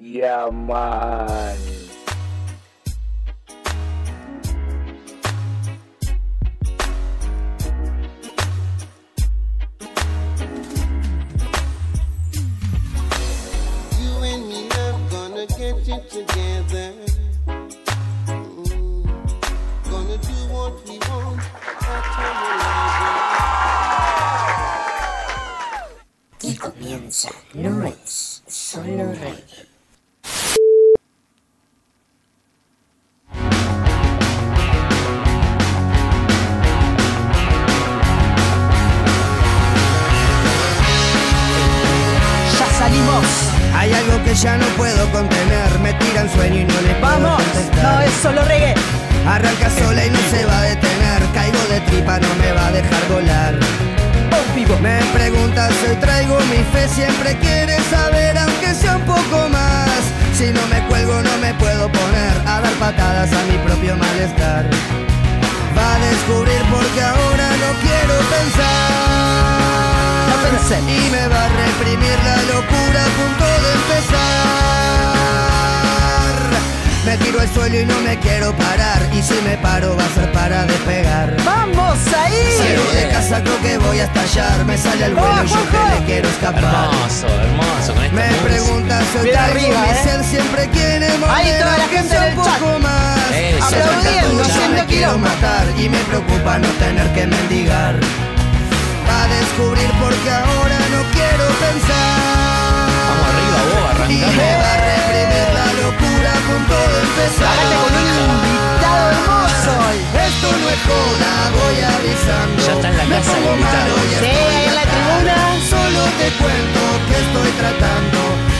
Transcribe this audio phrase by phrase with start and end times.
[0.00, 1.77] Yeah, man.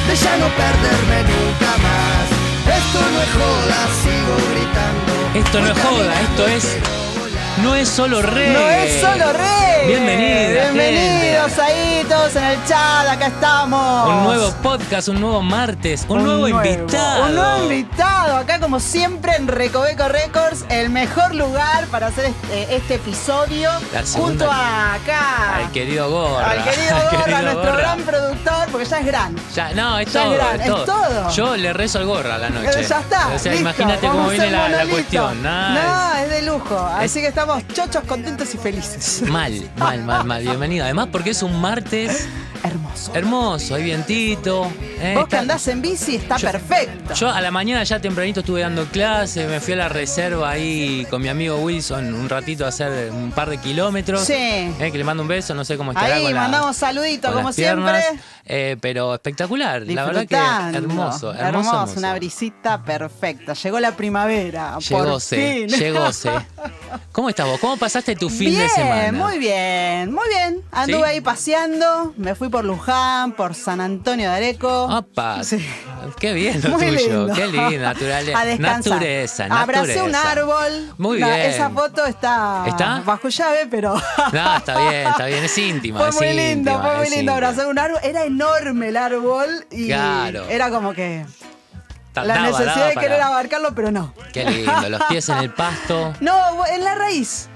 [0.09, 2.25] De ya no perderme nunca más.
[2.79, 5.13] Esto no es joda, sigo gritando.
[5.35, 7.08] Esto no es joda, esto es.
[7.63, 8.53] No es solo reggae.
[8.53, 9.87] No es solo reggae.
[9.87, 11.63] Bienvenida, Bienvenidos gente.
[11.63, 13.07] ahí todos en el chat.
[13.09, 14.09] Acá estamos.
[14.09, 17.25] Un nuevo podcast, un nuevo martes, un, nuevo, invitado.
[17.27, 18.37] Un nuevo invitado.
[18.37, 23.71] Acá, como siempre, en Recoveco Records, el mejor lugar para hacer este, este episodio.
[24.15, 25.57] Junto a acá.
[25.57, 26.51] Al querido Gorra.
[26.51, 27.77] Al querido Al Gorra, querido nuestro Gorra.
[27.77, 29.37] gran productor, porque ya es gran.
[29.55, 31.31] Ya, no, es Ya es todo, gran, es es todo.
[31.31, 32.81] Yo le rezo al gorra a la noche.
[32.81, 33.29] Eh, Ya está.
[33.35, 35.43] O sea, listo, imagínate cómo viene la, cuestión.
[35.43, 36.77] Nah, No, es de lujo.
[36.79, 39.23] Así es- que estamos chochos, contentos y felices.
[39.23, 40.43] es Mal, mal, mal, mal.
[40.43, 40.85] Bienvenido.
[40.85, 42.27] Además, porque es un martes
[42.63, 43.15] Hermoso.
[43.15, 44.71] hermoso, hay vientito.
[45.01, 47.15] eh, Vos que andás en bici está Yo- perfecto.
[47.15, 51.07] Yo a la mañana ya tempranito estuve dando clases, me fui a la reserva ahí
[51.09, 54.25] con mi amigo Wilson un ratito a hacer un par de kilómetros.
[54.25, 54.35] Sí.
[54.35, 57.31] Eh, que le mando un beso, no sé cómo estará Ahí con la- mandamos saluditos,
[57.31, 58.03] con como siempre.
[58.51, 60.35] Eh, pero espectacular, la verdad que
[60.79, 63.53] hermoso, hermoso, Hermoso, una brisita perfecta.
[63.53, 64.79] Llegó la primavera.
[64.79, 66.31] Llegóse, llegóse.
[67.13, 67.61] ¿Cómo estás vos?
[67.61, 69.13] ¿Cómo pasaste tu fin bien, de semana?
[69.13, 70.63] muy bien, muy bien.
[70.73, 71.05] Anduve ¿Sí?
[71.11, 74.85] ahí paseando, me fui por Luján, por San Antonio de Areco.
[74.87, 75.63] Opa, Sí.
[76.19, 77.35] qué bien lo Muy tuyo, lindo.
[77.35, 78.39] qué lindo, naturaleza.
[78.41, 78.93] A descansar.
[78.95, 80.95] Natureza, Abracé un árbol.
[80.97, 81.41] Muy La- bien.
[81.51, 83.03] Esa foto está, ¿Está?
[83.05, 83.95] bajo llave, pero
[84.33, 85.99] No, está bien, está bien, es íntima.
[86.13, 87.99] fue muy lindo, fue muy lindo abrazar un árbol.
[88.03, 90.47] Era enorme el árbol y Claro.
[90.49, 91.27] era como que
[92.15, 94.15] la daba, necesidad daba de querer para- abarcarlo, pero no.
[94.33, 96.15] Qué lindo, los pies en el pasto.
[96.21, 97.49] No, en la raíz.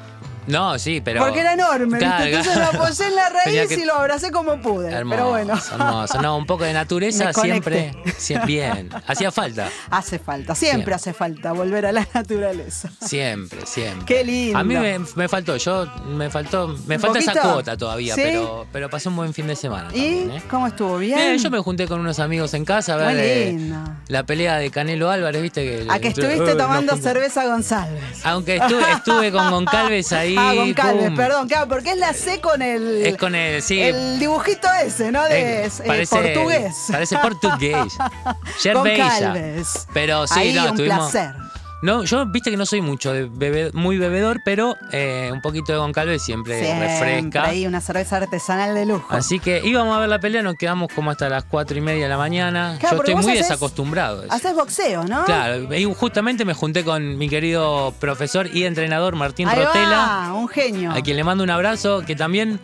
[0.47, 1.21] No, sí, pero.
[1.25, 2.39] porque era enorme, Claro, ¿viste?
[2.39, 4.91] Entonces lo apoyé en la raíz que- y lo abracé como pude.
[4.91, 5.55] Hermoso, pero bueno.
[5.55, 6.21] hermoso.
[6.23, 6.73] No, un poco de
[7.33, 7.33] conecté.
[7.33, 8.91] siempre, siempre bien.
[9.07, 9.69] Hacía falta.
[9.91, 10.95] Hace falta, siempre, Siempre.
[10.95, 12.91] hace falta volver a la naturaleza.
[13.01, 14.05] Siempre, siempre.
[14.07, 14.59] Qué lindo.
[14.59, 18.23] A mí me, me faltó, yo me faltó, me falta esa cuota todavía, ¿Sí?
[18.25, 19.89] pero, pero pasé un buen fin de semana.
[19.93, 20.43] ¿Y también, ¿eh?
[20.51, 20.99] cómo estuvo?
[20.99, 21.39] ¿Bien?
[21.39, 23.77] Yo me junté con unos amigos en casa a ver eh, lindo.
[24.09, 25.87] la pelea de Canelo Álvarez, viste que.
[25.91, 28.03] A que estuviste tomando cerveza González.
[28.25, 30.32] Aunque estuve, estuve con Goncalves ahí.
[30.39, 31.17] Ah, Goncalves, pum.
[31.17, 33.07] perdón, claro, porque es la C con el.
[33.07, 33.81] Es con el, sí.
[33.81, 35.23] El dibujito ese, ¿no?
[35.25, 36.75] De Eh, eh, portugués.
[36.91, 37.95] Parece portugués.
[38.63, 39.05] Yerbella.
[39.19, 39.87] Goncalves.
[39.93, 41.35] Pero sí, Ahí, no, un placer.
[41.83, 45.73] No, yo viste que no soy mucho de bebe- muy bebedor, pero eh, un poquito
[45.73, 47.45] de Goncalves siempre, Siempre refresca.
[47.45, 49.13] ahí una cerveza artesanal de lujo.
[49.13, 52.05] Así que íbamos a ver la pelea, nos quedamos como hasta las cuatro y media
[52.05, 52.77] de la mañana.
[52.79, 54.25] Claro, yo estoy muy desacostumbrado.
[54.31, 55.25] Haces boxeo, ¿no?
[55.25, 59.97] Claro, y justamente me junté con mi querido profesor y entrenador Martín Ahí Rotela,
[60.29, 60.93] va, un genio.
[60.93, 62.61] a quien le mando un abrazo, que también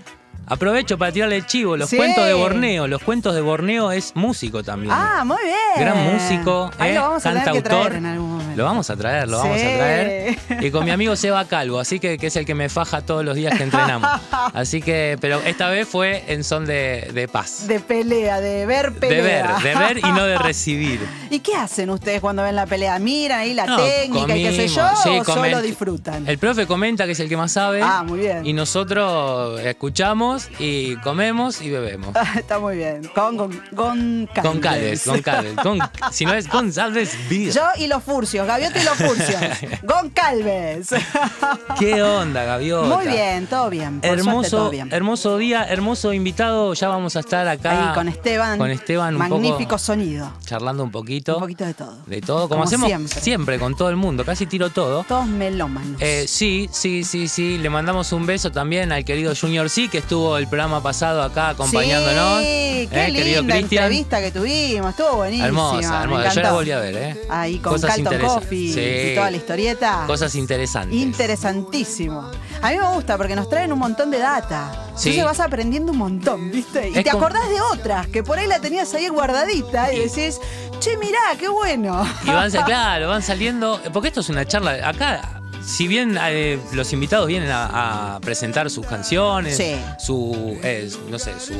[0.47, 1.76] aprovecho para tirarle el chivo.
[1.76, 1.97] Los Sí.
[1.97, 4.93] cuentos de Borneo, los cuentos de Borneo es músico también.
[4.97, 5.56] Ah, muy bien.
[5.87, 8.38] Gran músico, Ahí eh, lo vamos a tener que traer en algún momento.
[8.58, 10.37] Lo vamos a traer, lo vamos a traer.
[10.60, 13.25] Y con mi amigo Seba Calvo, así que, que es el que me faja todos
[13.25, 14.10] los días que entrenamos.
[14.52, 17.69] Así que, pero esta vez fue en son de, de paz.
[17.69, 19.58] De pelea, de ver De pelea.
[19.62, 20.99] ver, de ver y no de recibir.
[21.31, 22.99] ¿Y qué hacen ustedes cuando ven la pelea?
[22.99, 24.82] ¿Miran ahí la No, técnica y qué sé yo?
[24.82, 26.26] comimos, sí, ¿O solo disfrutan?
[26.28, 27.81] El profe comenta que es el que más sabe.
[27.82, 28.44] Ah, muy bien.
[28.44, 32.16] Y nosotros escuchamos y comemos y bebemos.
[32.37, 33.02] Está muy bien.
[33.14, 35.55] Con, con, con Con Calves, con Calves.
[35.62, 35.78] Con,
[36.10, 37.52] si no es González Vida.
[37.52, 39.41] Yo y los furcios, Gaviota y los furcios.
[39.83, 40.89] Gon Calves.
[41.79, 42.97] ¿Qué onda, Gaviota?
[42.97, 44.00] Muy bien, todo bien.
[44.00, 44.89] Por suerte, Hermoso, todo bien.
[44.93, 46.75] hermoso día, hermoso invitado.
[46.75, 48.59] Ya vamos a estar acá Ahí con Esteban.
[48.59, 50.33] Con Esteban un Magnífico poco sonido.
[50.45, 51.35] charlando un poquito.
[51.37, 51.97] Un poquito de todo.
[52.06, 52.91] De todo, como, Como hacemos
[53.21, 53.59] siempre.
[53.59, 54.25] con todo el mundo.
[54.25, 55.05] Casi tiro todo.
[55.05, 56.01] Todos melómanos.
[56.01, 57.59] Eh, sí, sí, sí, sí.
[57.59, 61.51] Le mandamos un beso también al querido Junior C, que estuvo el programa pasado acá
[61.51, 62.41] acompañándonos.
[62.41, 63.85] Sí, qué Eh, querido linda Cristian.
[63.85, 64.91] entrevista que tuvimos.
[64.91, 65.47] Estuvo buenísima.
[65.47, 66.33] Hermosa, hermosa.
[66.33, 67.21] Yo la volví a ver, ¿eh?
[67.29, 69.11] Ahí con Cosas interesa- Coffee Sí.
[69.13, 70.05] y toda la historieta.
[70.07, 70.97] Cosas interesantes.
[70.99, 72.31] Interesantísimo.
[72.63, 74.73] A mí me gusta porque nos traen un montón de data.
[74.97, 75.11] Sí.
[75.11, 76.89] Entonces vas aprendiendo un montón, ¿viste?
[76.91, 80.41] Y Es te acordás de otras, que por ahí la tenías ahí guardadita y decís,
[80.81, 82.05] che, mirá, qué bueno.
[82.25, 83.81] Y van, claro, van saliendo.
[83.93, 84.89] Porque esto es una charla.
[84.89, 89.76] Acá, si bien eh, los invitados vienen a, a presentar sus canciones, Sí.
[89.99, 90.58] su.
[90.62, 91.55] eh, no sé, su.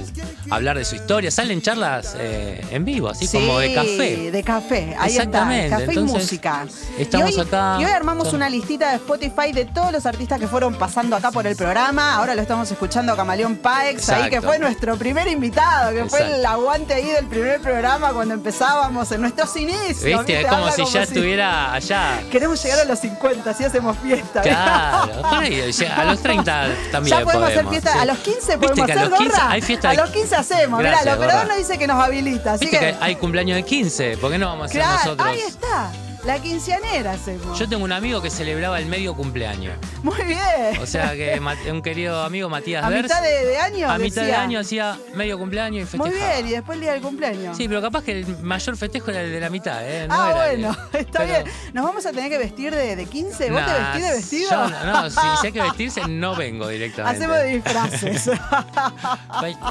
[0.50, 4.30] hablar de su historia, salen charlas eh, en vivo, así Sí, como de café.
[4.30, 4.96] de café.
[4.98, 6.66] Ahí Exactamente, está, café entonces, y música.
[6.98, 10.38] estamos y hoy, acá- Y hoy armamos una listita de Spotify de todos los artistas
[10.40, 12.14] que fueron pasando acá por el programa.
[12.14, 16.20] Ahora lo estamos escuchando a Camaleón Paex, ahí que fue nuestro primer invitado, que fue
[16.38, 20.02] el aguante ahí del primer programa cuando empezábamos en nuestros inicios.
[20.04, 20.40] ¿Viste?
[20.40, 22.20] Es como si ya estuviera allá.
[22.30, 24.40] Queremos llegar a los 50, así hacemos fiesta.
[24.43, 27.93] Claro, por ahí, ya a los 30 también Ya podemos, hacer fiesta.
[27.93, 27.99] sí.
[27.99, 29.50] A los 15 ¿Viste podemos hacer a los 15 gorra.
[29.50, 30.79] hay fiesta a los 15 hacemos.
[30.82, 32.52] Mirá, el operador nos dice que nos habilita.
[32.55, 34.96] Así Viste que, que hay cumpleaños de 15, ¿por qué no vamos a hacer claro,
[34.99, 35.29] nosotros?
[35.29, 35.90] ahí está.
[36.25, 37.59] La quinceanera hacemos.
[37.59, 39.75] Yo tengo un amigo que celebraba el medio cumpleaños.
[40.03, 40.79] Muy bien.
[40.82, 43.88] O sea que ma- un querido amigo Matías a mitad de, de año.
[43.91, 44.43] a mitad de decía.
[44.43, 46.35] año hacía medio cumpleaños y Muy festejaba.
[46.37, 47.56] bien, y después el día del cumpleaños.
[47.56, 50.06] Sí, pero capaz que el mayor festejo era el de la mitad, ¿eh?
[50.09, 51.44] No ah, era el- bueno, está pero- bien.
[51.73, 53.50] ¿Nos vamos a tener que vestir de, de 15?
[53.50, 54.50] ¿Vos te Nah, vestís de vestido?
[54.50, 57.25] yo no, no, si, si hay que vestirse, no vengo directamente.
[57.25, 58.31] Hacemos disfraces.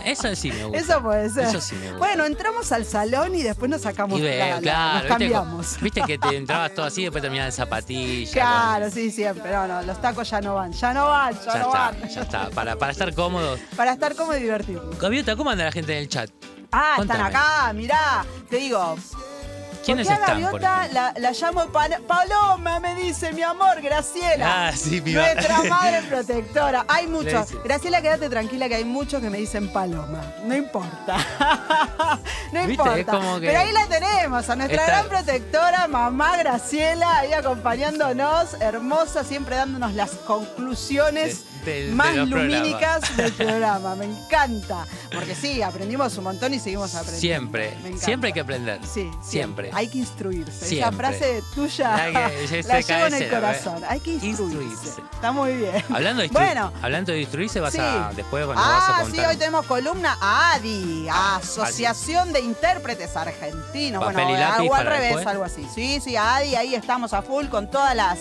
[0.06, 0.78] Eso sí me gusta.
[0.80, 1.44] Eso puede ser.
[1.48, 1.98] Eso sí me gusta.
[2.00, 5.08] Bueno, entramos al salón y después nos sacamos y la- veo, la- claro, nos viste,
[5.10, 5.78] cambiamos.
[5.82, 8.32] viste que te entrabas todo así y después terminabas en zapatillas.
[8.32, 9.52] Claro, sí, siempre.
[9.52, 10.72] No, no, los tacos ya no van.
[10.72, 12.10] Ya no van, ya, ya no está, van.
[12.10, 12.50] ya está.
[12.52, 13.60] Para, para estar cómodos.
[13.76, 14.98] Para estar cómodo y divertirnos.
[14.98, 16.30] Gaviota, ¿cómo anda la gente en el chat?
[16.72, 17.20] Ah, Contame.
[17.28, 18.26] están acá, mirá.
[18.50, 18.98] Te digo,
[19.88, 20.52] ¿Quiénes ¿Por qué a están?
[20.52, 22.80] por Gaviota la, la llamo Pa- Paloma?
[22.80, 24.68] Me dice mi amor, Graciela.
[24.68, 25.34] Ah, sí, piba.
[25.34, 26.86] Nuestra madre protectora.
[26.88, 27.48] Hay muchos.
[27.64, 30.22] Graciela, quédate tranquila que hay muchos que me dicen Paloma.
[30.44, 31.18] No importa.
[32.52, 32.72] no ¿Viste?
[32.72, 33.20] importa.
[33.40, 39.56] Pero ahí la tenemos, a nuestra Está- gran protectora, mamá Graciela, ahí acompañándonos, hermosa, siempre
[39.56, 43.96] dándonos las conclusiones De- de- de más los lumínicas del programa.
[43.96, 44.86] Me encanta.
[45.14, 47.20] Porque sí, aprendimos un montón y seguimos aprendiendo.
[47.20, 48.80] Siempre, siempre hay que aprender.
[48.86, 49.70] Sí, siempre.
[49.78, 50.80] Hay que instruirse.
[50.80, 52.14] Esa frase tuya Hay
[52.48, 53.84] que- la llevo en el corazón.
[53.84, 53.88] ¿eh?
[53.90, 54.44] Hay que instruirse.
[54.64, 55.02] Instruirse.
[55.14, 55.84] Está muy bien.
[55.94, 56.74] Hablando de, Bueno.
[56.82, 57.80] hablando de instruirse, vas Sí.
[57.80, 59.26] a después bueno, vas a Ah, contar.
[59.26, 64.04] sí, hoy tenemos columna a ADI, Ah, Asociación de Intérpretes Argentinos.
[64.04, 65.28] Papel bueno, lápiz algo al revés, después.
[65.28, 65.68] algo así.
[65.76, 68.18] Sí, sí, ADI, ahí estamos a full con todas las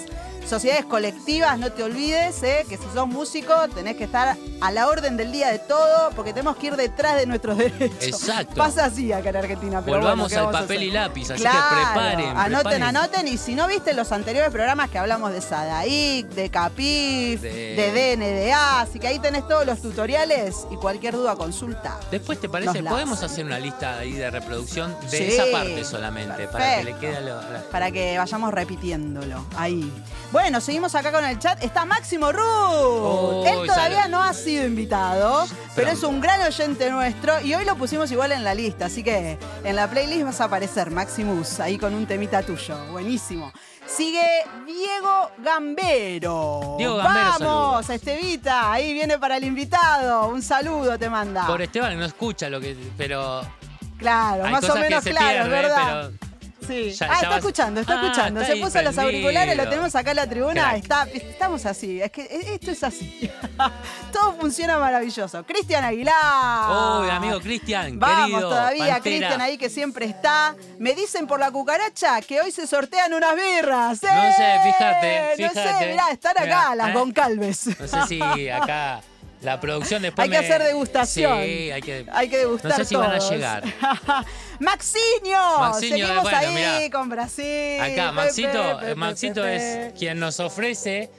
[0.47, 1.59] sociedades colectivas.
[1.59, 5.33] No te olvides eh, que si sos músico tenés que estar a la orden del
[5.33, 7.93] día de todo porque tenemos que ir detrás de nuestros derechos.
[8.01, 8.55] Exacto.
[8.55, 9.83] Pasa así acá en Argentina.
[9.85, 12.27] Pero Volvamos bueno, ¿qué al papel y lápiz, así Claro, que preparen.
[12.31, 12.83] Anoten, preparen.
[12.83, 13.29] anoten.
[13.29, 18.17] Y si no viste los anteriores programas que hablamos de Sadaic, de Capif, De- de...
[18.17, 21.99] DNDA, así que ahí tenés todos los tutoriales y cualquier duda consulta.
[22.11, 22.75] Después, ¿te parece?
[22.75, 26.77] Nos las- Podemos hacer una lista ahí de reproducción de Sí, esa parte solamente, para
[26.79, 29.45] que le quede lo- Para que vayamos repitiéndolo.
[29.57, 29.91] Ahí.
[30.37, 31.65] Bueno, seguimos acá con el chat.
[31.65, 32.43] Está Máximo Ruth.
[32.45, 34.17] Oh, Él todavía salud.
[34.17, 38.33] no ha sido invitado, pero es un gran oyente nuestro y hoy lo pusimos igual
[38.33, 38.85] en la lista.
[38.85, 42.77] Así que en la playlist vas a aparecer Maximus ahí con un temita tuyo.
[42.93, 43.51] Buenísimo.
[43.87, 46.75] Sigue Diego Gambero.
[46.77, 48.73] Diego Gambero, Vamos, Estevita.
[48.73, 50.29] Ahí viene para el invitado.
[50.29, 51.47] Un saludo te manda.
[51.47, 52.77] Por Esteban no escucha lo que.
[52.99, 53.41] Pero.
[53.97, 56.11] Claro, hay más o menos claro, pierde, ¿verdad?
[56.11, 56.26] pero.
[56.67, 56.91] Sí.
[56.93, 58.41] Ya- ah, ya está vas- escuchando, está Ah, escuchando.
[58.41, 60.77] está Se puso los auriculares, lo tenemos acá en la tribuna.
[60.77, 62.01] Está, estamos así.
[62.01, 63.31] Es que esto es así.
[64.13, 65.45] Todo funciona maravilloso.
[65.45, 67.01] Cristian Aguilar.
[67.03, 69.01] Uy, amigo Cristian, Vamos querido, todavía.
[69.01, 70.55] Cristian ahí que siempre está.
[70.79, 74.03] Me dicen por la cucaracha que hoy se sortean unas birras.
[74.03, 74.59] No sé, ¡Eh!
[74.65, 75.87] fíjate, No sé, fíjate.
[75.91, 76.93] mirá, están acá Mirá, las ¿eh?
[76.93, 77.67] Goncalves.
[77.81, 79.01] No sé si acá.
[79.47, 81.39] La producción después Hay que me- hacer degustación.
[81.45, 82.05] Sí, hay que...
[82.13, 83.63] Hay que degustar No sé si van a llegar.
[84.59, 86.91] Maxiño, Maxiño, seguimos bueno, ahí mirá.
[86.99, 87.81] con Brasil.
[87.81, 89.87] Acá, Maxito, Pepe, eh, Maxito Pepe.
[89.87, 91.11] es quien nos ofrece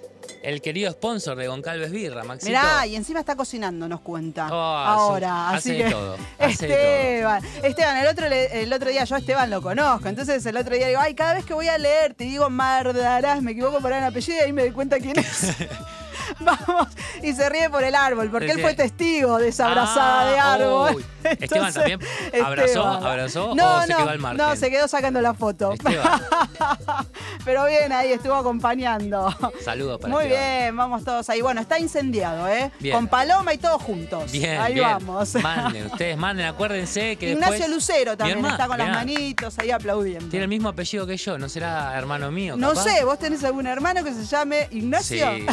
[0.44, 2.50] el querido sponsor de Goncalves Birra, Maxito.
[2.50, 4.48] Mirá, y encima está cocinando, nos cuenta.
[4.52, 5.92] Oh, ahora, hace- así hace de que.
[5.92, 6.74] todo, hace de
[7.14, 10.10] Esteban, Esteban, el otro, el otro día yo a Esteban lo conozco.
[10.10, 13.42] Entonces el otro día digo, ay, cada vez que voy a leer te digo Mardarás,
[13.42, 15.54] me equivoco por el apellido y ahí me doy cuenta quién es.
[16.40, 16.88] Vamos,
[17.24, 20.40] y se ríe por el árbol, porque él fue testigo de esa abrazada Ah, de
[20.64, 20.96] árbol.
[20.98, 21.06] uy.
[21.40, 22.00] Esteban también
[22.44, 23.04] abrazó, Esteban.
[23.06, 24.38] abrazó no, o se no, quedó al margen.
[24.38, 25.74] No, se quedó sacando la foto.
[27.46, 29.34] Pero bien, ahí estuvo acompañando.
[29.64, 30.44] Saludos para Muy Esteban.
[30.62, 31.42] bien, vamos todos ahí.
[31.42, 32.72] Bueno, está incendiado, ¿eh?
[32.80, 32.96] Bien.
[32.96, 34.32] Con Paloma y todos juntos.
[34.32, 34.86] Bien, ahí bien.
[34.88, 35.36] vamos.
[35.36, 39.72] Manden, ustedes manden, acuérdense que Ignacio después- Lucero también hermano, está con las manitos ahí
[39.72, 40.30] aplaudiendo.
[40.30, 42.56] Tiene el mismo apellido que yo, ¿no será hermano mío?
[42.58, 45.28] No sé, ¿vos tenés algún hermano que se llame Ignacio?
[45.36, 45.46] Sí.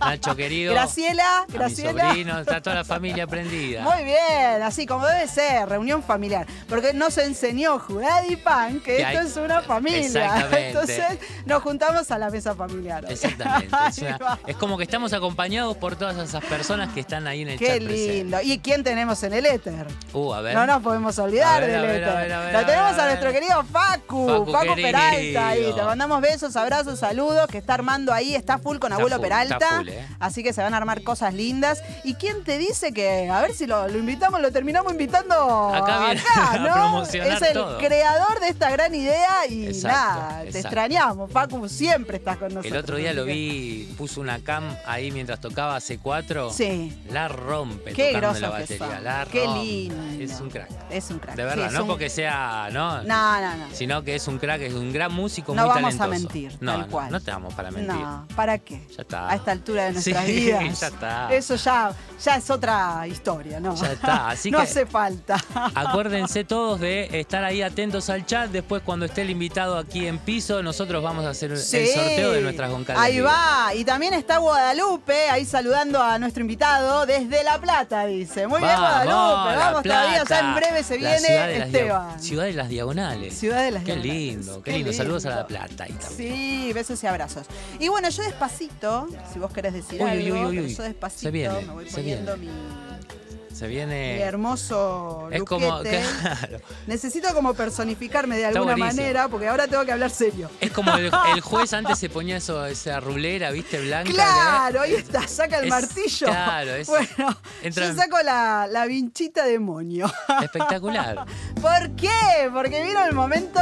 [0.00, 0.72] Nacho querido.
[0.74, 2.08] Graciela, a mi Graciela.
[2.08, 3.82] sobrino, está toda la familia prendida.
[3.82, 6.46] Muy bien, así como debe ser, reunión familiar.
[6.68, 9.98] Porque nos enseñó Juradi Pan que esto hay- es una familia.
[10.06, 10.68] Exactamente.
[10.68, 11.04] Entonces
[11.44, 13.04] nos juntamos a la mesa familiar.
[13.08, 13.74] Exactamente.
[13.88, 14.18] Es, una-
[14.58, 17.76] como que estamos acompañados por todas esas personas que están ahí en el Qué chat
[17.84, 18.12] presente.
[18.14, 18.38] lindo.
[18.42, 19.86] ¿Y quién tenemos en el éter?
[20.12, 20.54] Uh, a ver.
[20.54, 22.52] No nos podemos olvidar del éter.
[22.52, 24.74] Lo tenemos a, nuestro querido Facu, Facu.
[24.74, 25.72] Peralta ahí.
[25.74, 29.22] Te mandamos besos, abrazos, saludos, que está armando ahí, está full con Está abuelo full,
[29.24, 29.75] Peralta.
[29.78, 30.06] Full, eh.
[30.18, 31.82] Así que se van a armar cosas lindas.
[32.04, 35.98] ¿Y quién te dice que, a ver si lo, lo invitamos, lo terminamos invitando Acá
[36.06, 36.72] viene a ¿no?
[36.72, 37.78] promocionar Es el todo.
[37.78, 41.30] creador de esta gran idea y Exacto, nada, te extrañamos.
[41.30, 42.72] Facu siempre estás con nosotros.
[42.72, 46.52] El otro día así lo vi, puso una cam ahí mientras tocaba C4.
[46.52, 46.96] Sí.
[47.10, 49.00] La rompe Qué tocando la batería.
[49.00, 49.64] La Qué rompe.
[49.64, 49.96] lindo.
[50.24, 50.68] Es un crack.
[50.90, 51.36] Es un crack.
[51.36, 53.02] De verdad, no un- porque sea, ¿no?
[53.02, 53.66] No, no, no.
[53.74, 56.32] Sino que es un crack, es un gran músico No muy vamos a talentoso.
[56.34, 57.10] mentir, no, tal no, cual.
[57.10, 57.94] No, te vamos para mentir.
[57.94, 58.80] No, ¿para qué?
[58.96, 59.30] Ya está.
[59.30, 60.46] A esta altura de nuestra Sí,
[60.80, 61.28] ya está.
[61.32, 61.92] Eso ya,
[62.22, 63.74] ya es otra historia, ¿no?
[63.74, 65.36] Ya está, así no que- hace falta.
[65.74, 68.50] Acuérdense todos de estar ahí atentos al chat.
[68.50, 71.76] Después, cuando esté el invitado aquí en piso, nosotros vamos a hacer Sí.
[71.78, 73.02] el sorteo de nuestras goncalves.
[73.04, 73.74] Ahí va.
[73.74, 78.46] Y también está Guadalupe, ahí saludando a nuestro invitado desde La Plata, dice.
[78.46, 79.56] Muy bien, Guadalupe.
[79.56, 80.18] Vamos todavía.
[80.18, 82.20] Ya Plata, en breve se viene ciudad Esteban.
[82.22, 83.38] Ciudad de las Diagonales.
[83.38, 84.16] Ciudad de las Qué Diagonales.
[84.36, 84.92] lindo, qué, Qué lindo.
[84.92, 85.30] Saludos a.
[85.36, 86.34] La Plata ahí también.
[86.34, 87.46] Sí, besos y abrazos.
[87.78, 91.30] Y bueno, yo despacito, si vos querés decir Uy, algo, uy, uy, yo despacito Se
[91.32, 92.52] viene, me voy se poniendo viene.
[92.52, 94.20] mi, Se mi viene.
[94.20, 95.80] hermoso Es como.
[95.82, 96.58] claro.
[96.86, 100.50] Necesito como personificarme de alguna manera, porque ahora tengo que hablar serio.
[100.60, 103.80] Es como el, el juez antes se ponía eso, esa rulera, ¿viste?
[103.80, 104.12] Blanca.
[104.12, 106.26] Claro, ahí está, saca el Es- martillo.
[106.26, 110.12] claro, es- bueno, entra yo saco la, la vinchita demonio.
[110.42, 111.24] Espectacular.
[111.62, 112.10] ¿Por qué?
[112.52, 113.60] Porque vino el momento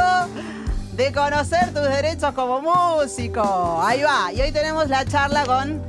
[0.95, 3.81] de conocer tus derechos como músico.
[3.83, 5.81] Ahí va, y hoy tenemos la charla con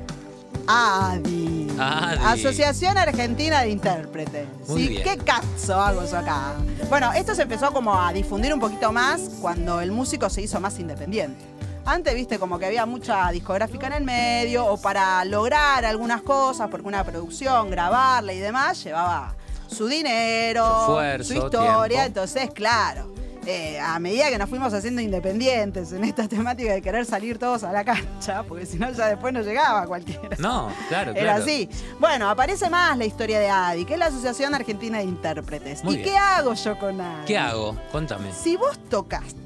[0.66, 1.68] ADI.
[1.78, 2.24] ADI.
[2.24, 4.48] Asociación Argentina de Intérpretes.
[4.68, 4.88] Muy ¿Sí?
[4.88, 5.02] bien.
[5.04, 6.54] ¿Qué cazzo hago yo acá?
[6.88, 10.60] Bueno, esto se empezó como a difundir un poquito más cuando el músico se hizo
[10.60, 11.44] más independiente.
[11.84, 16.68] Antes, viste, como que había mucha discográfica en el medio, o para lograr algunas cosas,
[16.68, 19.34] porque una producción, grabarla y demás, llevaba
[19.68, 21.86] su dinero, Su esfuerzo, su historia.
[21.88, 22.06] tiempo.
[22.06, 23.14] Entonces, claro,
[23.46, 27.62] eh, a medida que nos fuimos haciendo independientes en esta temática de querer salir todos
[27.62, 30.36] a la cancha, porque si no ya después no llegaba cualquiera.
[30.38, 31.14] No, claro, claro.
[31.14, 31.68] Era así.
[32.00, 35.84] Bueno, aparece más la historia de ADI, que es la Asociación Argentina de Intérpretes.
[35.84, 36.10] Muy ¿Y bien.
[36.10, 37.24] qué hago yo con ADI?
[37.26, 37.76] ¿Qué hago?
[37.92, 38.32] Contame.
[38.32, 39.36] Si vos tocaste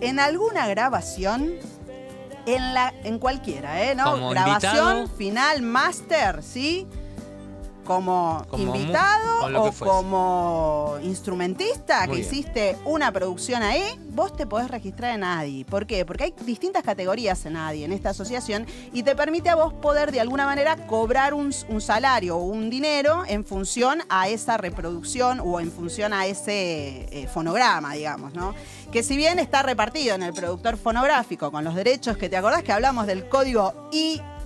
[0.00, 1.52] en alguna grabación,
[2.46, 3.94] en la, en cualquiera, ¿eh?
[3.94, 4.12] ¿No?
[4.12, 5.16] Como grabación, invitado.
[5.18, 6.86] final, máster, ¿sí?
[7.90, 12.28] Como, invitado o como instrumentista Muy que bien.
[12.28, 15.64] hiciste una producción ahí, vos te podés registrar en ADI.
[15.64, 16.04] ¿Por qué?
[16.04, 20.12] Porque hay distintas categorías en ADI, en esta asociación, y te permite a vos poder
[20.12, 25.40] de alguna manera cobrar un, un salario o un dinero en función a esa reproducción
[25.40, 28.54] o en función a ese eh, fonograma, digamos, ¿no?
[28.92, 32.62] Que si bien está repartido en el productor fonográfico con los derechos que te acordás
[32.62, 33.88] que hablamos del código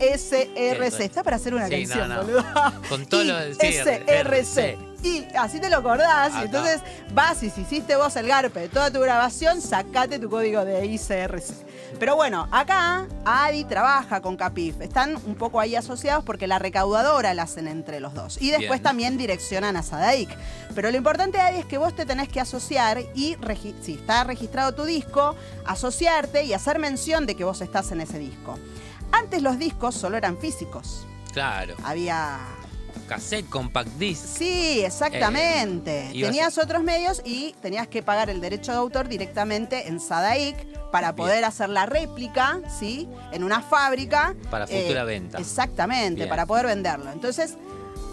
[0.01, 2.23] ISRC, está para hacer una Sí, canción, no, no.
[2.23, 2.45] boludo.
[2.89, 4.79] Con todo lo sí, ISRC.
[5.03, 6.31] Y así te lo acordás.
[6.33, 6.43] Y Acá.
[6.45, 6.81] entonces
[7.13, 10.87] vas y si hiciste vos el garpe de toda tu grabación, sacate tu código de
[10.87, 11.53] ICRC.
[11.99, 14.81] Pero bueno, acá ADI trabaja con Capif.
[14.81, 18.41] Están un poco ahí asociados porque la recaudadora la hacen entre los dos.
[18.41, 18.83] Y después Bien.
[18.83, 20.31] también direccionan a Sadaic.
[20.75, 23.37] Pero lo importante ADI es que vos te tenés que asociar y,
[23.83, 25.37] si está registrado tu disco,
[25.67, 28.59] asociarte y hacer mención de que vos estás en ese disco.
[29.19, 31.75] Antes los discos solo eran físicos Claro.
[31.85, 32.39] había
[33.09, 34.25] cassette, compact disc.
[34.39, 36.11] Sí, exactamente.
[36.11, 40.57] Eh, tenías otros medios y tenías que pagar el derecho de autor directamente en Sadaic
[40.91, 41.45] para poder Bien.
[41.45, 43.09] hacer la réplica, ¿sí?
[43.33, 44.35] En una fábrica.
[44.41, 45.39] eh, Para futura venta.
[45.39, 46.29] Exactamente, Bien.
[46.29, 47.11] para poder venderlo.
[47.11, 47.55] Entonces,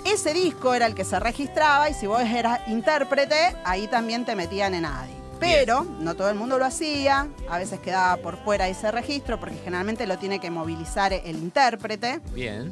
[0.04, 4.36] ese disco era el que se registraba y si vos eras intérprete, ahí también te
[4.36, 5.21] metían en ADI.
[5.42, 9.58] Pero no todo el mundo lo hacía, a veces quedaba por fuera ese registro porque
[9.64, 12.22] generalmente lo tiene que movilizar el intérprete.
[12.32, 12.72] Bien.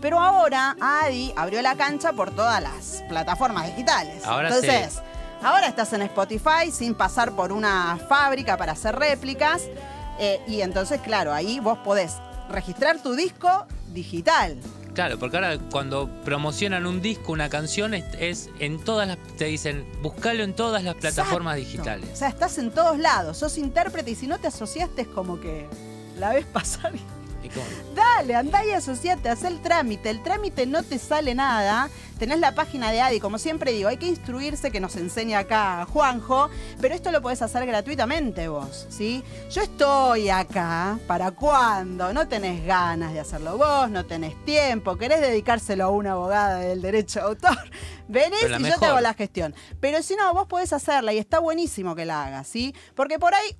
[0.00, 4.24] Pero ahora ADI abrió la cancha por todas las plataformas digitales.
[4.24, 5.00] Ahora Entonces, sí.
[5.42, 9.62] ahora estás en Spotify sin pasar por una fábrica para hacer réplicas.
[10.18, 12.14] eh, y entonces, claro, ahí vos podés
[12.48, 14.56] registrar tu disco digital.
[14.98, 19.16] Claro, porque ahora cuando promocionan un disco, una canción, es, es en todas las.
[19.36, 21.70] Te dicen, buscalo en todas las plataformas Exacto.
[21.78, 22.10] digitales.
[22.12, 25.38] O sea, estás en todos lados, sos intérprete y si no te asociaste es como
[25.38, 25.68] que
[26.18, 27.00] la ves pasar y
[27.42, 27.50] Y
[27.94, 30.10] Dale, andá y asociate, haz el trámite.
[30.10, 31.88] El trámite no te sale nada.
[32.18, 35.86] Tenés la página de ADI, como siempre digo, hay que instruirse que nos enseña acá
[35.86, 39.22] Juanjo, pero esto lo podés hacer gratuitamente vos, ¿sí?
[39.52, 45.20] Yo estoy acá para cuando no tenés ganas de hacerlo vos, no tenés tiempo, querés
[45.20, 47.70] dedicárselo a una abogada del derecho de autor.
[48.08, 49.54] Venís y yo te hago la gestión.
[49.78, 52.74] Pero si no, vos podés hacerla y está buenísimo que la hagas, ¿sí?
[52.96, 53.56] Porque por ahí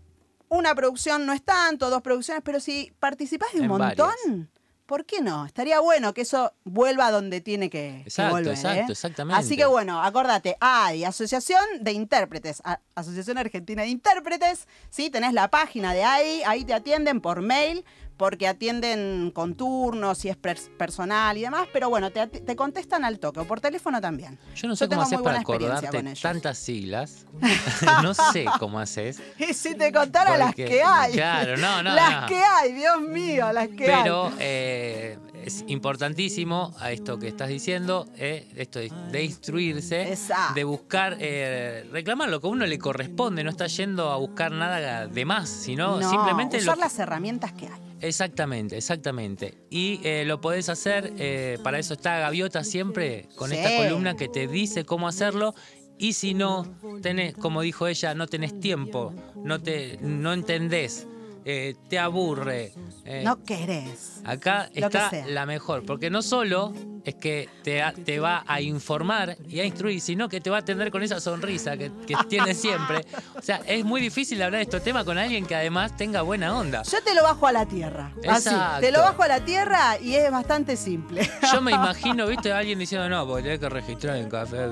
[0.48, 4.48] una producción no es tanto, dos producciones, pero si participás de un En montón, varias.
[4.86, 5.44] ¿por qué no?
[5.44, 8.92] Estaría bueno que eso vuelva a donde tiene que, que Exacto, volver, exacto, ¿eh?
[8.92, 9.38] exactamente.
[9.38, 12.62] Así que bueno, acordate, ADI, Asociación de Intérpretes,
[12.94, 15.10] Asociación Argentina de Intérpretes, ¿sí?
[15.10, 17.84] Tenés la página de ADI, ahí te atienden por mail,
[18.18, 23.20] porque atienden con turnos, si es pers- personal y demás, pero bueno, te, contestan al
[23.20, 24.38] toque, o por teléfono también.
[24.56, 27.26] Yo no sé cómo haces para acordarte tantas siglas.
[28.02, 29.22] no sé cómo haces.
[29.38, 31.12] Y si te contara las que hay.
[31.12, 32.26] claro, no, no, Las no.
[32.26, 34.02] que hay, Dios mío, las que hay.
[34.02, 40.54] Pero eh, es importantísimo a esto que estás diciendo, eh, esto de, instruirse, Exacto.
[40.54, 44.50] de buscar, eh, reclamar lo que a uno le corresponde, no está yendo a buscar
[44.50, 47.87] nada de más, sino No, simplemente usar lo, las herramientas que hay.
[48.00, 49.54] Exactamente, exactamente.
[49.70, 53.56] Y eh, lo podés hacer, eh, para eso está Gaviota siempre con Sí.
[53.56, 55.54] esta columna que te dice cómo hacerlo.
[55.98, 61.08] Y si no tenés, como dijo ella, no tenés tiempo, no te, no entendés,
[61.50, 62.74] eh, te aburre.
[63.06, 64.20] eh, No querés.
[64.24, 69.60] Acá está la mejor, porque no solo es que te, te va a informar y
[69.60, 73.06] a instruir, sino que te va a atender con esa sonrisa que, que tiene siempre.
[73.34, 76.54] O sea, es muy difícil hablar de estos temas con alguien que además tenga buena
[76.54, 76.82] onda.
[76.82, 78.12] Yo te lo bajo a la tierra.
[78.28, 78.50] Así.
[78.50, 78.80] Exacto.
[78.80, 81.26] Te lo bajo a la tierra y es bastante simple.
[81.50, 84.66] Yo me imagino, viste, a alguien diciendo, no, porque tenés que registrar en café.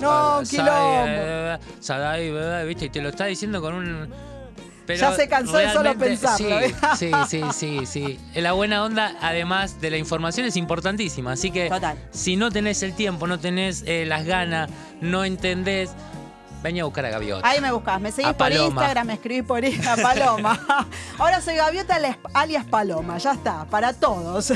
[0.00, 4.37] No, eh, Sadai, eh, viste, y te lo está diciendo con un.
[4.88, 6.74] Pero Ya se cansó de solo pensarlo, ¿eh?
[6.96, 8.18] Sí, sí, sí, sí, sí.
[8.40, 11.32] La buena onda, además de la información, es importantísima.
[11.32, 11.98] Así que Total.
[12.10, 14.70] si no tenés el tiempo, no tenés eh, las ganas,
[15.02, 15.90] no entendés,
[16.62, 17.48] venía a buscar a Gaviota.
[17.48, 18.66] Ahí me buscas, me seguís A por Paloma.
[18.68, 20.86] Instagram, me escribís por a Paloma.
[21.18, 21.98] Ahora soy Gaviota
[22.34, 24.52] alias Paloma, ya está, para todos.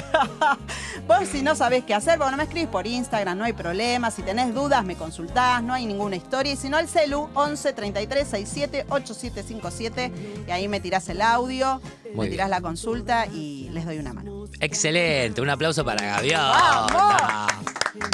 [1.09, 4.11] Vos si no sabés qué hacer, bueno, me escribís por Instagram, no hay problema.
[4.11, 6.53] Si tenés dudas, me consultás, no hay ninguna historia.
[6.53, 10.13] Y si no, el celu 11 33 67 8757
[10.47, 11.81] y ahí me tirás el audio,
[12.15, 14.45] Muy me tirás la consulta y les doy una mano.
[14.61, 17.62] Excelente, un aplauso para Gaviota.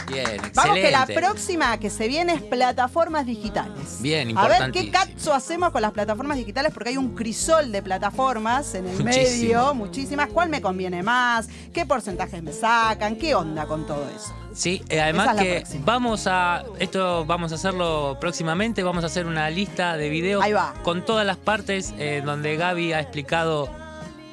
[0.09, 0.51] Bien, excelente.
[0.55, 3.99] Vamos que la próxima que se viene es plataformas digitales.
[4.01, 7.83] Bien, A ver qué cazzo hacemos con las plataformas digitales porque hay un crisol de
[7.83, 9.43] plataformas en el Muchísimo.
[9.43, 10.29] medio, muchísimas.
[10.31, 11.49] ¿Cuál me conviene más?
[11.73, 13.17] ¿Qué porcentajes me sacan?
[13.17, 14.35] ¿Qué onda con todo eso?
[14.53, 19.27] Sí, eh, además es que vamos a, esto vamos a hacerlo próximamente, vamos a hacer
[19.27, 20.75] una lista de videos Ahí va.
[20.83, 23.69] con todas las partes eh, donde Gaby ha explicado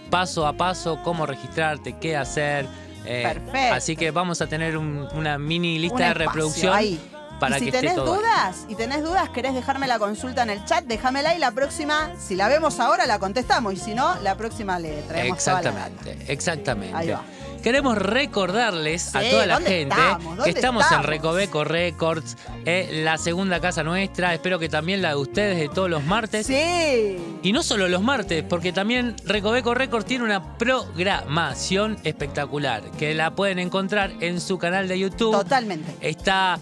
[0.09, 2.65] paso a paso cómo registrarte, qué hacer.
[3.05, 3.73] Eh, Perfecto.
[3.75, 6.99] Así que vamos a tener un- una mini lista Un de espacio reproducción ahí.
[7.39, 8.13] para y si que tenés esté todo.
[8.13, 8.19] ahí.
[8.19, 12.11] dudas, y tenés dudas, querés dejarme la consulta en el chat, déjamela y la próxima,
[12.17, 13.73] si la vemos ahora, la contestamos.
[13.73, 15.87] Y si no, la próxima le traemos toda la data.
[15.87, 16.95] Exactamente, exactamente.
[16.97, 17.21] Ahí va.
[17.65, 20.19] Queremos recordarles a toda la ¿dónde gente estamos?
[20.19, 21.01] que ¿Dónde estamos, en?
[21.01, 25.89] Recoveco Records, eh, la segunda casa nuestra, espero que también la de ustedes de todos
[25.89, 26.45] los martes.
[26.45, 27.17] Sí.
[27.41, 33.33] Y no solo los martes, porque también Recoveco Records tiene una programación espectacular que la
[33.33, 35.31] pueden encontrar en su canal de YouTube.
[35.31, 35.91] Totalmente.
[36.01, 36.59] Está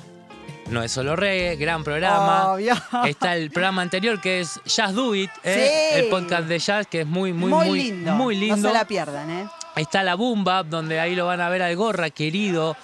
[0.70, 2.54] No es solo reggae, gran programa.
[2.54, 2.76] Obvio.
[3.06, 5.90] Está el programa anterior que es Jazz Do It, ¿eh?
[5.92, 6.00] Sí.
[6.00, 8.14] el podcast de jazz que es muy, muy, muy, muy, lindo.
[8.14, 8.56] muy lindo.
[8.56, 9.50] No se la pierdan, ¿eh?
[9.76, 12.76] Está la Boom Bap, donde ahí lo van a ver al Gorra, querido,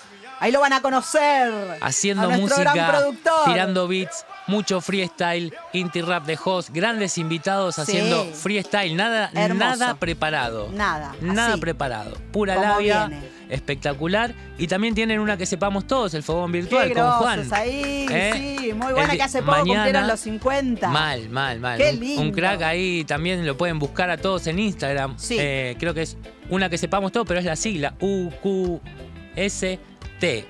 [0.41, 1.52] Ahí lo van a conocer.
[1.82, 3.43] haciendo a música, gran productor.
[3.45, 4.25] tirando beats.
[4.47, 7.82] mucho freestyle, Inti Rap de host, grandes invitados Sí.
[7.82, 9.78] haciendo freestyle, nada, Hermoso.
[9.78, 10.69] nada preparado.
[10.71, 11.60] Nada, Nada así.
[11.62, 12.17] preparado.
[12.32, 13.30] Pura labia, viene.
[13.49, 14.34] espectacular.
[14.58, 17.47] Y también tienen una que sepamos todos, el fogón Qué virtual con Juan.
[17.54, 18.32] ahí, ¿Eh?
[18.60, 20.88] sí, muy buena El que hace poco mañana- cumplieron los 50.
[20.89, 21.78] Mal, mal, mal.
[21.78, 22.21] Qué Un- lindo.
[22.23, 25.15] Un, crack ahí también lo pueden buscar a todos en Instagram.
[25.19, 25.38] Sí.
[25.39, 26.17] Eh, creo que es
[26.50, 29.64] una que sepamos todo, pero es la sigla UQST.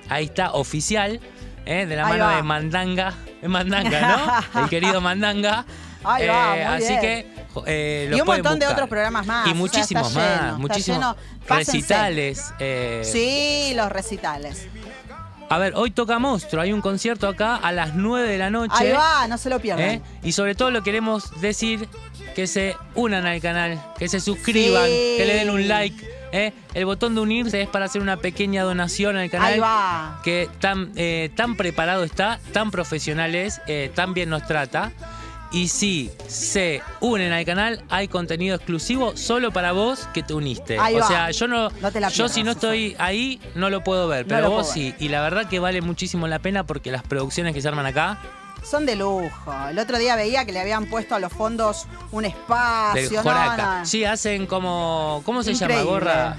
[0.08, 1.20] Ahí está, oficial,
[1.66, 2.36] eh, de la Ahí mano va.
[2.36, 3.14] de Mandanga.
[3.42, 4.60] Es Mandanga, ¿no?
[4.62, 5.64] El querido Mandanga.
[6.02, 7.00] Ahí va, muy así bien.
[7.00, 7.34] que
[7.66, 12.54] eh, Y un montón de otros programas más, Y muchísimos más, lleno, muchísimos recitales.
[12.58, 14.66] eh, Sí, los recitales.
[15.50, 16.62] A ver, hoy toca Monstruo.
[16.62, 18.72] Hay un concierto acá a las 9 de la noche.
[18.76, 19.84] Ahí va, no se lo pierdan.
[19.84, 20.02] ¿eh?
[20.22, 21.88] Y sobre todo lo queremos decir
[22.36, 25.14] que se unan al canal, que se suscriban, Sí.
[25.18, 26.08] que le den un like.
[26.30, 26.52] ¿eh?
[26.72, 29.54] El botón de unirse es para hacer una pequeña donación al canal.
[29.54, 30.20] Ahí va.
[30.22, 34.92] Que tan, eh, tan preparado está, tan profesional es, eh, tan bien nos trata.
[35.52, 40.78] Y si se unen al canal, hay contenido exclusivo solo para vos que te uniste.
[40.78, 41.08] Ahí o va.
[41.08, 44.26] sea, yo no, No te la yo si no estoy ahí, no lo puedo ver,
[44.26, 44.94] pero vos sí.
[45.00, 48.18] Y la verdad que vale muchísimo la pena porque las producciones que se arman acá,
[48.62, 49.52] Son de lujo.
[49.70, 53.16] El otro día veía que le habían puesto a los fondos un del espacio.
[53.16, 53.78] no, Joraca.
[53.80, 53.86] no.
[53.86, 55.22] Sí, hacen como.
[55.24, 55.76] ¿Cómo se Increíble.
[55.78, 55.90] llama?
[55.90, 56.36] Gorra.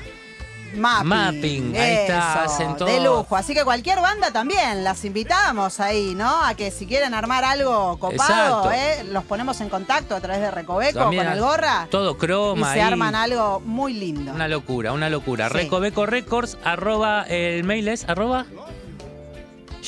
[0.76, 1.08] Mapping.
[1.08, 2.88] Mapping, ahí está, Eso, hacen todo.
[2.88, 3.36] De lujo.
[3.36, 6.44] Así que cualquier banda también las invitamos ahí, ¿no?
[6.46, 8.72] A que si quieren armar algo copado.
[8.72, 9.04] ¿eh?
[9.12, 11.88] los ponemos en contacto a través de Recoveco También con el gorra.
[11.90, 12.88] Todo Y croma se ahí.
[12.88, 14.34] arman algo muy lindo.
[14.34, 15.48] Una locura, una locura.
[15.50, 15.54] Sí.
[15.56, 18.46] Recoveco Records, arroba, el mail es arroba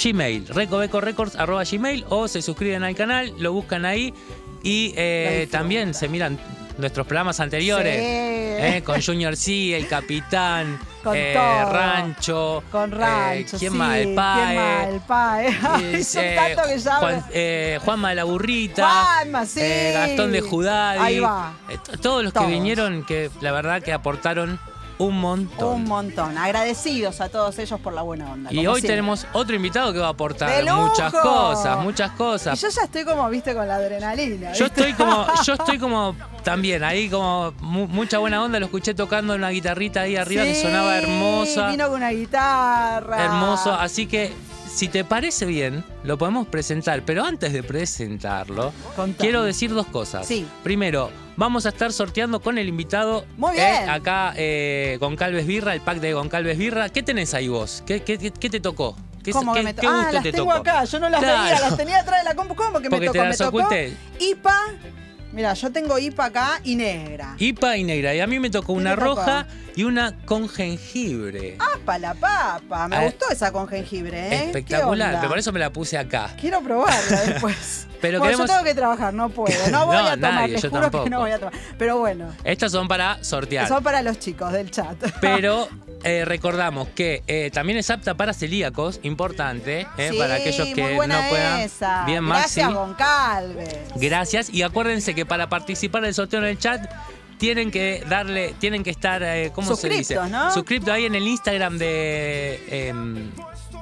[0.01, 0.47] Gmail.
[0.47, 2.05] Recoveco Records, arroba Gmail.
[2.09, 4.13] O se suscriben al canal, lo buscan ahí.
[4.63, 6.39] Y eh, también se miran
[6.77, 7.95] nuestros programas anteriores.
[7.97, 8.05] Sí.
[8.05, 11.73] eh, con Junior C, el Capitán, Con eh, todo.
[11.73, 12.63] Rancho.
[12.71, 13.97] Con eh, rancho, ¿Quién sí, más?
[13.97, 14.45] El Pae.
[14.45, 14.87] ¿Quién más?
[14.87, 15.47] El Pae.
[15.97, 18.89] Eh, son eh, tanto que ya Juan, eh, Juanma de la Burrita.
[18.89, 19.59] Juanma, sí.
[19.61, 20.99] eh, Gastón de Judadi.
[20.99, 21.53] Ahí va.
[21.69, 22.45] eh, todos los Todos.
[22.47, 24.59] que vinieron, que la verdad que aportaron
[25.03, 25.75] un montón.
[25.75, 26.37] Un montón.
[26.37, 28.51] Agradecidos a todos ellos por la buena onda.
[28.51, 28.89] y hoy siempre.
[28.89, 32.61] tenemos otro invitado que va a aportar muchas cosas, muchas Y cosas.
[32.61, 34.53] yo ya estoy como, viste, con la adrenalina.
[34.53, 38.93] Yo estoy como, yo estoy como también, ahí como mu- mucha buena onda, lo escuché
[38.93, 41.67] tocando una guitarrita ahí arriba que sonaba hermosa.
[41.69, 43.23] Vino con una guitarra.
[43.25, 44.33] Hermoso, así que
[44.73, 49.15] si te parece bien, lo podemos presentar, pero antes de presentarlo, Contame.
[49.17, 50.27] quiero decir dos cosas.
[50.27, 50.45] Sí.
[50.63, 53.89] Primero, vamos a estar sorteando con el invitado Muy eh, bien.
[53.89, 56.89] acá eh, Goncalves Birra, el pack de Goncalves Birra.
[56.89, 57.83] ¿Qué tenés ahí vos?
[57.85, 58.95] ¿Qué, qué- qué- qué te tocó?
[59.23, 60.57] ¿Qué, ¿Cómo qué- que me qué Ah, gusto las te tengo tocó?
[60.59, 61.43] acá, yo no las Claro.
[61.43, 62.55] veía, las tenía atrás de la compu.
[62.55, 63.23] ¿Cómo que me Porque te tocó?
[63.29, 63.93] las me tocó oculté.
[64.19, 64.59] IPA.
[65.31, 67.35] Mira, yo tengo IPA acá y negra.
[67.39, 68.13] IPA y negra.
[68.15, 69.21] Y a mí me tocó ¿Qué una te tocó?
[69.75, 71.57] Y una con jengibre.
[71.59, 72.87] ¡Apa la papa!
[72.87, 74.29] Me gustó esa con jengibre, ¿eh?
[74.29, 75.15] ¿Qué Espectacular.
[75.17, 76.29] Pero por eso me la puse acá.
[76.39, 77.87] Quiero probarla después.
[78.01, 79.55] Pero Bueno, queremos- yo tengo que trabajar, no puedo.
[79.71, 81.03] No voy No, a tomar, nadie, les yo juro tampoco.
[81.05, 81.53] que no voy a tomar.
[81.77, 83.67] Pero bueno, Estas son para sortear.
[83.67, 84.97] son para los chicos del chat.
[85.21, 85.69] Pero
[86.03, 90.73] eh, recordamos que eh, también es apta para celíacos, importante, eh, Sí, para aquellos muy
[90.75, 91.59] que buena no puedan.
[91.61, 92.03] esa.
[92.05, 92.59] Bien, Maxi.
[92.59, 93.77] Gracias, Goncalves.
[93.95, 94.49] Gracias.
[94.49, 96.81] Y acuérdense que para participar del sorteo en el chat
[97.43, 100.15] tienen que darle, tienen que estar, eh, ¿cómo se dice?
[100.15, 100.53] Suscriptos, ¿no?
[100.53, 102.87] Suscriptos ahí en el Instagram de.
[102.87, 103.31] em,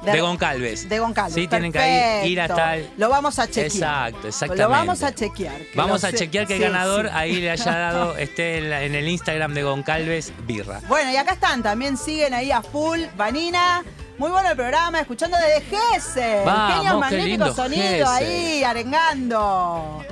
[0.03, 0.89] de, Goncalves.
[0.89, 1.35] De Goncalves.
[1.35, 2.53] Sí, tienen que ir perfecto.
[2.53, 3.65] hasta el- Lo vamos a chequear.
[3.67, 4.63] Exacto, exactamente.
[4.63, 5.57] Lo vamos a chequear.
[5.57, 7.11] que Vamos a chequear que el Sí, ganador sí.
[7.13, 10.79] ahí le haya dado, esté en, la- en el Instagram de Goncalves Birra.
[10.87, 13.01] Bueno, y acá están, también siguen ahí a full.
[13.15, 13.83] Vanina,
[14.17, 16.43] muy bueno el programa, escuchando desde Gese.
[16.73, 18.03] Genios magnífico sonido Gese.
[18.07, 20.03] ahí, arengando.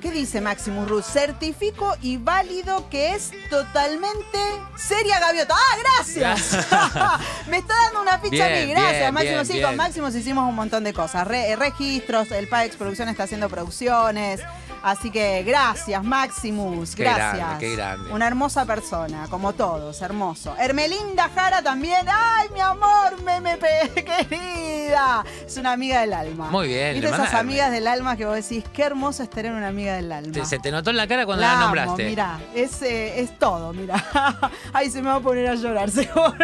[0.00, 1.04] ¿Qué dice Maximus Ruz?
[1.06, 4.38] Certifico y válido que es totalmente
[4.76, 5.54] seria gaviota.
[5.54, 6.52] ¡Ah, gracias!
[7.48, 8.70] Me está dando una ficha a Bien, mí.
[8.72, 9.34] Gracias, bien, Máximo.
[9.42, 11.26] bien, sí, con Máximos hicimos un montón de cosas.
[11.26, 14.40] Re- registros, el PAEX Producción está haciendo producciones.
[14.82, 16.94] Así que gracias, Maximus.
[16.96, 17.36] Qué gracias.
[17.36, 18.12] grande, qué grande.
[18.12, 20.54] Una hermosa persona, como todos, hermoso.
[20.58, 22.06] Hermelinda Jara también.
[22.08, 23.58] ¡Ay, mi amor, meme
[23.94, 25.24] querida!
[25.46, 26.50] Es una amiga del alma.
[26.50, 29.68] Muy bien, ¿Viste esas amigas del alma que vos decís, qué hermoso es tener una
[29.68, 30.32] amiga del alma?
[30.32, 32.04] Te- se te notó en la cara cuando la, amo, nombraste.
[32.06, 34.02] Mira, es, eh, es todo, mira.
[34.72, 36.34] Ay, se me va a poner a llorar, seguro.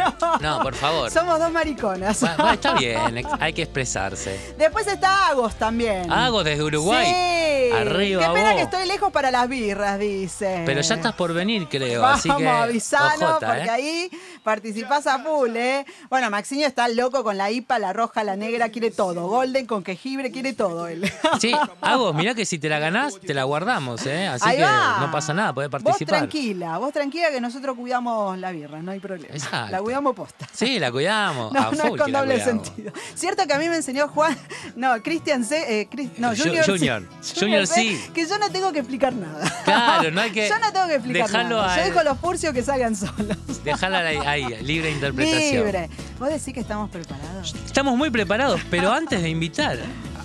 [0.41, 1.11] No, por favor.
[1.11, 2.23] Somos dos mariconas.
[2.23, 4.55] Está bien, hay que expresarse.
[4.59, 6.11] Después está Agos también.
[6.13, 7.07] Agos desde Uruguay.
[7.07, 7.73] Sí.
[7.73, 8.26] Arriba.
[8.29, 8.57] Qué pena vos.
[8.57, 10.63] que estoy lejos para las birras, dice.
[10.67, 12.03] Pero ya estás por venir, creo.
[12.03, 13.25] Vamos, así que.
[13.25, 13.71] ojota, porque ¿eh?
[13.71, 14.11] ahí
[14.47, 15.85] participás a full, ¿eh?
[16.09, 19.27] Bueno, Maxiño está loco con la IPA, la roja, la negra, quiere todo.
[19.29, 21.03] Golden con quejibre, quiere todo él.
[21.41, 24.29] Sí, Agos, mirá que si te la ganás, te la guardamos, ¿eh?
[24.29, 24.99] Así Ahí que va.
[25.01, 26.21] no pasa nada, podés Vos participar.
[26.21, 29.35] tranquila, vos tranquila que nosotros cuidamos la birra, no hay problema.
[29.35, 29.73] Exacto.
[29.73, 30.47] La cuidamos posta.
[30.53, 31.53] Sí, la cuidamos.
[31.53, 32.67] No, a no full es con que la doble cuidamos.
[32.69, 32.93] sentido.
[33.17, 34.39] Cierto que a mí me enseñó Juan,
[34.77, 36.71] no, Cristian C, eh, Cris- no, Ju- Junior, C.
[36.73, 37.03] Junior.
[37.41, 38.01] Junior C.
[38.15, 39.45] que yo no tengo que explicar nada.
[39.65, 41.49] Claro, no hay que Yo no tengo que explicar nada.
[41.49, 43.37] Yo al- dejo los furcios que salgan solos.
[43.65, 45.65] Dejala ahí, ahí, libre interpretación.
[45.65, 45.89] Libre.
[46.19, 47.55] ¿Vos decís que estamos preparados?
[47.67, 49.79] Estamos muy preparados, pero antes de invitar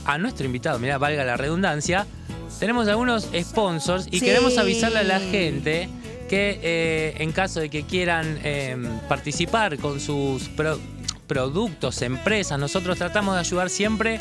[0.06, 2.06] a nuestro invitado, mira, valga la redundancia,
[2.60, 4.26] tenemos algunos sponsors y Sí.
[4.26, 5.90] queremos avisarle a la gente
[6.30, 8.78] que eh, en caso de que quieran eh,
[9.10, 10.80] participar con sus pro-
[11.28, 14.20] productos, empresas, nosotros tratamos de ayudar siempre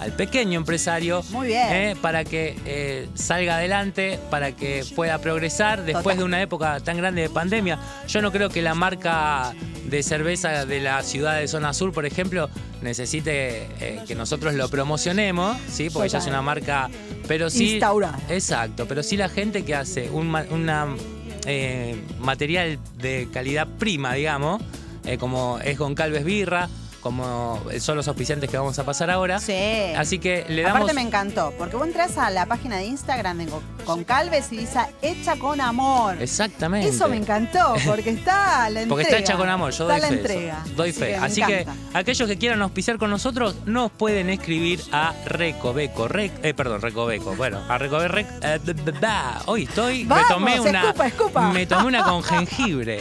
[0.00, 1.68] al pequeño empresario Muy bien.
[1.70, 6.18] eh, para que eh, salga adelante, para que pueda progresar después Total.
[6.18, 7.78] de una época tan grande de pandemia.
[8.08, 12.06] Yo no creo que la marca de cerveza de la ciudad de Zona Sur, por
[12.06, 12.48] ejemplo,
[12.80, 15.90] necesite eh, que nosotros lo promocionemos, ¿sí?
[15.90, 16.88] porque ya es una marca,
[17.28, 17.78] pero sí...
[18.30, 20.86] Exacto, pero sí la gente que hace un una,
[22.20, 24.62] material de calidad prima, digamos,
[25.18, 26.68] como es Goncalves Birra,
[27.00, 29.38] como son los auspiciantes que vamos a pasar ahora.
[29.38, 29.54] Sí.
[29.96, 30.78] Así que le damos...
[30.82, 33.48] Aparte me encantó, porque vos entras a la página de Instagram de
[33.84, 36.20] con Calves y dice hecha con amor.
[36.20, 36.88] Exactamente.
[36.88, 38.88] Eso me encantó, porque está la entrega.
[38.88, 40.14] Porque está hecha con amor, yo está doy la fe.
[40.14, 40.62] entrega.
[40.66, 40.74] eso.
[40.74, 41.16] Doy fe.
[41.16, 46.08] Así que aquellos que quieran auspiciar con nosotros nos pueden escribir a Recoveco.
[46.08, 47.34] Rec- eh, perdón, Recoveco.
[47.36, 48.14] Bueno, a Recoveco.
[48.14, 48.60] Rec- eh.
[49.46, 50.04] Hoy estoy.
[50.04, 50.80] Vamos, me tomé una.
[50.82, 51.48] escupa, escupa.
[51.52, 53.00] Me tomé una con jengibre.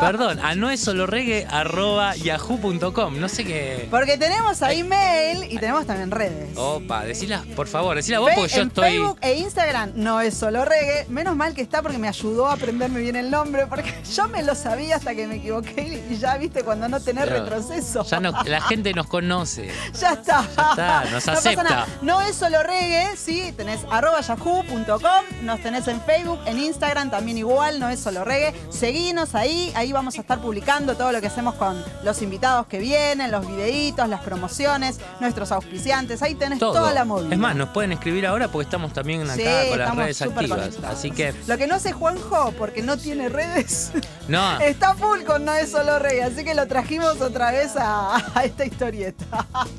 [0.00, 3.15] Perdón, a no es solo reggae arroba yahoo.com.
[3.18, 3.86] No sé qué.
[3.90, 6.56] Porque tenemos ahí mail y tenemos también redes.
[6.56, 8.90] Opa, decila, por favor, decila vos Fe- porque yo en estoy.
[8.90, 11.06] Facebook e Instagram no es solo reggae.
[11.08, 14.42] Menos mal que está porque me ayudó a aprenderme bien el nombre, porque yo me
[14.42, 18.04] lo sabía hasta que me equivoqué y ya viste cuando no tenés retroceso.
[18.04, 19.70] Ya no, la gente nos conoce.
[20.00, 20.46] Ya está.
[20.56, 21.86] Ya está, nos no pasa nada.
[22.02, 27.38] No es solo reggae, sí, tenés arroba yahoo.com, nos tenés en Facebook, en Instagram también
[27.38, 28.52] igual, no es solo reggae.
[28.70, 32.78] Seguinos ahí, ahí vamos a estar publicando todo lo que hacemos con los invitados que
[32.78, 36.72] vienen, los videitos, las promociones, nuestros auspiciantes, ahí tenés Todo.
[36.74, 37.32] toda la movida.
[37.32, 40.58] Es más, nos pueden escribir ahora porque estamos también acá Sí, con las redes activas.
[40.58, 40.98] conectados.
[40.98, 43.92] Así que, Lo que no hace Juanjo, porque no tiene redes,
[44.28, 48.16] no, está full con No es solo reggae, así que lo trajimos otra vez a,
[48.38, 49.24] a esta historieta.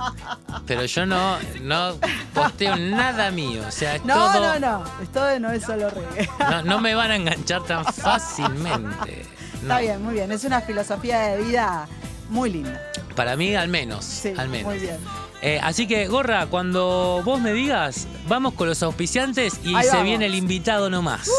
[0.65, 1.95] pero yo no, no
[2.33, 3.61] posteo nada mío.
[3.67, 4.59] O sea, es No, todo.
[4.59, 6.29] no, no, esto de No es solo reggae.
[6.39, 9.25] No, no me van a enganchar tan fácilmente.
[9.61, 9.61] No.
[9.61, 10.31] Está bien, muy bien.
[10.31, 11.87] Es una filosofía de vida
[12.29, 12.81] muy linda.
[13.15, 14.05] Para mí, al menos.
[14.05, 14.67] Sí, al menos.
[14.67, 14.97] muy bien.
[15.41, 19.89] Eh, así que, Gorra, cuando vos me digas, vamos con los auspiciantes y Ahí se
[19.91, 20.03] vamos.
[20.05, 21.29] viene el invitado nomás.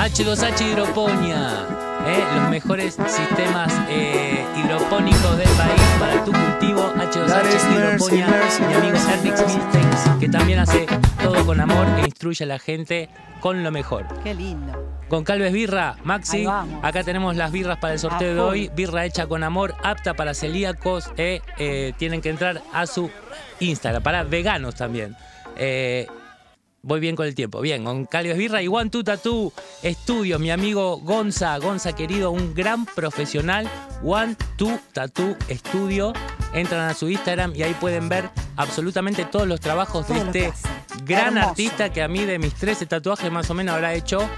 [0.00, 1.66] H2H Hidroponía,
[2.06, 6.90] eh, los mejores sistemas eh, hidropónicos del país para tu cultivo.
[6.94, 8.26] H2H Hidroponía,
[8.66, 10.86] mi amigo Ernix Milstein, que también hace
[11.22, 13.10] todo con amor e instruye a la gente
[13.40, 14.06] con lo mejor.
[14.24, 14.72] Qué lindo.
[15.08, 16.46] Con Calves Birra, Maxi.
[16.80, 18.70] Acá tenemos las birras para el sorteo de hoy.
[18.74, 21.10] Birra hecha con amor, apta para celíacos.
[21.18, 23.10] eh, eh, tienen que entrar a su
[23.58, 25.14] Instagram, para veganos también.
[25.56, 26.06] Eh,
[26.82, 27.60] voy bien con el tiempo.
[27.60, 30.40] Bien, con Calves Birra y One Two Tattoo Estudios.
[30.40, 33.68] Mi amigo Gonza, Gonza querido, un gran profesional.
[34.02, 36.12] One Two Tattoo Estudio.
[36.52, 40.68] Entran a su Instagram y ahí pueden ver absolutamente todos los trabajos Todo de este
[41.04, 41.50] gran Hermoso.
[41.50, 44.28] artista que a mí de mis 13 tatuajes más o menos habrá hecho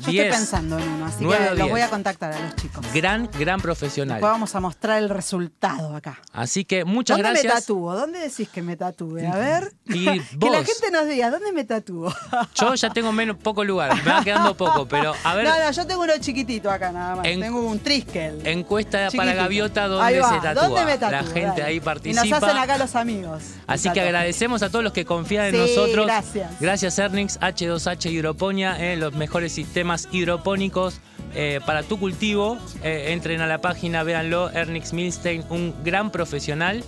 [0.00, 0.24] Yo 10.
[0.26, 2.84] estoy pensando en uno, así que los voy a contactar a los chicos.
[2.94, 4.20] Gran, gran Después profesional.
[4.20, 6.18] vamos a mostrar el resultado acá.
[6.32, 7.66] Así que muchas ¿Dónde me gracias.
[7.66, 7.94] tatúo?
[7.94, 9.18] ¿Dónde decís que me tatúe?
[9.32, 9.72] A ver.
[9.86, 10.04] Y
[10.38, 12.12] que la gente nos diga, ¿dónde me tatúo?
[12.54, 15.70] Yo ya tengo menos, poco lugar, me va quedando poco, pero a ver, No, no,
[15.70, 17.26] yo tengo uno chiquitito acá nada más.
[17.26, 18.46] En- tengo un triskel.
[18.46, 19.36] encuesta para Chiquitito.
[19.42, 20.62] Gaviota Ahí dónde se tatúa.
[20.68, 21.10] ¿Dónde me tatúo?
[21.10, 21.62] La gente Dale.
[21.64, 22.24] ahí Y participa.
[22.24, 23.42] nos hacen acá los amigos.
[23.66, 26.06] Así que agradecemos a todos los que confían en Sí, nosotros.
[26.06, 26.50] gracias.
[26.60, 31.00] Gracias Ernix, H2H Hidroponía, eh, los mejores sistemas hidropónicos
[31.34, 32.58] eh, para tu cultivo.
[32.82, 34.50] Eh, entren a la página, véanlo.
[34.50, 36.82] Ernix Milstein, un gran profesional.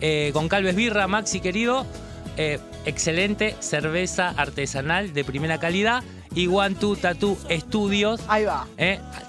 [0.00, 1.86] Eh, con Calves Birra, Maxi querido.
[2.84, 6.02] excelente cerveza artesanal de primera calidad.
[6.34, 8.20] Y One Two Tattoo Estudios.
[8.28, 8.66] Ahí va.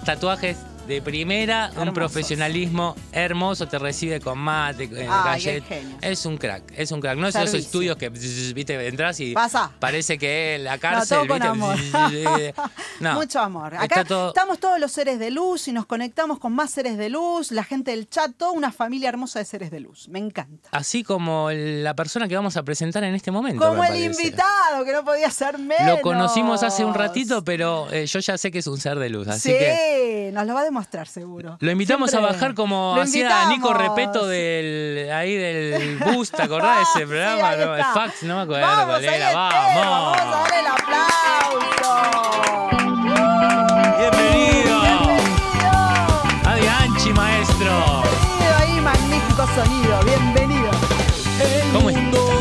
[0.04, 5.64] tatuajes de primera, un profesionalismo hermoso, te recibe con mate, eh, Ay, gallet.
[6.02, 6.18] es.
[6.20, 7.16] Es un crack, es un crack.
[7.18, 7.66] No es esos Servicio.
[7.66, 9.72] estudios que viste, entras y Pasa.
[9.78, 11.46] parece que la No, cárcel, con ¿viste?
[11.48, 11.76] amor.
[13.00, 13.74] No, Mucho amor.
[13.76, 17.08] Acá todo- estamos todos los seres de luz y nos conectamos con más seres de
[17.10, 20.08] luz, la gente del chat, toda una familia hermosa de seres de luz.
[20.08, 20.68] Me encanta.
[20.72, 23.64] Así como la persona que vamos a presentar en este momento.
[23.66, 25.86] Como me el invitado, que no podía ser menos.
[25.86, 29.08] Lo conocimos hace un ratito, pero eh, yo ya sé que es un ser de
[29.10, 30.75] luz, así sí, que nos lo va a demostrar
[31.06, 31.56] seguro.
[31.60, 33.72] lo invitamos Siempre a bajar como hacía Nico.
[33.72, 37.56] Repeto del ahí del bus, ¿te acordás de Sí, ese programa?
[37.56, 39.14] No, el fax, no me acuerdo Vamos, cuál era.
[39.16, 40.16] entero, Vamos a Vamos.
[40.30, 41.92] darle el aplauso.
[43.98, 44.80] Bienvenido.
[44.80, 45.72] Bienvenido.
[46.46, 48.02] Adi Anchi, maestro.
[48.02, 50.00] Bienvenido ahí, magnífico sonido.
[50.04, 50.70] Bienvenido.
[51.72, 51.96] ¿Cómo es?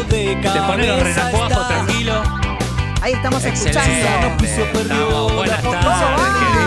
[0.10, 2.24] Te pones los renacuajos tranquilo.
[3.02, 3.80] Ahí estamos Excelente.
[3.80, 4.45] escuchando.
[4.45, 5.34] Estamos.
[5.34, 6.64] Buenas tardes,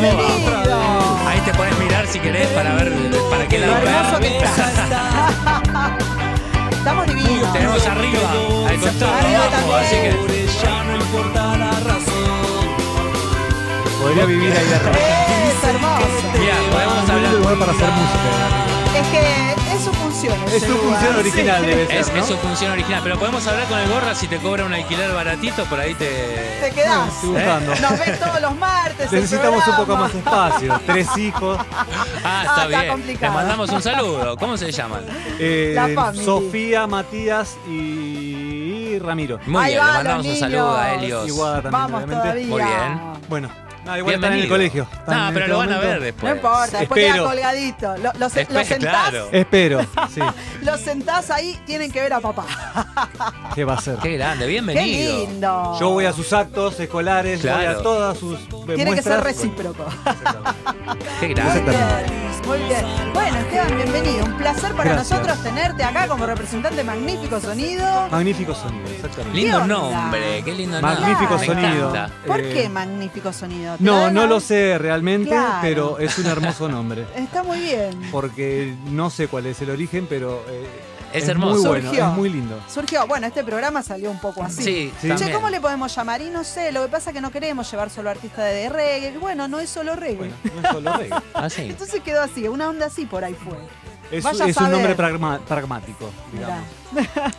[0.00, 0.16] querido.
[0.16, 0.28] ¿Cómo va?
[0.36, 1.28] Bienvenido.
[1.28, 2.92] Ahí te puedes mirar si querés para ver
[3.30, 4.38] para qué lado hermoso que.
[6.76, 7.52] Estamos divinos.
[7.52, 8.30] Tenemos arriba,
[8.68, 10.48] al costado, Arriba abajo, así que también.
[14.00, 14.96] Podría vivir ahí atrás.
[14.96, 16.06] Es hermoso.
[16.38, 17.34] Mira, podemos Un hablar.
[17.34, 18.98] lugar para hacer música.
[18.98, 19.61] Es que
[20.28, 20.54] función.
[20.54, 20.82] Es su lugar.
[21.00, 21.66] función original, Sí.
[21.66, 21.96] debe ser.
[21.96, 22.18] Es, ¿no?
[22.20, 25.12] es su función original, pero podemos hablar con el gorra si te cobra un alquiler
[25.12, 26.58] baratito, por ahí te.
[26.60, 27.08] Te quedás.
[27.14, 27.74] Estoy buscando.
[27.76, 29.12] Nos ves todos los martes.
[29.12, 30.80] el Necesitamos un poco más de espacio.
[30.86, 31.58] Tres hijos.
[32.24, 32.88] Ah, está Ah, está bien.
[32.92, 33.32] complicado.
[33.32, 34.36] Le mandamos un saludo.
[34.36, 35.00] ¿Cómo se llaman?
[35.40, 36.14] Eh, La.
[36.14, 39.38] Sofía, Matías y Ramiro.
[39.46, 40.94] Muy Ahí bien, va, le mandamos un saludo a.
[40.94, 41.26] Helios.
[41.28, 42.22] Y Guada también, Vamos obviamente.
[42.22, 42.46] todavía.
[42.46, 43.00] Muy bien.
[43.28, 43.50] Bueno,
[43.84, 44.86] nada, igual están en el colegio.
[44.92, 46.30] Están No, pero este lo van a ver después.
[46.30, 47.14] No importa, después Espero.
[47.14, 47.96] queda colgadito.
[47.98, 49.28] Lo, lo, sentás, claro.
[49.32, 49.80] Espero,
[50.14, 50.20] sí.
[50.62, 52.46] lo sentás ahí, tienen que ver a papá.
[53.54, 53.96] ¿Qué va a ser?
[53.98, 55.18] Qué grande, Qué bienvenido.
[55.18, 55.76] lindo.
[55.80, 59.84] Yo voy a sus actos escolares, voy a todas sus eh, Tiene que ser recíproco.
[61.20, 61.72] Qué grande.
[62.46, 62.84] muy bien.
[63.14, 64.24] Bueno, Esteban, bienvenido.
[64.24, 65.10] Un placer para Gracias.
[65.20, 68.08] nosotros tenerte acá como representante de Magnífico Sonido.
[68.10, 69.38] Magnífico sonido, exactamente.
[69.38, 71.48] Lindo nombre, qué lindo Magnífico nombre.
[71.54, 71.90] Me sonido.
[71.90, 72.14] encanta.
[72.26, 73.71] ¿Por Eh, qué Magnífico Sonido?
[73.78, 75.58] ¿Te No, no lo sé realmente, Claro.
[75.62, 77.04] pero es un hermoso nombre.
[77.16, 77.90] Está muy bien.
[78.10, 80.66] Porque no sé cuál es el origen, pero eh,
[81.12, 81.58] Es hermoso.
[81.60, 82.08] muy bueno, Surgió.
[82.08, 82.58] es muy lindo.
[82.72, 84.62] Surgió, bueno, este programa salió un poco así.
[84.62, 85.10] Sí, Sí.
[85.14, 85.30] Che.
[85.32, 86.22] ¿cómo le podemos llamar?
[86.22, 89.18] Y no sé, lo que pasa es que no queremos llevar solo artistas de reggae.
[89.18, 90.16] Bueno, no es solo reggae.
[90.16, 91.18] Bueno, no es solo reggae.
[91.34, 91.62] Ah, sí.
[91.62, 93.56] Entonces quedó así, una onda así por ahí fue.
[94.10, 96.64] Es, es un nombre pragma- pragmático, digamos.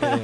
[0.02, 0.18] Eh,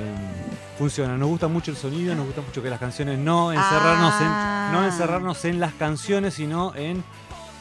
[0.80, 4.70] funciona, nos gusta mucho el sonido, nos gusta mucho que las canciones no encerrarnos Ah.
[4.72, 7.04] en no encerrarnos en las canciones, sino en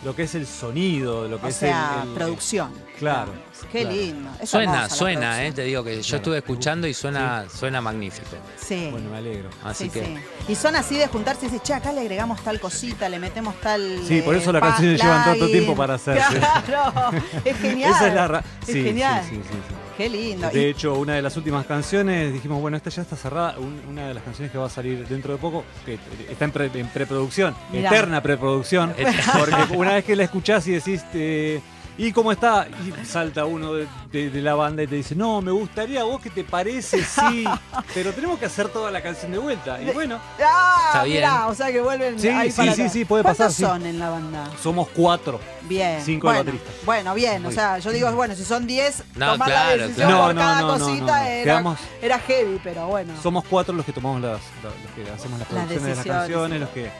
[0.04, 2.70] lo que es el sonido, lo que O es sea, el, el- producción.
[3.00, 3.32] Claro.
[3.72, 3.96] Qué claro.
[3.96, 4.30] lindo.
[4.40, 6.16] Es Suena, suena, eh, te digo que yo Claro.
[6.18, 8.28] estuve escuchando y suena, suena magnífico.
[8.56, 8.88] Sí.
[8.92, 9.50] Bueno, me alegro.
[9.64, 10.14] Así sí, que sí.
[10.52, 13.60] Y son así de juntarse y decir, che, acá le agregamos tal cosita, le metemos
[13.60, 14.00] tal.
[14.06, 16.40] Sí, por eh, eso las pa- canciones llevan tanto tiempo para hacerse.
[16.66, 17.10] Claro,
[17.44, 17.90] es genial.
[17.92, 19.24] Esa es la ra- Es sí, sí, genial.
[19.28, 19.74] sí, sí, sí.
[19.98, 20.48] Qué lindo.
[20.48, 23.58] De hecho, una de las últimas canciones, dijimos, bueno, esta ya está cerrada.
[23.58, 25.98] Un- una de las canciones que va a salir dentro de poco, que
[26.30, 27.90] está en, pre- en preproducción, Mirá.
[27.90, 28.94] eterna preproducción,
[29.38, 31.60] porque una vez que la escuchás y decís, eh,
[31.98, 32.66] ¿y cómo está?
[32.86, 36.20] Y salta uno de, de- de la banda y te dice, no, me gustaría, vos
[36.22, 37.44] qué te parece, sí,
[37.94, 39.80] pero tenemos que hacer toda la canción de vuelta.
[39.82, 41.16] Y bueno, Ah, Está bien.
[41.18, 42.92] mirá, o sea que vuelven Sí, ahí sí, para sí, atrás.
[42.92, 43.62] sí, puede ¿Cuántos pasar, sí.
[43.64, 44.48] son en la banda?
[44.62, 45.40] somos cuatro.
[45.68, 46.00] Bien.
[46.02, 46.70] Cinco de bueno, baterista.
[46.86, 50.08] Bueno, bien, o sea, yo digo, bueno, si son 10, No, tomar claro, la decisión
[50.08, 50.24] claro.
[50.26, 51.26] por No, cada no, no, no, cosita no.
[51.26, 53.12] Era, Quedamos- era heavy, pero bueno.
[53.22, 56.18] Somos cuatro los que tomamos las, los que hacemos las Las producciones de las decisiones,
[56.22, 56.58] canciones, sí.
[56.60, 56.90] los que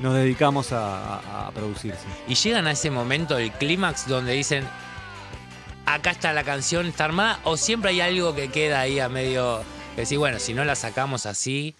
[0.00, 1.92] nos dedicamos a, a- a producir.
[1.94, 2.08] sí.
[2.32, 4.64] Y llegan a ese momento, el clímax, donde dicen,
[5.86, 9.62] acá está la canción, está armada, o siempre hay algo que queda ahí a medio,
[9.94, 11.74] que decir, bueno, si no la sacamos así,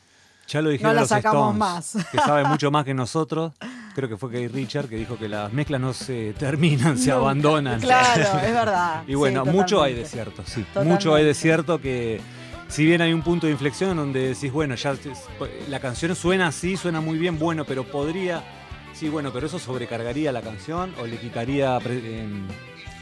[0.49, 2.07] Ya lo dijeron la los sacamos Stones, más.
[2.11, 3.53] que sabe mucho más que nosotros.
[3.95, 7.15] Creo que fue Kate Richard que dijo que las mezclas no se terminan, se Nunca.
[7.17, 7.81] abandonan.
[7.81, 9.03] Claro, es verdad.
[9.07, 10.63] Y bueno, Sí, mucho hay de cierto, sí.
[10.63, 10.95] Totalmente.
[10.95, 12.21] Mucho hay de cierto que
[12.71, 14.95] si bien hay un punto de inflexión donde decís, bueno, ya
[15.69, 18.43] la canción suena así, suena muy bien, bueno, pero podría,
[18.95, 22.47] sí, bueno, pero eso sobrecargaría la canción o le quitaría pre- em,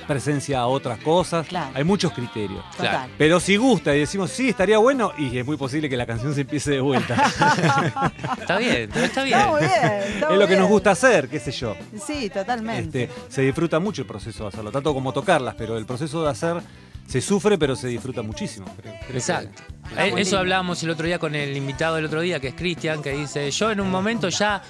[0.06, 1.46] presencia a otras cosas.
[1.48, 1.70] Claro.
[1.74, 2.64] Hay muchos criterios.
[2.70, 2.88] Total.
[2.90, 3.12] Claro.
[3.18, 6.34] Pero si gusta y decimos, sí, estaría bueno, y es muy posible que la canción
[6.34, 7.14] se empiece de vuelta.
[8.40, 9.38] está bien, pero está bien.
[9.38, 9.72] Está muy bien.
[10.14, 11.76] está es lo que nos gusta hacer, qué sé yo.
[12.06, 13.02] Sí, totalmente.
[13.04, 16.30] Este, se disfruta mucho el proceso de hacerlo, tanto como tocarlas, pero el proceso de
[16.30, 16.56] hacer
[17.08, 18.66] se sufre, pero se disfruta muchísimo.
[18.80, 19.62] creo- creo que- Exacto.
[19.96, 23.02] Eh, Eso hablábamos el otro día con el invitado del otro día, que es Cristian,
[23.02, 24.62] que dice, yo en un momento ya,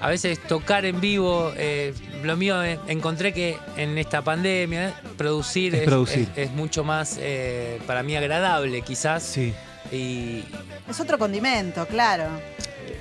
[0.00, 1.92] a veces tocar en vivo, eh,
[2.22, 6.28] lo mío eh, encontré que en esta pandemia, eh, producir, Es producir.
[6.36, 9.22] es- es mucho más eh, para mí agradable quizás.
[9.24, 9.52] Sí.
[9.90, 10.44] Y
[10.88, 12.24] Es otro condimento, claro.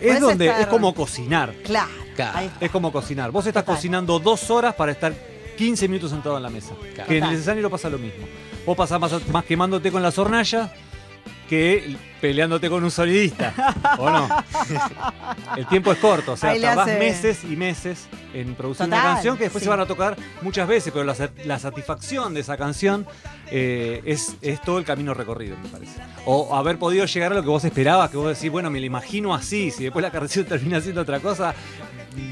[0.02, 1.54] Es donde estar- es como cocinar.
[1.64, 1.90] Claro.
[2.60, 3.32] Es como cocinar.
[3.32, 3.76] Vos estás Total.
[3.76, 5.14] cocinando dos horas para estar
[5.58, 6.74] 15 minutos sentado en la mesa.
[6.96, 7.08] Claro.
[7.08, 7.40] Que en el Total.
[7.40, 8.26] escenario pasa lo mismo.
[8.66, 10.70] Vos pasás más, más quemándote con las hornallas
[11.50, 13.54] que peleándote con un sonidista.
[13.98, 14.30] ¿O no?
[15.58, 19.36] El tiempo es corto, o sea, tardás hace- meses y meses en producir una canción
[19.38, 19.66] que después sí.
[19.66, 23.06] se van a tocar muchas veces, pero la, la satisfacción de esa canción
[23.48, 26.00] eh, es, es todo el camino recorrido, me parece.
[26.26, 28.86] O haber podido llegar a lo que vos esperabas, que vos decís, bueno, me lo
[28.86, 31.54] imagino así, si después la canción termina siendo otra cosa,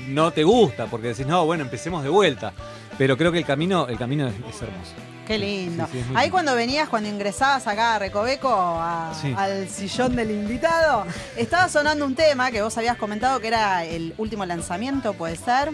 [0.08, 2.54] no te gusta, porque decís, no, bueno, empecemos de vuelta.
[3.00, 4.92] Pero creo que el camino, el camino es, es hermoso.
[5.26, 5.86] Qué lindo.
[5.92, 6.32] Sí, sí, Ahí lindo.
[6.32, 9.34] cuando venías, cuando ingresabas acá a Recoveco, a- Sí.
[9.36, 11.06] al sillón del invitado,
[11.38, 15.72] estaba sonando un tema que vos habías comentado que era el último lanzamiento, puede ser,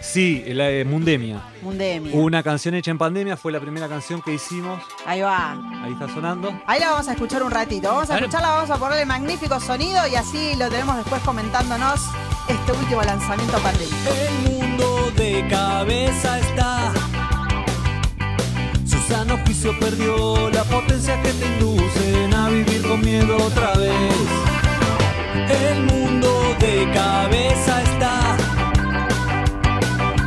[0.00, 1.42] Sí, la de Mundemia.
[1.60, 2.14] Mundemia.
[2.14, 4.80] Una canción hecha en pandemia, fue la primera canción que hicimos.
[5.04, 5.54] Ahí va.
[5.82, 6.56] Ahí está sonando.
[6.68, 7.88] Ahí la vamos a escuchar un ratito.
[7.88, 12.00] Vamos a escucharla, vamos a ponerle magnífico sonido y así lo tenemos después comentándonos
[12.46, 14.67] este último lanzamiento pandémico.
[15.18, 16.92] De cabeza está.
[18.86, 24.14] Su sano juicio perdió la potencia que te inducen a vivir con miedo otra vez.
[25.50, 28.36] El mundo de cabeza está.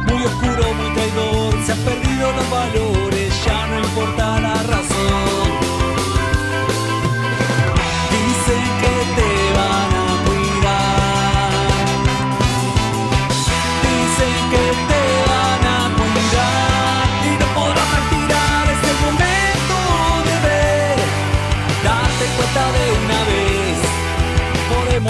[0.07, 1.53] Muy oscuro, muy traidor.
[1.65, 4.40] Se han perdido los valores, ya no importa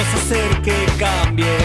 [0.02, 1.58] podemos hacer que cambie,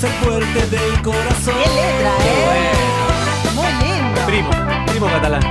[0.00, 1.54] ser fuerte del corazón.
[1.54, 3.54] ¡Qué letra, eh!
[3.54, 4.20] Muy lindo.
[4.26, 4.50] Primo,
[4.86, 5.42] primo catalán.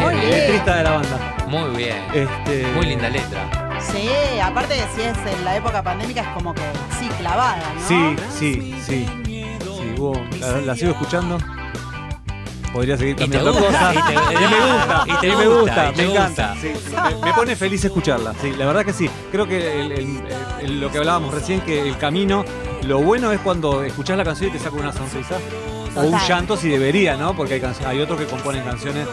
[0.00, 0.30] Muy bien.
[0.30, 1.36] letrista de la banda.
[1.46, 1.96] Muy bien.
[2.14, 3.78] Este, Muy linda letra.
[3.80, 4.08] Sí,
[4.42, 6.62] aparte de si es en la época pandémica es como que
[6.98, 7.88] sí, clavada, ¿no?
[7.88, 9.06] Sí, sí, sí.
[9.24, 11.38] Sí, hubo- la, la sigo escuchando.
[12.72, 13.94] Podría seguir cambiando cosas.
[14.30, 16.54] y me gusta, y te me gusta, me encanta.
[16.60, 16.72] sí,
[17.20, 18.34] me, me pone feliz escucharla.
[18.40, 19.08] Sí, la verdad que sí.
[19.32, 20.22] Creo que el- el-
[20.60, 22.44] el- lo que hablábamos recién, que el camino,
[22.82, 25.36] lo bueno es cuando escuchás la canción y te saca una sonrisa.
[25.96, 27.34] O un llanto si debería, ¿no?
[27.34, 29.08] Porque hay, hay otros que componen canciones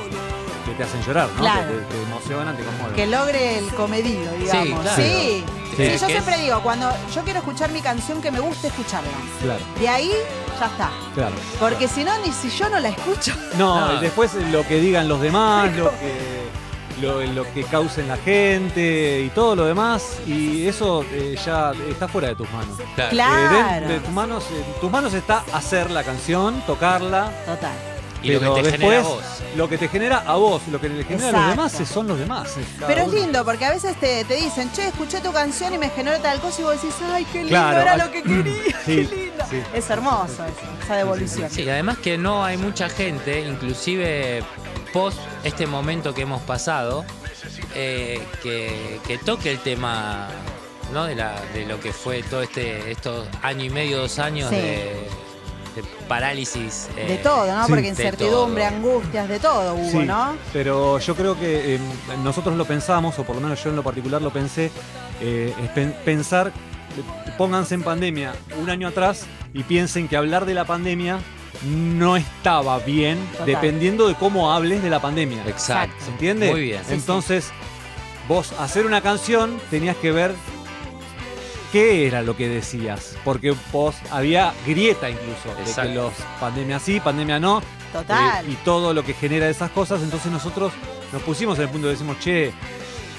[0.66, 1.40] que te hacen llorar, ¿no?
[1.42, 1.70] Claro.
[1.72, 2.96] Que te, te emocionan, te conmueven.
[2.96, 4.82] Que logre el comedido, digamos.
[4.82, 5.02] claro.
[5.02, 5.44] Sí,
[5.78, 9.10] Sí, Sí, yo siempre digo, cuando yo quiero escuchar mi canción que me guste escucharla.
[9.42, 10.12] Claro, De ahí
[10.60, 10.90] ya está.
[11.14, 11.36] claro.
[11.60, 13.34] Porque si no, ni si yo no la escucho.
[13.58, 13.94] No, No.
[13.98, 16.46] y después lo que digan los demás, lo que,
[17.02, 22.08] lo, lo que causen la gente y todo lo demás, y eso eh, ya está
[22.08, 22.78] fuera de tus manos.
[22.96, 23.12] Claro.
[23.12, 23.86] Claro.
[23.86, 27.74] Eh, de, de tus manos, en tus manos está hacer la canción, tocarla, Total.
[28.26, 29.24] Y lo pero que te después genera a vos.
[29.56, 32.20] lo que te genera a vos, lo que le genera a los demás son los
[32.20, 32.54] demás.
[32.88, 35.90] Pero es lindo porque a veces te, te dicen, che, escuché tu canción y me
[35.90, 38.54] generó tal cosa y vos decís, ay, qué lindo, Claro, era lo que quería,
[38.86, 39.46] qué Sí, lindo.
[39.50, 39.62] sí.
[39.74, 41.50] Es hermoso eso, esa devolución.
[41.50, 44.44] Sí, además que no hay mucha gente, inclusive
[44.94, 47.06] post este momento que hemos pasado,
[47.76, 50.30] eh, que, que toque el tema
[50.94, 51.06] ¿no?
[51.06, 54.56] de, la, de lo que fue todo este estos año y medio, dos años Sí.
[54.56, 55.08] de,
[55.76, 56.88] de parálisis.
[56.98, 57.66] eh, De todo, ¿no?
[57.66, 58.76] sí, Porque incertidumbre, todo.
[58.76, 60.36] angustias, de todo hubo, Sí, ¿no?
[60.54, 61.80] Pero yo creo que eh,
[62.24, 64.72] nosotros lo pensamos, o por lo menos yo en lo particular lo pensé,
[65.22, 66.52] eh, es pen- pensar,
[67.38, 71.20] pónganse en pandemia un año atrás y piensen que hablar de la pandemia
[71.66, 73.46] no estaba bien, Total.
[73.48, 75.44] dependiendo de cómo hables de la pandemia.
[75.48, 75.96] Exacto.
[76.04, 76.52] ¿Se entiende?
[76.52, 76.80] Muy bien.
[76.82, 76.94] Sí, sí.
[76.96, 77.52] Entonces,
[78.28, 80.34] vos hacer una canción tenías que ver
[81.76, 87.02] qué era lo que decías, porque vos había grieta incluso, de que los pandemia sí,
[87.02, 87.62] pandemia no,
[87.92, 88.46] Total.
[88.46, 90.72] eh, y todo lo que genera esas cosas, entonces nosotros
[91.12, 92.54] nos pusimos en el punto de decimos, che,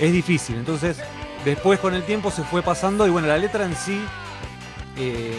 [0.00, 0.56] es difícil.
[0.56, 0.96] Entonces,
[1.44, 4.00] después con el tiempo se fue pasando y bueno, la letra en sí
[4.96, 5.36] eh,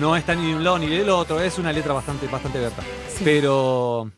[0.00, 2.82] no está ni de un lado ni del otro, es una letra bastante, bastante abierta.
[3.08, 3.22] Sí.
[3.22, 4.10] Pero,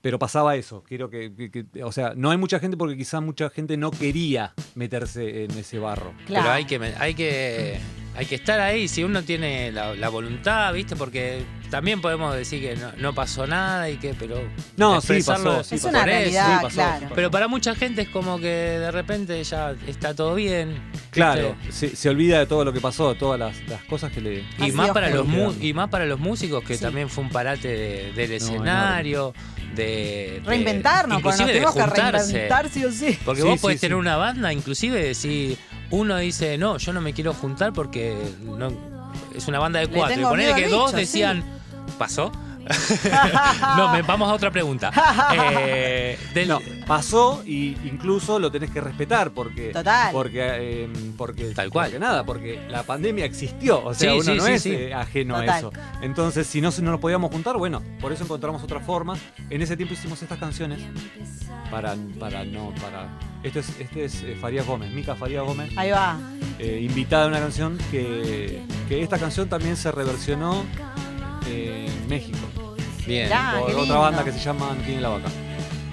[0.00, 0.82] pero pasaba eso.
[0.86, 3.90] Quiero que, que- que- o sea, no hay mucha gente porque quizá mucha gente no
[3.90, 6.12] quería meterse en ese barro.
[6.26, 6.44] Claro.
[6.44, 7.78] Pero hay que, hay que
[8.16, 10.96] hay que estar ahí si uno tiene la, la voluntad, ¿viste?
[10.96, 14.40] Porque también podemos decir que no, no pasó nada y que, pero.
[14.76, 15.88] No, sí pasó, sí es pasó.
[15.90, 17.06] una realidad, sí, pasó, claro.
[17.08, 17.12] sí.
[17.14, 20.80] Pero para mucha gente es como que de repente ya está todo bien.
[21.10, 24.34] Claro, se, se olvida de todo lo que pasó, todas las, las cosas que le...
[24.58, 25.26] Y Así más, para los
[25.60, 26.82] y más para los músicos, que Sí.
[26.82, 29.34] también fue un parate de- del No, escenario,
[29.74, 33.18] de, de- Reinventarnos, porque nos inclusive de que reinventar sí o sí.
[33.24, 33.80] Porque Sí, vos sí, podés sí.
[33.82, 35.56] tener una banda, inclusive si
[35.90, 38.72] uno dice, no, yo no me quiero juntar porque no,
[39.34, 40.20] es una banda de cuatro.
[40.20, 41.42] Y ponele que dos decían,
[41.98, 42.32] pasó,
[43.76, 44.90] no, me- vamos a otra pregunta.
[45.34, 50.12] Eh, del- No, pasó y incluso lo tenés que respetar porque Total.
[50.12, 51.86] porque eh, porque Tal cual.
[51.86, 54.72] porque nada, porque la pandemia existió, o sea, Sí, uno sí, no sí, es sí.
[54.72, 55.72] eh, ajeno a eso.
[56.02, 59.16] Entonces, si no si no nos podíamos juntar, bueno, por eso encontramos otra forma.
[59.50, 60.78] En ese tiempo hicimos estas canciones
[61.70, 63.08] para para no para
[63.42, 66.18] esto es este es eh, Farías Gómez, Mica Farías Gómez, Ahí va.
[66.58, 70.64] eh, invitada a una canción que que esta canción también se reversionó
[71.46, 72.38] eh, en México
[73.08, 73.24] Bien.
[73.26, 73.54] Mirá.
[73.58, 73.98] Por otra lindo.
[74.00, 75.28] banda que se llama tiene la vaca.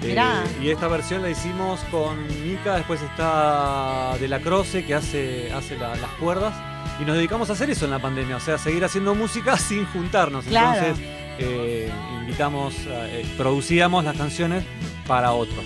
[0.02, 0.16] Eh,
[0.62, 5.76] y esta versión la hicimos con Mika, después está De La Croce que hace, hace
[5.76, 6.54] la- las cuerdas.
[7.00, 9.84] Y nos dedicamos a hacer eso en la pandemia, o sea, seguir haciendo música sin
[9.86, 10.44] juntarnos.
[10.44, 10.78] Claro.
[10.86, 11.04] Entonces,
[11.38, 11.90] eh,
[12.20, 14.64] invitamos, eh, producíamos las canciones
[15.06, 15.64] para otros,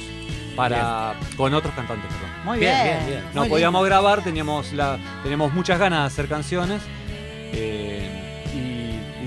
[0.57, 2.31] para con otros cantantes, perdón.
[2.45, 2.97] Muy Bien, bien.
[2.97, 3.25] bien, bien.
[3.35, 3.87] No Muy podíamos lindo.
[3.97, 6.81] grabar, teníamos, la, teníamos muchas ganas de hacer canciones.
[7.53, 8.20] eh,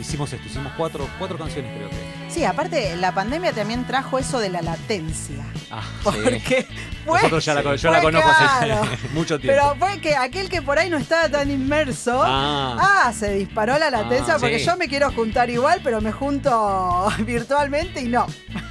[0.04, 2.23] hicimos esto, hicimos cuatro, cuatro canciones creo que.
[2.34, 5.46] Sí, aparte, la pandemia también trajo eso de la latencia.
[5.70, 6.66] Ah, Porque
[7.06, 7.18] fue.
[7.20, 8.74] Nosotros ya la, yo la conozco hace
[9.14, 9.60] mucho tiempo.
[9.62, 12.22] Pero fue que aquel que por ahí no estaba tan inmerso.
[12.24, 13.04] Ah.
[13.06, 14.66] Ah, se disparó la latencia Ah, porque sí.
[14.66, 18.26] yo me quiero juntar igual, pero me junto virtualmente y no.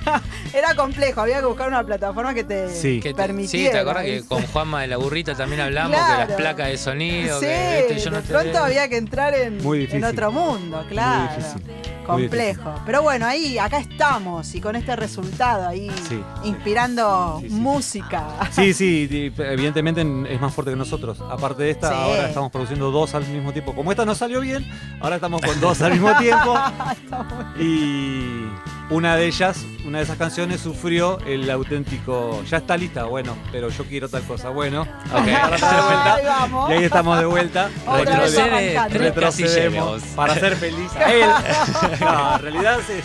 [0.53, 3.01] Era complejo, había que buscar una plataforma que te Sí.
[3.17, 3.67] Permitiera.
[3.69, 5.97] sí, ¿te acuerdas que con Juanma de la burrita también hablamos?
[5.97, 6.23] Claro.
[6.23, 8.97] Que las placas de sonido, Sí, que esto y yo no de pronto había que
[8.97, 10.05] entrar en, Muy en difícil.
[10.05, 11.31] otro mundo, claro.
[11.33, 11.92] Muy difícil.
[12.05, 12.75] Complejo.
[12.87, 17.55] Pero bueno, ahí, acá estamos y con este resultado ahí, Sí, inspirando Sí, sí.
[17.55, 18.25] música.
[18.51, 21.21] Sí, sí, evidentemente es más fuerte que nosotros.
[21.31, 23.75] Aparte de esta, ahora estamos produciendo dos al mismo tiempo.
[23.75, 24.67] Como esta no salió bien,
[25.01, 26.55] ahora estamos con dos al mismo tiempo.
[27.59, 28.47] Y
[28.93, 32.43] una de ellas, una de esas canciones sufrió el auténtico.
[32.49, 34.51] Ya está lista, bueno, pero yo quiero tal cosa.
[34.51, 34.89] Bueno, ok,
[35.43, 36.21] ahora está de Ahí vuelta.
[36.29, 36.71] vamos.
[36.71, 37.71] Y ahí estamos de vuelta.
[37.97, 41.31] Retrocede retrocedemos para hacer feliz a él.
[42.01, 43.05] No, en realidad es,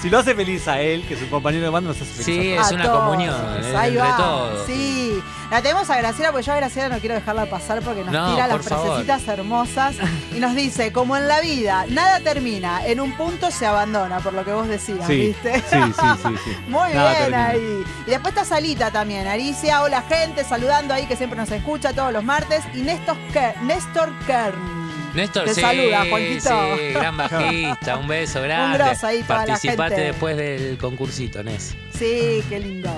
[0.00, 2.24] si lo hace feliz a él, que es un compañero de banda, nos hace feliz
[2.24, 2.98] Sí, a es A una todos.
[3.04, 4.16] comunión eh, Ahí entre va.
[4.16, 4.66] todos.
[4.66, 5.22] Sí.
[5.50, 8.32] La tenemos a Graciela, porque yo a Graciela no quiero dejarla pasar porque nos No,
[8.34, 8.86] tira las favor.
[8.88, 9.94] frasecitas hermosas
[10.34, 14.32] y nos dice, como en la vida, nada termina, en un punto se abandona, por
[14.32, 15.54] lo que vos decías, Sí, ¿viste?
[15.68, 16.50] sí, sí, sí, sí.
[16.68, 17.46] Muy Nada bien termina.
[17.48, 17.84] ahí.
[18.06, 22.12] Y después está Salita también, Aricia, hola gente, saludando ahí que siempre nos escucha todos
[22.12, 22.62] los martes.
[22.74, 24.86] Y Néstor, Ker- Néstor Kern.
[25.14, 26.76] Néstor, Te sí, saluda, Juanquito.
[26.76, 28.76] sí, gran bajista, un beso grande.
[28.78, 30.06] grosso ahí para la Participate gente.
[30.10, 31.74] después del concursito, Nes.
[31.96, 32.90] Sí, qué lindo.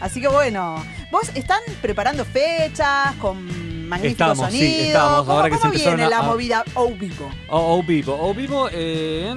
[0.00, 4.86] Así que bueno, vos están preparando fechas con magnífico Estamos, sí, sonido.
[4.88, 5.18] estamos.
[5.20, 7.30] ¿Cómo, Ahora que cómo se empezaron viene a- la a- movida O Vivo?
[7.48, 8.18] O, o Vivo.
[8.20, 9.34] O Vivo, eh,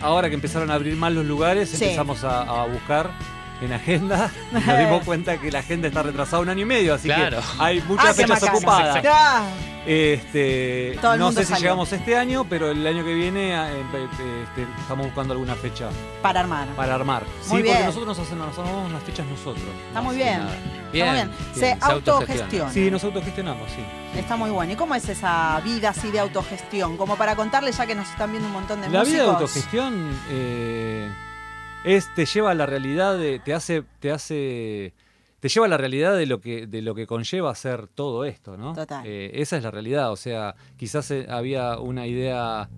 [0.00, 1.84] ahora que empezaron a abrir más los lugares, Sí.
[1.84, 3.10] empezamos a, a buscar
[3.62, 7.08] en agenda nos dimos cuenta que la agenda está retrasada un año y medio, así
[7.08, 7.38] Claro.
[7.38, 8.56] que hay muchas Ah, qué fechas macana.
[8.58, 9.04] ocupadas.
[9.08, 9.46] Ah,
[9.86, 11.62] Este, Todo el no mundo sé si salió.
[11.64, 13.82] llegamos este año, pero el año que viene eh,
[14.46, 15.90] este, estamos buscando alguna fecha
[16.22, 16.68] para armar.
[16.68, 17.22] para armar.
[17.48, 17.74] Muy sí, bien.
[17.74, 19.64] porque nosotros nos hacemos, nos armamos las fechas nosotros.
[19.88, 20.40] Está muy bien.
[20.92, 21.06] Bien.
[21.06, 21.30] Está muy bien.
[21.52, 22.14] Se se autogestiona.
[22.14, 22.70] autogestiona.
[22.72, 23.84] Sí, nos autogestionamos, sí.
[24.18, 24.72] Está muy bueno.
[24.72, 26.96] ¿Y cómo es esa vida así de autogestión?
[26.96, 29.12] Como para contarles ya que nos están viendo un montón de La músicos.
[29.12, 31.10] vida de autogestión eh,
[31.84, 34.94] es, te lleva a la realidad de, te hace, te hace,
[35.44, 38.56] te lleva a la realidad de lo que, de lo que conlleva hacer todo esto,
[38.56, 38.72] ¿no?
[38.72, 39.06] Total.
[39.06, 40.10] Eh, esa es la realidad.
[40.10, 42.70] O sea, quizás eh, había una idea,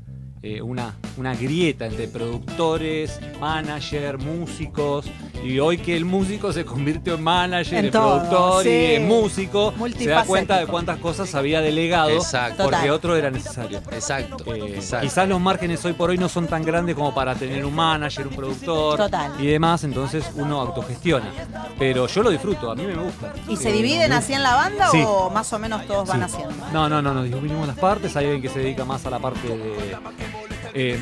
[0.47, 5.07] eh, una, una grieta entre productores, manager, músicos.
[5.45, 8.69] Y hoy que el músico se convirtió en manager, En en, todo, productor sí.
[8.71, 12.65] y en músico, se da cuenta de cuántas cosas había delegado Exacto.
[12.65, 12.91] porque Total.
[12.91, 13.79] otro era necesario.
[13.93, 14.55] Exacto.
[14.55, 15.07] Eh, exacto.
[15.07, 18.27] quizás los márgenes hoy por hoy no son tan grandes como para tener un manager,
[18.27, 19.33] un productor Total.
[19.39, 21.31] y demás, entonces uno autogestiona.
[21.79, 23.33] Pero yo lo disfruto, a mí me gusta.
[23.49, 25.03] ¿Y se Eh, dividen me así en la banda Sí.
[25.07, 26.55] o más o menos todos van haciendo?
[26.73, 28.17] No, no, no, nos dividimos las partes.
[28.17, 29.97] Hay alguien que se dedica más a la parte de.
[30.79, 30.99] Eh,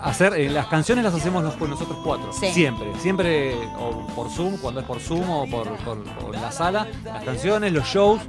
[0.00, 2.52] hacer eh, las canciones las hacemos los- nosotros cuatro Sí.
[2.52, 6.86] siempre siempre o por zoom cuando es por zoom o por, por- por la sala
[7.04, 8.20] las canciones los shows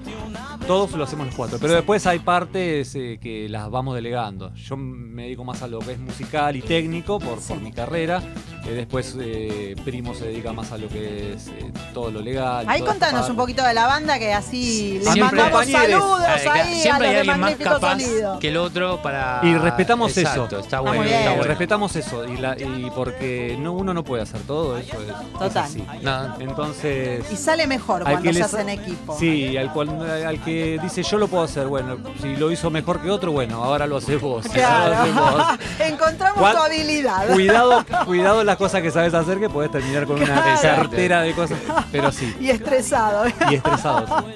[0.68, 4.76] todos lo hacemos los cuatro pero después hay partes eh, que las vamos delegando yo
[4.78, 8.22] me dedico más a lo que es musical y técnico por, por mi carrera
[8.66, 12.66] Eh, después eh, primo se dedica más a lo que es eh, todo lo legal
[12.68, 16.60] Ahí contanos un poquito de la banda que así les Siempre- mandamos saludos Ay, ahí
[16.80, 18.40] a Siempre los hay alguien más capaz Sonido.
[18.40, 19.42] que el otro para.
[19.44, 20.60] Y respetamos Exacto, eso.
[20.62, 21.04] Está bueno.
[21.04, 21.14] bien.
[21.14, 21.44] está bueno.
[21.44, 25.34] respetamos eso y, la- y porque no, uno no puede hacer todo eso es, es
[25.34, 25.58] Total.
[25.64, 25.84] así.
[26.02, 29.16] No, Entonces Y sale mejor cuando que se le hace sa- en equipo.
[29.20, 29.90] Sí, al, cual,
[30.26, 33.64] al que dice yo lo puedo hacer, bueno, si lo hizo mejor que otro, bueno,
[33.64, 34.46] ahora lo haces vos.
[35.80, 37.28] Encontramos ¿Cuál- tu habilidad.
[37.34, 41.34] Cuidado, cuidado la esas cosas que sabes hacer que puedes terminar con una cartera de
[41.34, 41.58] cosas.
[41.92, 43.26] Pero sí, Y estresado.
[43.50, 44.06] y estresado.
[44.08, 44.34] sí.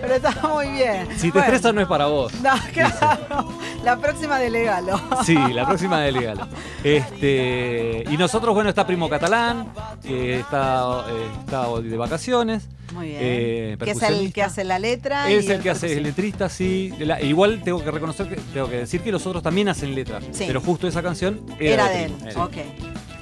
[0.00, 1.08] Pero está muy bien.
[1.16, 2.32] Si te Bueno, estresas no es para vos.
[2.42, 3.48] No, claro.
[3.84, 5.00] La próxima de Legalo.
[5.24, 6.40] Sí, la próxima de Legal.
[6.82, 12.68] Este, y nosotros, bueno, está Primo Catalán, que está, eh, está de vacaciones.
[12.92, 13.18] Muy bien.
[13.22, 15.30] Eh, que es el que hace la letra.
[15.30, 16.92] Es y el que hace el letrista, sí.
[16.98, 20.24] La- igual tengo que reconocer que tengo que decir que los otros también hacen letras.
[20.32, 20.44] Sí.
[20.46, 22.12] Pero justo esa canción era, Era de él.
[22.24, 22.44] Primo.
[22.44, 22.56] Ok.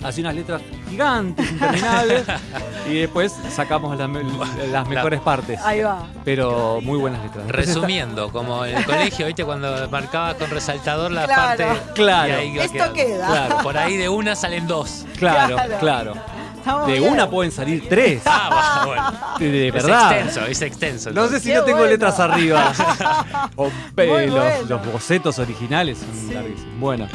[0.01, 2.23] Hacía unas letras gigantes, interminables.
[2.89, 4.23] y después sacamos las, me-
[4.71, 5.59] las mejores partes.
[5.65, 6.07] Ahí va.
[6.25, 7.45] Pero muy buenas letras.
[7.47, 9.45] Después está- Resumiendo, como en el colegio, ¿viste?
[9.45, 11.43] Cuando marcabas con resaltador la Claro.
[11.65, 11.93] parte.
[11.95, 12.35] Claro.
[12.39, 13.27] Esto queda.
[13.27, 15.05] Claro, Por ahí de una salen dos.
[15.19, 15.79] claro, Claro.
[15.81, 16.15] claro.
[16.87, 17.13] De bien.
[17.13, 18.23] una pueden salir tres.
[18.27, 19.19] Ah, bueno, bueno.
[19.39, 20.13] De, de Es verdad.
[20.13, 21.11] extenso, es extenso.
[21.13, 21.93] No sé si Qué no tengo bueno.
[21.93, 22.73] letras arriba.
[23.57, 24.37] o los, bueno.
[24.69, 26.81] los bocetos originales son larguísimos.
[26.81, 27.07] Bueno,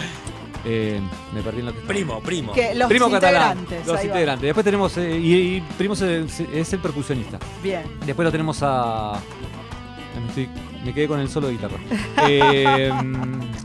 [0.66, 1.02] eh,
[1.34, 1.94] me perdí en lo que estaba.
[1.94, 2.54] Primo, primo.
[2.54, 3.58] Que los Primo catalán.
[3.60, 3.88] integrantes.
[3.88, 4.04] Los va.
[4.04, 4.44] integrantes.
[4.48, 4.98] Después tenemos.
[4.98, 7.38] eh, y, y Primo es, es el percusionista.
[7.62, 7.84] Bien.
[8.06, 9.14] Después lo tenemos a.
[10.22, 10.50] Me, estoy-
[10.86, 11.78] me quedé con el solo de guitarra.
[12.28, 12.89] Eh,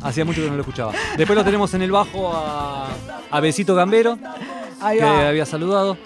[0.03, 0.93] hacía mucho que no lo escuchaba.
[1.17, 2.89] Después lo tenemos en el bajo a,
[3.31, 4.19] a Besito Gambero,
[4.81, 5.29] Ahí que va.
[5.29, 5.97] había saludado.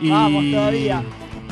[0.00, 1.02] Y Vamos todavía.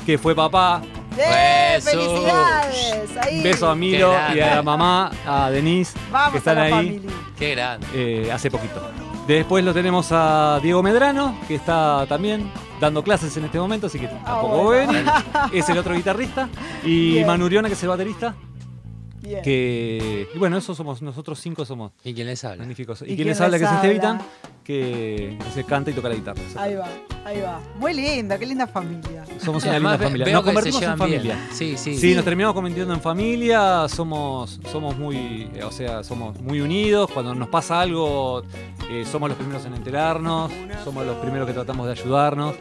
[0.06, 0.82] que fue papá.
[1.18, 1.74] ¡Eh!
[1.76, 1.90] Eso.
[1.90, 3.16] ¡Felicidades!
[3.20, 3.38] Ahí.
[3.38, 6.60] Un beso a Milo Qué y a la mamá, a Denise, Vamos que están a
[6.60, 7.10] la ahí familia.
[7.38, 7.86] Qué grande.
[7.94, 8.80] eh, hace poquito.
[9.26, 12.50] Después lo tenemos a Diego Medrano, que está también
[12.80, 14.92] dando clases en este momento, así que tampoco Ah, bueno.
[14.92, 15.06] ven.
[15.52, 16.48] Es el otro guitarrista.
[16.84, 17.26] Y Bien.
[17.26, 18.34] Manu Uriona, que es el baterista.
[19.20, 19.42] Bien.
[19.42, 20.28] Que.
[20.34, 22.58] Y bueno, esos somos, nosotros cinco somos ¿Y quién les habla?
[22.58, 23.02] magníficos.
[23.02, 23.82] ¿Y Y, quién quien les habla, que es habla?
[23.82, 24.20] Estevitan,
[24.70, 26.40] que se canta y toca la guitarra.
[26.56, 26.86] Ahí va,
[27.24, 27.60] ahí va.
[27.78, 29.24] Muy linda, qué linda familia.
[29.38, 30.32] Somos una linda además familia.
[30.32, 31.20] Nos convertimos en familia.
[31.34, 31.48] bien.
[31.52, 31.96] Sí, sí.
[31.96, 37.10] Sí, nos terminamos convirtiendo en familia, somos, somos muy, eh, o sea, somos muy unidos.
[37.12, 38.42] Cuando nos pasa algo,
[38.90, 40.50] eh, somos los primeros en enterarnos,
[40.84, 42.54] somos los primeros que tratamos de ayudarnos.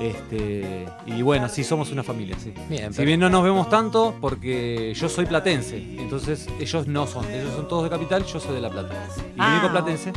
[0.00, 2.52] Este, y bueno, sí, somos una familia, sí.
[2.68, 7.24] Bien, Si bien no nos vemos tanto, porque yo soy platense, entonces ellos no son,
[7.30, 8.94] ellos son todos de capital, yo soy de La Plata.
[9.18, 9.46] Y Ah.
[9.48, 10.12] el único platense.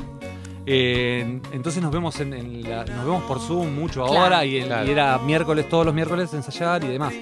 [0.66, 4.22] Eh, entonces nos vemos en, en la- nos vemos por Zoom mucho Claro.
[4.24, 4.88] ahora y, el- Claro.
[4.88, 7.14] y era miércoles, todos los miércoles ensayar y demás.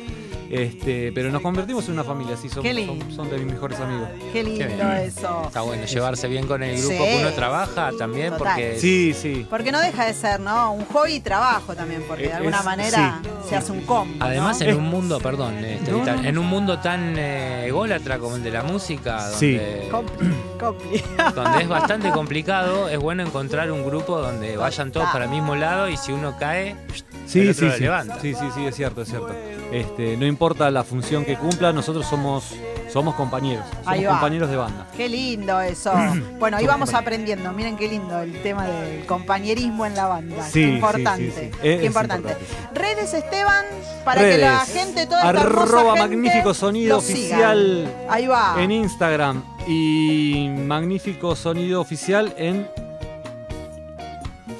[0.51, 4.09] Este, pero nos convertimos en una familia, sí, son, de mis mejores amigos.
[4.33, 5.43] Qué lindo eso.
[5.47, 6.97] Está bueno llevarse bien con el grupo Sí.
[7.09, 8.39] que uno trabaja también, Total.
[8.55, 9.45] porque Sí, sí.
[9.49, 10.73] Porque no deja de ser, ¿no?
[10.73, 14.13] Un hobby y trabajo también, porque de alguna es- manera sí, se hace un combo.
[14.19, 14.65] Además, ¿no?
[14.67, 16.27] en un mundo, perdón, este, No, Vital, no.
[16.29, 21.03] en un mundo tan eh, ególatra como el de la música, donde, Compli, compli.
[21.35, 25.55] donde es bastante complicado, es bueno encontrar un grupo donde vayan todos para el mismo
[25.55, 26.75] lado y si uno cae,
[27.31, 27.83] Sí, el otro sí, lo sí.
[27.83, 28.19] levanta.
[28.21, 29.33] Sí, sí, sí, es cierto, es cierto.
[29.71, 32.53] Este, no importa la función que cumpla, nosotros somos,
[32.91, 33.65] somos compañeros.
[33.69, 34.11] Somos Ahí va.
[34.11, 34.87] compañeros de banda.
[34.97, 35.93] Qué lindo eso.
[36.41, 37.51] Bueno, ahí vamos aprendiendo.
[37.53, 40.43] Miren qué lindo el tema del compañerismo en la banda.
[40.43, 41.31] Sí, qué sí, importante.
[41.31, 41.57] sí, sí.
[41.61, 42.29] Qué Es importante.
[42.31, 43.65] importante, Redes Esteban,
[44.03, 44.73] para que la Redes.
[44.73, 47.17] gente, toda esta hermosa Arroba gente, Magnífico Sonido siga.
[47.51, 48.55] Oficial Ahí va.
[48.57, 52.67] en Instagram y Magnífico Sonido Oficial en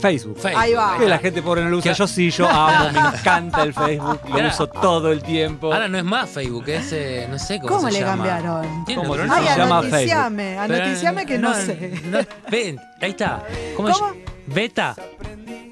[0.02, 0.38] Facebook.
[0.40, 0.62] Facebook.
[0.62, 0.98] Ahí va.
[0.98, 1.94] Que la gente pobre no lo usa.
[1.94, 4.20] Yo sí, yo amo, me encanta el Facebook.
[4.30, 5.74] Lo uso todo el tiempo.
[5.74, 8.12] Ahora no es más Facebook, es, eh, no sé cómo, ¿Cómo se le llama.
[8.28, 8.86] cambiaron?
[8.86, 9.48] Tiene ¿Cómo otro se nombre.
[9.50, 12.02] Ay, se llama anoticiame, anoticiame que no, sé.
[12.06, 13.44] no- ven, ahí está.
[13.78, 14.08] ¿Cómo, ¿Cómo?
[14.10, 14.16] es?
[14.54, 14.96] Beta.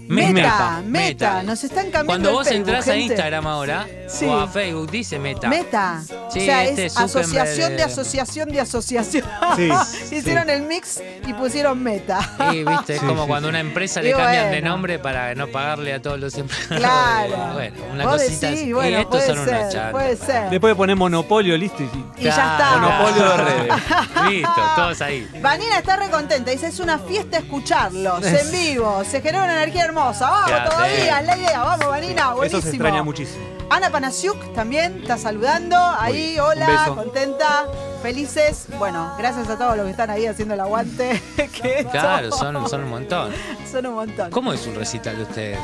[0.09, 2.95] Meta, meta, nos están cambiando Cuando el vos Facebook, entras a.
[2.97, 4.25] Instagram ahora Sí.
[4.25, 5.47] o a Facebook, dice Meta.
[5.47, 6.01] Meta.
[6.03, 9.23] Sí, o sea, este es asociación de de- asociación de asociación.
[9.55, 9.69] Sí,
[10.15, 10.51] Hicieron sí.
[10.51, 12.19] el mix y pusieron meta.
[12.51, 13.49] Sí, viste, es como sí, cuando sí.
[13.51, 16.79] una empresa Y le cambian de nombre para no pagarle a todos los empleados.
[16.79, 17.53] Claro.
[17.59, 18.73] Bueno, una Vos cosita decís, así.
[18.73, 19.91] bueno, y estos puede son una ser, chanta.
[19.91, 20.49] puede ser.
[20.49, 21.83] Después poner monopolio, listo.
[21.83, 22.77] y- Y ya está.
[22.77, 23.73] Monopolio de redes.
[24.29, 25.27] Listo, todos ahí.
[25.41, 29.98] Vanina está recontenta, dice es una fiesta escucharlos en vivo, se genera una energía hermosa.
[29.99, 30.69] Vamos Quédate.
[30.69, 32.59] todavía, es la idea, vamos Vanina, buenísimo.
[32.59, 33.45] Eso se extraña muchísimo.
[33.69, 37.65] Ana Panasiuk también está saludando, ahí, hola, contenta,
[38.01, 38.65] felices.
[38.79, 41.21] Bueno, gracias a todos los que están ahí haciendo el aguante.
[41.37, 43.31] que Claro, son, son un montón.
[43.69, 44.31] son un montón.
[44.31, 45.59] ¿Cómo es un recital de ustedes?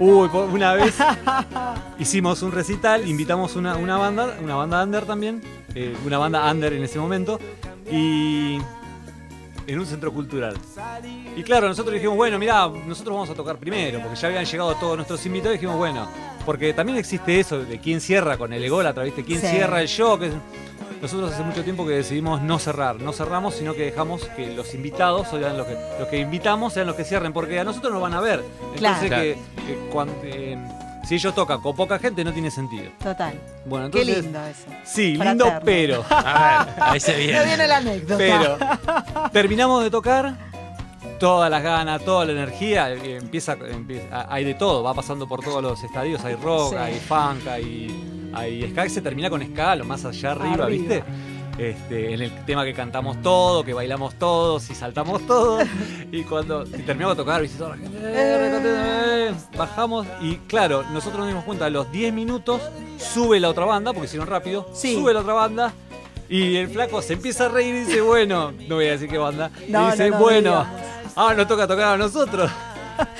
[0.00, 0.94] Uy, una vez
[2.00, 5.42] hicimos un recital, invitamos una, una banda, una banda under también,
[5.76, 7.38] eh, una banda under en ese momento,
[7.90, 8.58] y
[9.66, 10.56] en un centro cultural.
[11.36, 14.74] Y claro, nosotros dijimos, bueno, mirá, nosotros vamos a tocar primero, porque ya habían llegado
[14.76, 16.08] todos nuestros invitados, y dijimos, bueno,
[16.44, 19.24] porque también existe eso de quién cierra con el ególatra, ¿viste?
[19.24, 19.46] ¿Quién Sí.
[19.48, 20.18] cierra el show?
[20.18, 20.30] Que
[21.02, 24.72] Nosotros hace mucho tiempo que decidimos no cerrar, no cerramos, sino que dejamos que los
[24.74, 28.00] invitados sean los que, los que invitamos sean los que cierren, porque a nosotros nos
[28.00, 28.42] van a ver.
[28.74, 29.22] Entonces Claro.
[29.22, 29.38] que eh,
[29.92, 30.56] cuando, eh,
[31.06, 32.90] si ellos tocan con poca gente no tiene sentido.
[33.02, 33.38] Total.
[33.66, 34.66] Bueno, Qué lindo eso.
[34.84, 35.44] sí, Fraterno.
[35.46, 37.44] lindo, pero A ver, ahí se viene.
[37.44, 38.16] viene la anécdota.
[38.18, 38.58] pero
[39.32, 40.34] terminamos de tocar
[41.18, 45.42] todas las ganas, toda la energía, eh, empieza, empieza- hay de todo, va pasando por
[45.42, 46.76] todos los estadios, hay rock, Sí.
[46.76, 50.66] hay funk, hay, hay ska, y se termina con ska, lo más allá arriba, Arriba.
[50.68, 51.04] ¿viste?
[51.58, 55.64] Este, en el tema que cantamos todo, que bailamos todos y saltamos todos.
[56.12, 57.42] y cuando terminamos de tocar,
[59.56, 62.60] bajamos y claro, nosotros nos dimos cuenta, a los 10 minutos
[62.98, 64.94] sube la otra banda, porque hicieron rápido, Sí.
[64.94, 65.72] sube la otra banda.
[66.28, 69.18] Y el flaco se empieza a reír y dice, bueno, no voy a decir qué
[69.18, 69.50] banda.
[69.68, 70.66] No, y dice, no, no bueno,
[71.14, 72.50] ahora nos toca tocar a nosotros.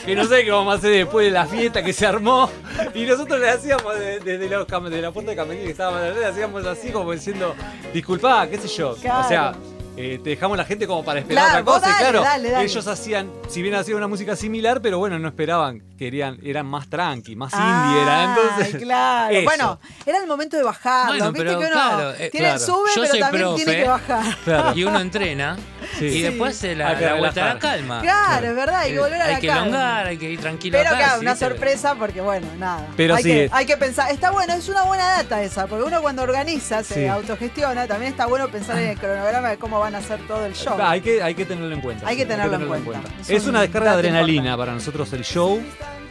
[0.05, 2.51] Que no sé qué vamos a hacer después de la fiesta que se armó.
[2.95, 6.17] Y nosotros le hacíamos de- desde los cam- de la puerta de camerino que estábamos
[6.17, 7.55] le hacíamos así como diciendo,
[7.93, 8.95] disculpa, qué sé yo.
[8.97, 9.25] Claro.
[9.25, 9.53] O sea,
[9.97, 11.91] eh, te dejamos la gente como para esperar Claro, otra cosa.
[11.95, 12.65] y claro, dale, dale.
[12.65, 16.89] ellos hacían, si bien hacían una música similar, pero bueno, no esperaban, querían, eran más
[16.89, 18.25] tranqui, más indie era.
[18.25, 19.35] Entonces, claro.
[19.35, 19.45] eso.
[19.45, 21.09] Bueno, era el momento de bajarlo.
[21.13, 22.59] Bueno, Viste pero que uno claro, eh, tiene, claro.
[22.61, 23.65] sube, Yo pero también profe.
[23.65, 24.25] tiene que bajar.
[24.45, 24.73] Claro.
[24.79, 25.57] Y uno entrena
[25.99, 26.07] Sí.
[26.07, 28.01] y después se la, Hay que la vuelta a la calma.
[28.01, 29.63] Claro, es verdad, hay que volver a Hay la que calma.
[29.63, 32.87] elongar, hay que ir tranquilo Pero sí, una sorpresa porque, bueno, nada.
[32.97, 33.29] Pero hay, sí.
[33.29, 34.11] que, hay que pensar.
[34.11, 37.07] Está bueno, es una buena data esa, porque uno cuando organiza, se Sí.
[37.07, 40.55] autogestiona, también está bueno pensar en el cronograma de cómo van a hacer todo el
[40.55, 40.77] show.
[40.81, 42.07] Hay que, hay que tenerlo en cuenta.
[42.09, 43.09] Hay que tenerlo en cuenta.
[43.21, 44.59] Es Es, un una descarga de adrenalina importante.
[44.59, 45.63] para nosotros el show.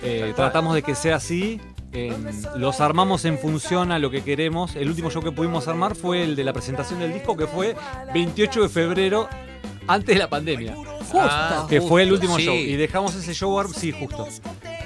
[0.03, 1.59] Eh, tratamos de que sea así.
[1.95, 2.11] Eh,
[2.55, 4.75] los armamos en función a lo que queremos.
[4.75, 7.75] El último show que pudimos armar fue el de la presentación del disco, que fue
[8.13, 9.29] 28 de febrero,
[9.87, 10.75] antes de la pandemia.
[10.75, 11.19] Justo.
[11.21, 12.45] Ah, Que fue el último sí.
[12.45, 12.55] show.
[12.55, 14.27] Y dejamos ese show, ar- sí, justo.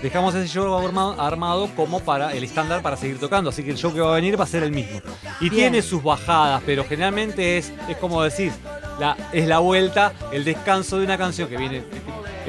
[0.03, 3.49] Dejamos ese show armado, armado como para el estándar para seguir tocando.
[3.51, 4.99] Así que el show que va a venir va a ser el mismo.
[5.39, 5.72] Y Bien.
[5.72, 8.51] tiene sus bajadas, pero generalmente es, es como decir,
[8.99, 11.84] la, es la vuelta, el descanso de una canción que viene.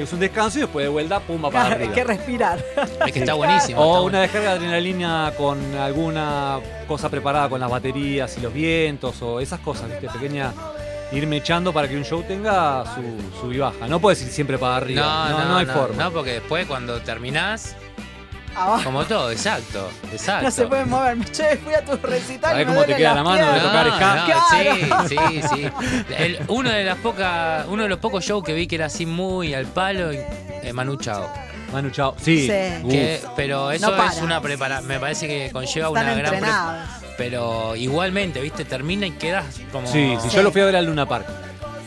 [0.03, 1.93] Es un descanso y después de vuelta, pum, va para Hay arriba.
[1.93, 2.63] que respirar.
[3.05, 3.81] Es que está buenísimo.
[3.81, 8.53] O está una descarga de adrenalina con alguna cosa preparada con las baterías y los
[8.53, 10.07] vientos o esas cosas, ¿viste?
[10.09, 10.53] Pequeña.
[11.11, 13.87] Irme echando para que un show tenga su, su y baja.
[13.87, 15.01] No puedes ir siempre para arriba.
[15.01, 16.03] No, No, no, no, hay no, forma.
[16.03, 17.75] No, porque después cuando terminás,
[18.55, 18.83] Abajo.
[18.83, 20.45] como todo, exacto, exacto.
[20.45, 21.17] No se pueden mover.
[21.31, 22.51] Che, fui a tu recital.
[22.51, 23.87] ¿Sabés me cómo te queda la mano de tocar
[24.89, 25.69] no, sí, sí, sí.
[26.17, 29.05] El- uno de las pocas, uno de los pocos shows que vi que era así
[29.05, 31.29] muy al palo, eh, Manu Chao.
[31.71, 32.15] Manu Chao.
[32.19, 32.47] Sí.
[32.47, 32.53] Sí.
[32.83, 32.91] Uf.
[32.91, 36.37] Que- pero eso No es una preparación, me parece que conlleva Están una gran pre-
[36.39, 36.89] entrenados.
[37.17, 40.35] pero igualmente, viste, termina y quedas como Sí, sí, Sí.
[40.35, 41.27] yo lo fui a ver al Luna Park.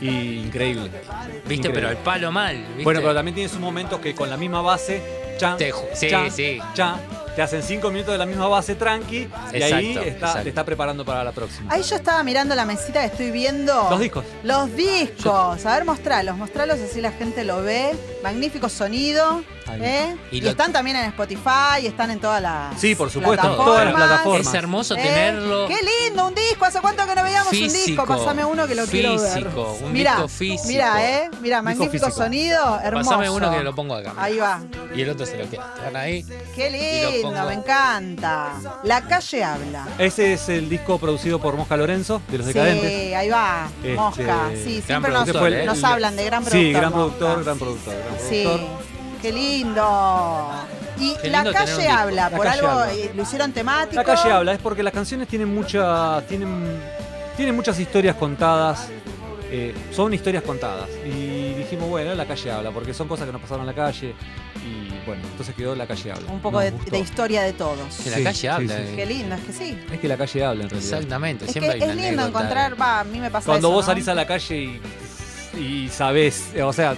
[0.01, 0.91] Y increíble.
[0.91, 1.71] viste, Increíble.
[1.73, 2.83] pero el palo mal, ¿viste?
[2.83, 5.01] Bueno, pero también tiene sus momentos que con la misma base,
[5.43, 5.59] chan,
[5.95, 6.61] sí, chan, sí.
[6.75, 7.01] chan,
[7.35, 9.63] te hacen cinco minutos de la misma base tranqui y ahí
[9.93, 10.43] Exacto, está, exacto.
[10.43, 11.73] te está preparando para la próxima.
[11.73, 13.89] Ahí yo estaba mirando la mesita que estoy viendo.
[13.91, 14.25] Los discos.
[14.43, 15.65] Los discos.
[15.67, 17.95] A ver, mostralos, mostralos así la gente lo ve.
[18.23, 19.43] Magnífico sonido.
[19.81, 20.15] ¿eh?
[20.31, 22.79] Y Y, lo- están también en Spotify, están en todas las.
[22.79, 24.47] Sí, por supuesto, en todas las plataformas.
[24.49, 25.03] Es hermoso ¿eh?
[25.03, 25.69] tenerlo.
[25.69, 25.77] Qué
[26.09, 26.65] lindo, un disco.
[26.67, 27.79] ¿Hace cuánto que no veíamos un disco?
[27.79, 29.33] Físico, Pasame uno que lo quiero ver.
[29.33, 30.69] físico, un Mirá, disco físico.
[30.69, 31.31] Mira, ¿eh?
[31.41, 32.11] Mira, magnífico físico.
[32.11, 33.11] sonido, hermoso.
[33.11, 34.13] Pasame uno que lo pongo acá.
[34.19, 34.61] Ahí va.
[34.95, 35.75] Y el otro se lo queda.
[35.85, 36.25] Van ahí.
[36.55, 36.71] Qué
[37.22, 38.53] lo lindo, me encanta.
[38.85, 39.87] La calle habla.
[39.99, 42.91] Ese es el disco producido por Mosca Lorenzo, de los decadentes.
[42.91, 43.69] Sí, ahí va.
[43.77, 44.39] Este, Mosca.
[44.55, 45.65] Sí, siempre nos, productor, ¿eh?
[45.67, 46.61] nos hablan de gran productor.
[46.67, 47.17] Sí, gran Mosca.
[47.19, 48.69] productor, gran productor, gran Sí, productor.
[49.23, 50.51] qué lindo.
[50.99, 51.99] Y Qué la lindo tener un calle disco.
[52.01, 52.93] habla, La por calle algo habla.
[52.93, 53.95] eh, lo hicieron temático.
[53.97, 56.21] La calle habla, es porque las canciones tienen mucha.
[56.29, 56.79] tienen,
[57.37, 58.89] tienen muchas historias contadas.
[59.55, 60.89] eh, son historias contadas.
[61.05, 61.42] Y
[61.73, 64.15] dijimos, bueno, la calle habla, porque son cosas que nos pasaron en la calle.
[64.65, 66.31] Y bueno, entonces quedó la calle habla.
[66.31, 67.97] Un poco de, historia de todos.
[68.03, 68.77] Que la Sí, calle sí, habla.
[68.77, 68.93] sí, eh.
[68.97, 69.79] Qué lindo, es que sí.
[69.93, 70.93] Es que la calle habla en realidad.
[70.95, 71.45] Exactamente.
[71.45, 73.75] Es que Siempre hay es una lindo encontrar, va, a mí me pasa Cuando eso,
[73.75, 73.93] vos ¿no?
[73.93, 74.81] salís a la calle
[75.57, 76.97] y, y sabés, o sea,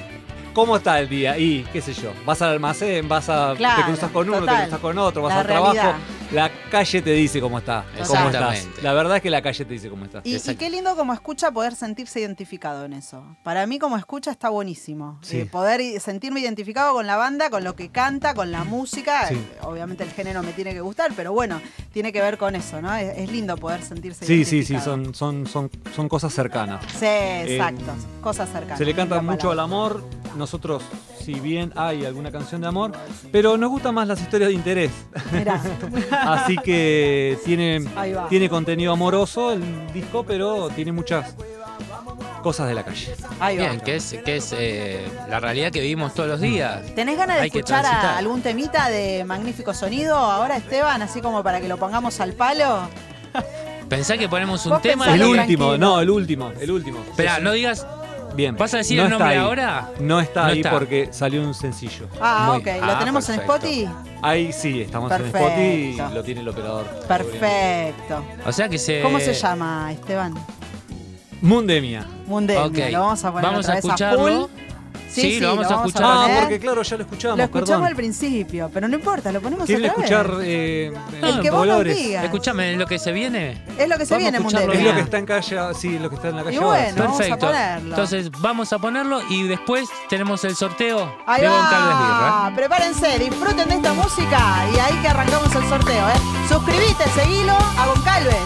[0.54, 1.36] ¿cómo está el día?
[1.36, 3.54] Y, qué sé yo, vas al almacén, vas a.
[3.56, 4.56] Claro, te cruzas con uno, total.
[4.56, 5.94] te cruzas con otro, vas al trabajo.
[6.32, 7.84] La calle te dice cómo está.
[8.08, 8.66] Cómo estás.
[8.82, 10.24] La verdad es que la calle te dice cómo estás.
[10.26, 10.58] Y, y Exacto.
[10.58, 13.22] qué lindo como escucha poder sentirse identificado en eso.
[13.44, 15.18] Para mí como escucha está buenísimo.
[15.22, 15.40] Sí.
[15.40, 19.28] Eh, poder i- sentirme identificado con la banda, con lo que canta, con la música.
[19.28, 19.34] Sí.
[19.34, 21.60] Eh, Obviamente el género me tiene que gustar, pero bueno,
[21.92, 22.92] tiene que ver con eso, ¿no?
[22.96, 24.84] Es, es lindo poder sentirse Sí, sí, sí, identificado.
[24.96, 26.82] son, son, son, son cosas cercanas.
[26.98, 27.92] Sí, exacto.
[27.92, 28.78] Eh, Cosas cercanas.
[28.78, 30.02] Se le canta mucho al amor.
[30.36, 30.82] Nosotros,
[31.18, 32.92] si bien hay alguna canción de amor,
[33.30, 34.90] pero nos gustan más las historias de interés.
[35.32, 35.60] Mirá.
[36.22, 37.84] Así que tiene,
[38.28, 39.62] tiene contenido amoroso el
[39.92, 41.34] disco, pero tiene muchas
[42.42, 43.14] cosas de la calle.
[43.40, 43.68] Ahí va.
[43.68, 46.82] Bien, que es, que es eh, la realidad que vivimos todos los días.
[46.94, 51.00] ¿Tenés ganas de Hay escuchar a algún temita de magnífico sonido ahora, Esteban?
[51.00, 52.88] Así como para que lo pongamos al palo.
[53.88, 55.34] Pensá que ponemos un tema El último,
[55.66, 55.78] tranquilo.
[55.78, 57.00] no, el último, el último.
[57.08, 57.86] Esperá, no digas.
[58.34, 58.56] Bien.
[58.56, 59.36] ¿Vas a decir No el nombre ahí.
[59.38, 59.90] ahora?
[60.00, 60.70] No está No ahí está.
[60.70, 62.08] porque salió un sencillo.
[62.20, 62.66] Ah, Muy- ok.
[62.84, 63.54] ¿Lo ah, tenemos en perfecto.
[63.66, 63.88] Spotify?
[64.22, 65.26] Ahí sí, estamos en.
[65.26, 66.84] Spotify y lo tiene el operador.
[67.06, 68.24] Perfecto.
[68.46, 69.00] O sea que se.
[69.02, 70.34] ¿Cómo se llama, Esteban?
[71.40, 72.06] Mundemia.
[72.26, 72.90] Mundemia.
[72.90, 74.48] Lo vamos a poner Vamos otra a vez escucharlo.
[74.48, 74.60] full.
[75.14, 76.02] Sí, lo vamos a escuchar.
[76.04, 76.40] Ah, poner.
[76.40, 77.84] porque claro, ya lo escuchamos, Lo escuchamos perdón.
[77.86, 80.46] al principio, pero no importa, lo ponemos ¿Quieren otra escuchar vez.
[80.48, 80.92] eh,
[81.22, 82.24] El eh, que vos nos digas.
[82.24, 83.62] Escúchame, ¿es lo que se viene?
[83.78, 84.72] Es lo que se Vamos a viene, Mundelo.
[84.72, 86.68] Es lo que está en calle, sí, lo que está en la calle Y ahora,
[86.68, 86.98] bueno, sí.
[87.00, 87.46] vamos a Perfecto.
[87.46, 87.88] ponerlo.
[87.90, 92.30] Entonces vamos a ponerlo y después tenemos el sorteo Ahí de Goncalves Birra.
[92.30, 92.52] va.
[92.54, 96.12] Prepárense, disfruten de esta música y ahí que arrancamos el sorteo, ¿eh?
[96.48, 98.36] Suscribite, seguilo a Goncalves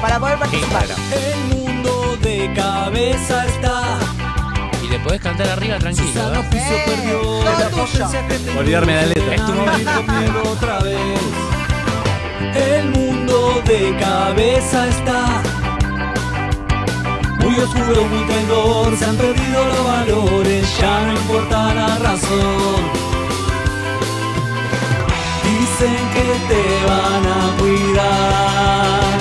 [0.00, 0.86] para poder participar.
[1.12, 3.98] El mundo de cabeza está.
[4.90, 6.34] Le podés cantar arriba tranquilo.
[6.34, 6.44] ¿eh?
[6.52, 7.16] Eh.
[8.58, 9.34] Olvidarme la letra.
[9.36, 10.50] Es tu momento.
[10.50, 10.98] otra vez.
[12.56, 15.42] El mundo de cabeza está.
[17.38, 22.82] Muy oscuro, muy traidor, se han perdido los valores, ya no importa la razón.
[25.44, 29.18] Dicen que te van a cuidar.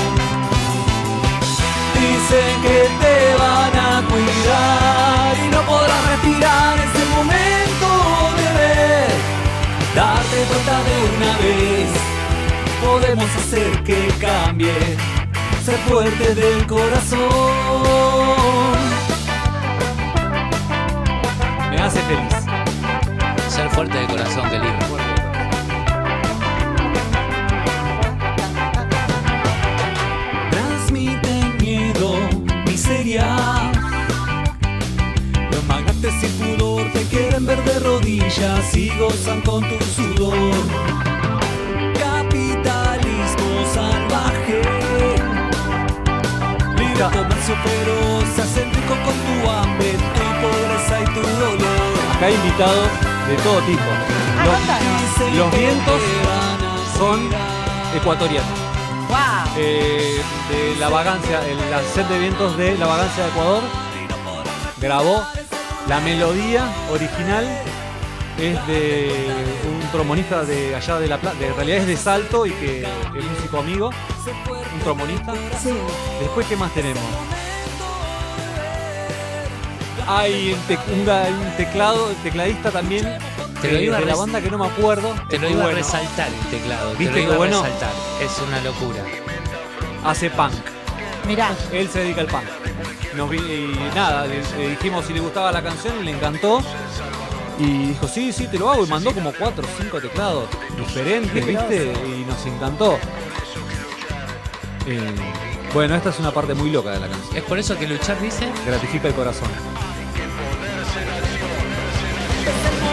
[1.93, 3.68] Dicen que te van a cuidar
[5.78, 7.89] respirar ese momento
[8.38, 9.07] de.
[9.95, 11.89] Darte cuenta de una vez,
[12.84, 14.74] podemos hacer que cambie,
[15.63, 17.20] ser fuerte del corazón.
[21.70, 22.45] Me hace feliz.
[23.49, 25.09] Ser fuerte de corazón, qué lindo.
[38.30, 40.51] De rodillas y gozan con tu sudor.
[41.97, 44.61] Capitalismo salvaje.
[46.77, 51.67] Libre comercio feroz, se hacen rico con tu hambre, tu pobreza y tu dolor.
[52.15, 52.89] Acá hay invitados
[53.27, 53.82] de todo tipo.
[54.39, 54.80] Ah,
[55.36, 56.01] Los, vientos
[56.97, 57.30] son
[57.95, 58.59] ecuatorianos.
[59.09, 59.17] ¡Wow!
[59.57, 63.63] Eh, de la vagancia, el, la set de vientos de la vagancia de Ecuador
[64.80, 65.23] grabó
[65.88, 67.45] la melodía original
[68.41, 69.11] es de
[69.67, 72.81] un trombonista de allá de la Plata, de en realidad es de Salto y que
[72.83, 73.89] es músico amigo,
[74.73, 75.33] un trombonista.
[75.61, 75.73] Sí.
[76.19, 77.03] Después, ¿qué más tenemos?
[80.07, 83.03] Hay un, tec- un teclado, tecladista también
[83.61, 85.13] Te lo de, iba a de la banda que no me acuerdo.
[85.29, 85.77] Te lo iba a bueno.
[85.77, 86.91] resaltar el teclado.
[86.93, 87.61] Te ¿Viste lo qué iba a bueno?
[87.63, 87.91] resaltar.
[88.21, 89.03] Es una locura.
[90.05, 90.53] Hace punk.
[91.27, 91.51] Mirá.
[91.71, 92.45] Él se dedica al punk.
[93.15, 96.63] Nos vi- y nada, le, le dijimos si le gustaba la canción y le encantó.
[97.60, 98.86] Y dijo, sí, sí, te lo hago.
[98.86, 100.47] Y mandó como cuatro o cinco teclados
[100.78, 101.93] diferentes, ¿viste?
[102.05, 102.97] Y nos encantó.
[104.88, 104.99] Eh,
[105.74, 107.36] bueno, esta es una parte muy loca de la canción.
[107.36, 109.49] Es por eso que luchar dice Gratifica el corazón.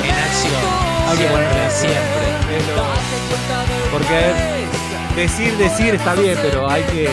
[0.05, 1.09] en acción.
[1.09, 2.59] Hay que ponerle- siempre.
[2.59, 4.33] Es lo- Porque
[5.21, 7.09] decir, decir está bien, pero hay que.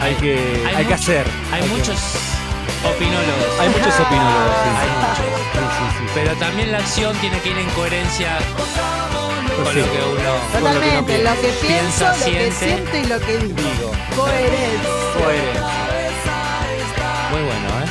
[0.00, 0.64] Hay que.
[0.66, 1.26] Hay, que mucho- hacer.
[1.52, 1.96] Hay muchos
[2.84, 3.60] opinólogos.
[3.60, 4.70] Hay muchos opinólogos, sí.
[4.78, 5.26] Hay muchos.
[5.52, 6.04] Sí, sí, sí.
[6.14, 9.80] Pero también la acción tiene que ir en coherencia con Pues sí.
[9.80, 10.32] lo que uno.
[10.52, 12.22] Totalmente, lo que pienso, piensa, lo que
[12.52, 12.52] siente.
[12.58, 13.54] siento y lo que digo.
[13.56, 13.90] Digo.
[14.16, 14.90] Coherencia.
[15.18, 15.62] Coherencia.
[17.30, 17.88] Muy bueno, ¿eh?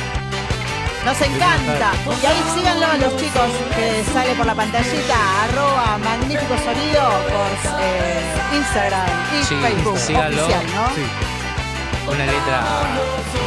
[1.04, 1.92] Nos encanta.
[2.22, 7.80] Y ahí síganlo a los chicos que sale por la pantallita, arroba magnífico sonido por
[7.80, 9.06] eh, Instagram
[9.40, 10.42] y Sí, Facebook síganlo.
[10.42, 10.88] oficial, ¿no?
[10.94, 11.02] Sí.
[12.08, 12.62] Una letra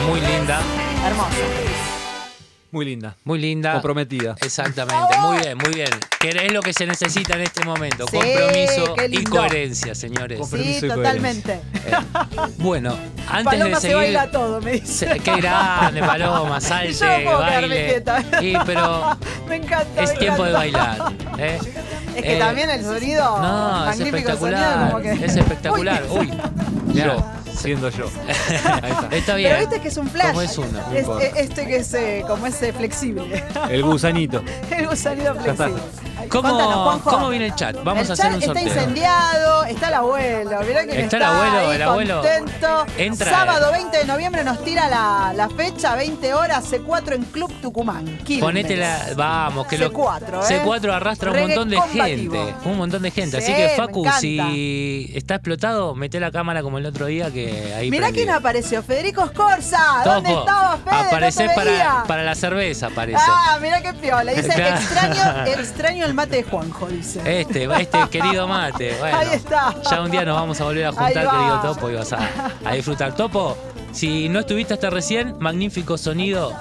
[0.08, 0.60] muy linda.
[1.06, 1.30] Hermoso.
[2.72, 3.18] Muy linda.
[3.26, 3.74] Muy linda.
[3.74, 4.36] Comprometida.
[4.40, 5.90] Exactamente, muy bien, muy bien.
[6.22, 8.06] Que es lo que se necesita en este momento.
[8.10, 10.40] Sí, Compromiso y coherencia, señores.
[10.40, 11.60] Compromiso Sí, y totalmente.
[12.60, 12.96] Bueno,
[13.28, 13.96] antes Paloma de se seguir.
[13.98, 15.10] baila todo, me dice.
[15.10, 18.50] se- Qué grande, Paloma, salte, Yo no puedo quedarme baile.
[18.52, 19.18] Y, pero
[19.50, 20.02] Me encanta.
[20.04, 21.14] es me tiempo de bailar.
[21.40, 21.60] ¿eh?
[22.16, 23.38] Es que Eh, también el sonido.
[23.42, 24.74] No, es espectacular.
[24.74, 26.04] sonido, como que- Es espectacular.
[26.10, 26.20] Uy.
[26.20, 26.32] Uy,
[26.94, 27.41] mirá.
[27.62, 28.06] Siendo yo.
[28.82, 29.08] Ahí está.
[29.16, 29.50] Está bien.
[29.52, 30.28] Pero viste que es un flash.
[30.30, 30.68] Como es uno.
[30.72, 33.44] No Es- es- este que es eh, como ese flexible.
[33.70, 34.44] El gusanito.
[34.72, 34.88] el
[35.52, 35.68] está.
[35.70, 36.11] flexible.
[36.30, 37.02] ¿Cómo, Contanos.
[37.04, 37.76] ¿Cómo viene el chat?
[37.84, 38.68] Vamos el a hacer chat un está sorteo.
[38.74, 42.22] incendiado, está el abuelo, mirá quién Está está, el abuelo, el abuelo.
[42.22, 42.86] contento.
[42.98, 43.32] Entra.
[43.32, 48.06] Sábado 20 de noviembre nos tira la, la fecha, 20 horas, C4 en Club Tucumán.
[48.26, 48.44] Quilmes.
[48.44, 49.00] Ponete la.
[49.16, 49.92] Vamos, que lo.
[49.92, 50.62] C4, ¿eh?
[50.64, 52.34] C4 arrastra un montón de combativo.
[52.36, 52.56] gente.
[52.70, 53.38] Un montón de gente.
[53.38, 57.74] Así Sí, que, Facu, si está explotado, mete la cámara como el otro día que
[57.76, 57.90] ahí.
[57.92, 58.26] Mirá prendido.
[58.26, 60.02] quién apareció, Federico Scorza.
[60.06, 60.36] ¿Dónde Fede?
[61.22, 61.56] No te veía.
[61.56, 63.20] para, para la cerveza, aparece.
[63.26, 64.32] Ah, mirá qué piola.
[64.32, 64.76] Dice, Claro.
[64.76, 67.22] extraño, extraño el mate de Juanjo, dice.
[67.42, 68.96] Este, este querido mate.
[69.00, 69.76] Bueno, Ahí está.
[69.90, 72.20] Ya un día nos vamos a volver a juntar, querido Topo, y vas a,
[72.64, 73.16] a disfrutar.
[73.16, 73.58] Topo,
[73.92, 76.54] si no estuviste hasta recién, magnífico sonido.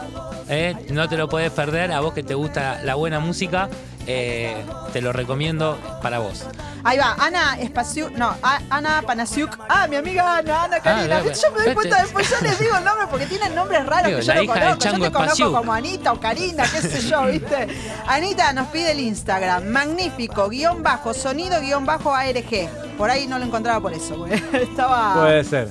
[0.50, 1.92] Eh, no te lo puedes perder.
[1.92, 3.68] A vos que te gusta la buena música,
[4.06, 6.44] eh, te lo recomiendo para vos.
[6.82, 9.56] Ahí va, Ana Espaciuk, no, A- Ana Panasiuk.
[9.68, 11.20] Ah, mi amiga Ana, Ana Karina.
[11.20, 11.32] claro.
[11.32, 14.18] Yo me doy cuenta después, yo les digo el nombre porque tienen nombres raros Digo,
[14.18, 14.70] que yo la no conozco.
[14.70, 17.68] Yo Chango te conozco como Anita o Karina, qué sé yo, ¿viste?
[18.06, 22.68] Anita nos pide el Instagram, magnífico, guion bajo, sonido, guion bajo ARG.
[22.96, 24.32] Por ahí no lo encontraba por eso, güey.
[24.54, 25.14] Estaba...
[25.20, 25.68] Puede ser.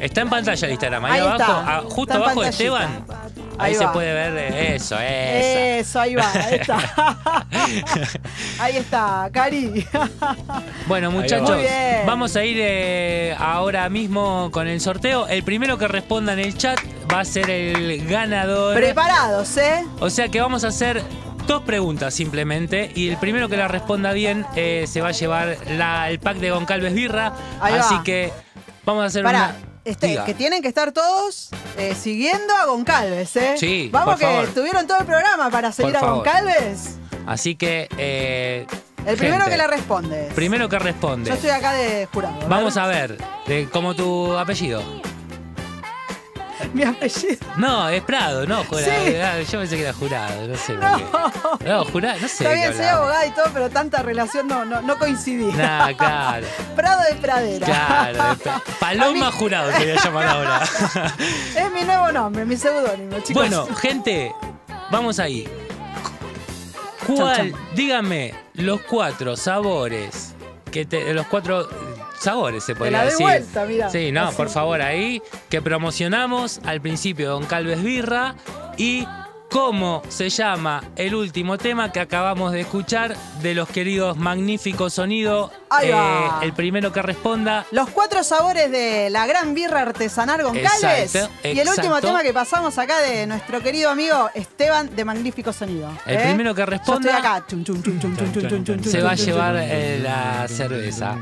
[0.00, 2.48] Está en pantalla el Instagram, ahí, Ahí abajo, está, ah, justo está abajo de.
[2.50, 3.04] Esteban.
[3.58, 5.78] Ahí, Ahí se puede ver eh, eso, esa.
[5.78, 7.46] Eso, ahí va, ahí está.
[8.58, 9.86] ahí está, Cari.
[10.86, 11.58] Bueno, muchachos,
[12.06, 15.26] vamos a ir eh, ahora mismo con el sorteo.
[15.28, 16.78] El primero que responda en el chat
[17.12, 18.74] va a ser el ganador.
[18.76, 19.84] Preparados, ¿eh?
[20.00, 21.02] O sea que vamos a hacer
[21.46, 25.56] dos preguntas simplemente y el primero que la responda bien eh, se va a llevar
[25.70, 27.32] la- el pack de Goncalves Birra.
[27.60, 27.80] Ahí va.
[27.80, 28.32] Así que
[28.84, 29.65] vamos a hacer Pará, una...
[29.86, 30.24] este, Diga.
[30.24, 33.54] que tienen que estar todos eh, siguiendo a Goncalves, ¿eh?
[33.56, 34.44] Sí, Vamos por que favor.
[34.44, 36.16] estuvieron todo el programa para seguir Por a favor.
[36.24, 36.96] Goncalves.
[37.26, 37.88] Así que...
[37.98, 38.66] eh,
[39.06, 40.28] El primero gente, que la responde.
[40.34, 41.28] Primero que responde.
[41.28, 42.34] Yo estoy acá de jurado.
[42.34, 42.48] ¿verdad?
[42.48, 43.16] Vamos a ver,
[43.46, 44.82] eh, como tu apellido.
[46.74, 47.36] Mi apellido.
[47.56, 48.86] No, es Prado, no, jurado.
[49.04, 49.14] Sí.
[49.16, 51.64] Ah, Yo pensé que era jurado, no sé por qué.
[51.68, 52.44] No, jurado, no sé.
[52.44, 55.54] Está bien, soy abogada y todo, pero tanta relación no, no, no coincidía.
[55.56, 56.46] Nah, claro.
[56.76, 57.66] Prado de Pradera.
[57.66, 60.62] Claro, de pa- Paloma mí- Jurado te voy a llamar ahora.
[61.56, 63.34] Es mi nuevo nombre, mi seudónimo, chicos.
[63.34, 64.34] Bueno, gente,
[64.90, 65.48] vamos ahí.
[67.06, 67.54] ¿Cuál?
[67.74, 70.34] Dígame los cuatro sabores
[70.72, 71.68] que te, los cuatro
[72.18, 73.20] sabores se podría la decir.
[73.26, 73.90] vuelta.
[73.90, 74.36] Sí, no, Así.
[74.36, 78.34] por favor, ahí que promocionamos al principio Don Calves Birra
[78.76, 79.06] y
[79.50, 85.50] cómo se llama el último tema que acabamos de escuchar de los queridos Magnífico Sonido.
[85.66, 86.38] Eh, Ahí va.
[86.42, 91.14] el primero que responda Los cuatro sabores de la gran birra artesanal Goncalves.
[91.14, 95.52] Exacto, Y el último tema que pasamos acá de nuestro querido amigo Esteban de Magnífico
[95.52, 95.90] Sonido.
[96.06, 96.20] El ¿eh?
[96.24, 97.44] primero que Yo responda estoy acá.
[97.48, 101.16] Chum, chum, chum, se va a llevar eh, la cerveza.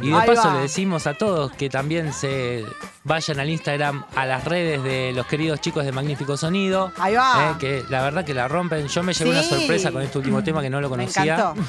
[0.00, 0.54] Y de Ahí paso va.
[0.54, 2.64] le decimos a todos que también se
[3.04, 6.92] vayan al Instagram, a las redes de los queridos chicos de Magnífico Sonido.
[6.98, 7.50] Ahí va.
[7.50, 8.86] eh, que la verdad que la rompen.
[8.86, 11.34] Yo me llevé una sorpresa con este último tema que no lo Me conocía.
[11.34, 11.60] encantó.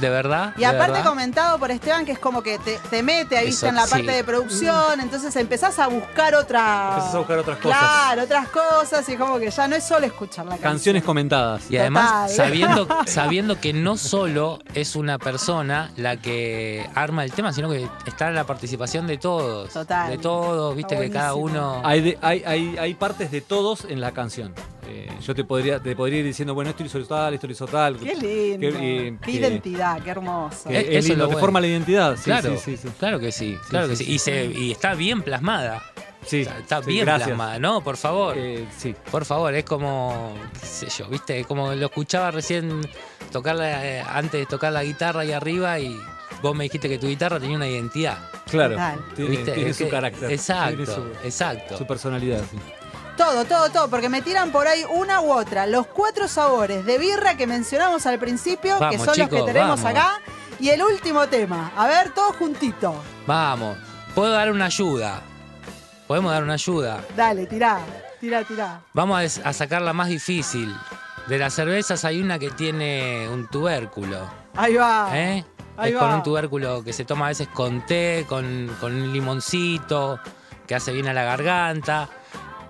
[0.00, 0.54] De verdad.
[0.56, 1.04] Y aparte verdad.
[1.08, 3.90] comentado por Esteban que es como que te, te mete ahí Eso, en la sí.
[3.92, 6.88] parte de producción, entonces empezás a buscar otra...
[6.94, 7.78] Empezás a buscar otras cosas.
[7.78, 10.72] Claro, otras cosas y como que ya no es solo escuchar la canción.
[10.72, 11.70] Canciones comentadas.
[11.70, 12.46] Y además, Total.
[12.46, 17.86] sabiendo, sabiendo que no solo es una persona la que arma el tema, sino que
[18.06, 19.70] está en la participación de todos.
[19.72, 20.10] Total.
[20.10, 21.82] De todos, viste que cada uno.
[21.84, 24.54] Hay, de- hay, hay, hay partes de todos en la canción.
[24.90, 27.52] Eh, yo te podría, te podría ir diciendo, bueno, esto lo hizo tal, esto lo
[27.52, 27.96] hizo tal.
[27.96, 28.78] Qué lindo.
[28.78, 30.68] Qué, eh, identidad, qué hermoso.
[30.68, 31.40] que Eh, es eso es lindo, te bueno.
[31.40, 32.16] forma la identidad.
[32.16, 32.88] Sí, claro, sí, sí, sí.
[32.98, 34.04] claro que sí, claro que sí.
[34.04, 35.82] sí, Y, se, y está bien plasmada.
[36.26, 37.28] Sí, Está, está sí, bien gracias.
[37.28, 37.80] plasmada, ¿no?
[37.82, 38.34] Por favor.
[38.36, 38.94] Eh, sí.
[39.10, 42.82] Por favor, es como, qué sé yo, viste, como lo escuchaba recién
[43.32, 45.96] tocar la- eh, antes de tocar la guitarra ahí arriba y
[46.42, 48.18] vos me dijiste que tu guitarra tenía una identidad.
[48.50, 48.76] Claro.
[49.16, 50.30] Tiene, su que- carácter.
[50.30, 51.78] Exacto, Tiene su, exacto.
[51.78, 52.42] su personalidad.
[52.50, 52.58] sí.
[53.16, 55.66] Todo, todo, todo, porque me tiran por ahí una u otra.
[55.66, 59.84] Los cuatro sabores de birra que mencionamos al principio, que son los que tenemos vamos.
[59.84, 60.20] acá.
[60.58, 61.72] Y el último tema.
[61.76, 62.94] A ver, todos juntitos.
[63.26, 63.78] Vamos,
[64.14, 65.22] puedo dar una ayuda.
[66.06, 67.00] Podemos dar una ayuda.
[67.16, 67.80] Dale, tirá,
[68.20, 68.80] tirá, tirá.
[68.92, 70.74] Vamos a, sacar la más difícil.
[71.28, 74.28] De las cervezas hay una que tiene un tubérculo.
[74.56, 75.10] Ahí va.
[75.14, 75.44] ¿eh?
[75.76, 79.12] Ahí es con un tubérculo que se toma a veces con té, con, con un
[79.12, 80.18] limoncito,
[80.66, 82.08] que hace bien a la garganta.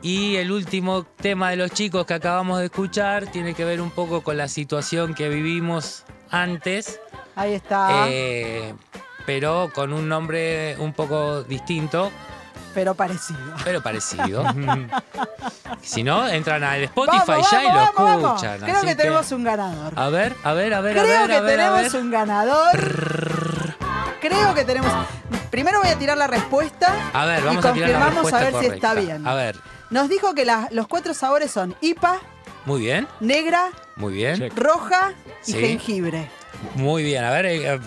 [0.02, 3.90] Y el último tema de los chicos que acabamos de escuchar tiene que ver un
[3.90, 7.00] poco con la situación que vivimos antes,
[7.36, 8.06] Ahí está.
[8.08, 8.74] eh,
[9.26, 12.10] pero con un nombre un poco distinto,
[12.72, 13.40] pero parecido.
[13.64, 14.44] pero parecido.
[15.82, 18.42] si no, entran al Spotify Vamos, ya y vamos, lo vamos, vamos.
[18.42, 18.60] escuchan.
[18.60, 19.92] Creo así que tenemos un ganador.
[19.96, 22.10] A ver, a ver, a ver, a Creo ver, que a ver, a tenemos un
[22.10, 22.70] ganador.
[24.20, 24.92] Creo que tenemos.
[25.50, 26.94] Primero voy a tirar la respuesta.
[27.12, 29.26] A ver, y vamos a tirar la confirmamos respuesta a ver si está bien.
[29.26, 29.56] A ver,
[29.90, 32.18] Nos dijo que la- los cuatro sabores son IPA,
[32.66, 34.56] muy bien, negra, muy bien, Check.
[34.56, 35.12] roja
[35.46, 35.58] y Sí.
[35.58, 36.28] jengibre.
[36.74, 37.24] muy bien.
[37.24, 37.80] A ver, eh, eh,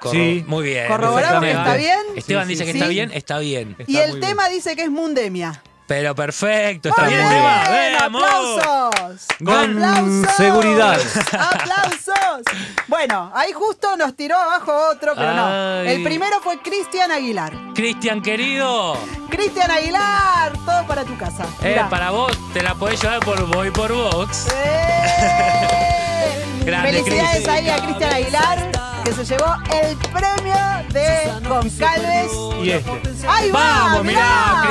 [0.00, 0.44] corro- Sí.
[0.46, 0.86] muy bien.
[0.88, 1.98] ¿Corroboramos que está bien?
[2.16, 2.78] Esteban Sí, dice sí, que sí.
[2.78, 3.76] está bien, está bien.
[3.78, 5.62] Está y el muy tema dice que es Mundemia.
[5.86, 7.20] Pero perfecto, está bien.
[7.28, 8.22] bien, ¡Vamos!
[8.24, 9.26] ¡Aplausos!
[9.44, 10.36] Con ¡Aplausos!
[10.36, 10.98] seguridad.
[11.38, 12.42] ¡Aplausos!
[12.88, 15.80] Bueno, ahí justo nos tiró abajo otro, pero no.
[15.80, 17.52] El primero fue Cristian Aguilar.
[17.74, 18.96] Cristian querido,
[19.28, 21.44] Cristian Aguilar, todo para tu casa.
[21.62, 24.48] eh, para vos te la podés llevar por Boy por Box.
[24.54, 26.44] ¡Eh!
[26.64, 28.70] Grande, Felicidades ahí a Cristian Aguilar,
[29.04, 30.54] que se llevó el premio
[30.90, 32.32] de Goncalves.
[32.62, 32.90] Y este.
[33.28, 33.60] ¡Ahí va!
[33.60, 34.62] Vamos, mirá,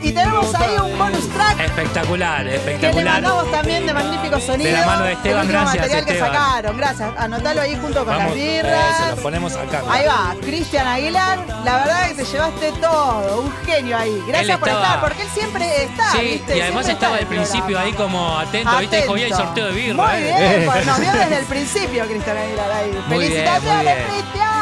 [0.00, 0.10] Cris.
[0.10, 3.22] Y tenemos ahí un bonus track Espectacular, que le espectacular.
[3.22, 4.70] mandamos también de magnífico sonido.
[4.70, 7.10] De la mano de Esteban, el gracias, material que sacaron, gracias.
[7.18, 9.00] Anotalo ahí junto con Vamos, las birras.
[9.00, 9.82] eso lo ponemos acá.
[9.90, 14.22] Ahí va, Cristian Aguilar, La verdad que te llevaste todo, un genio ahí.
[14.26, 16.12] Gracias Él por estaba- estar, porque él siempre está.
[16.12, 16.56] Sí, ¿viste?
[16.56, 19.02] y además Siempre estaba al el principio ahí como atento, ¿viste?
[19.02, 19.36] Dijo, Atento.
[19.36, 19.94] sorteo de birra.
[20.06, 20.36] Muy eh.
[20.58, 23.04] bien, pues nos vio desde el principio, Cristian Aguilar ahí.
[23.08, 23.96] Felicitaciones, bien.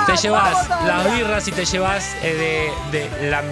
[0.06, 3.42] Te llevas las birras y te llevas eh, de, de la.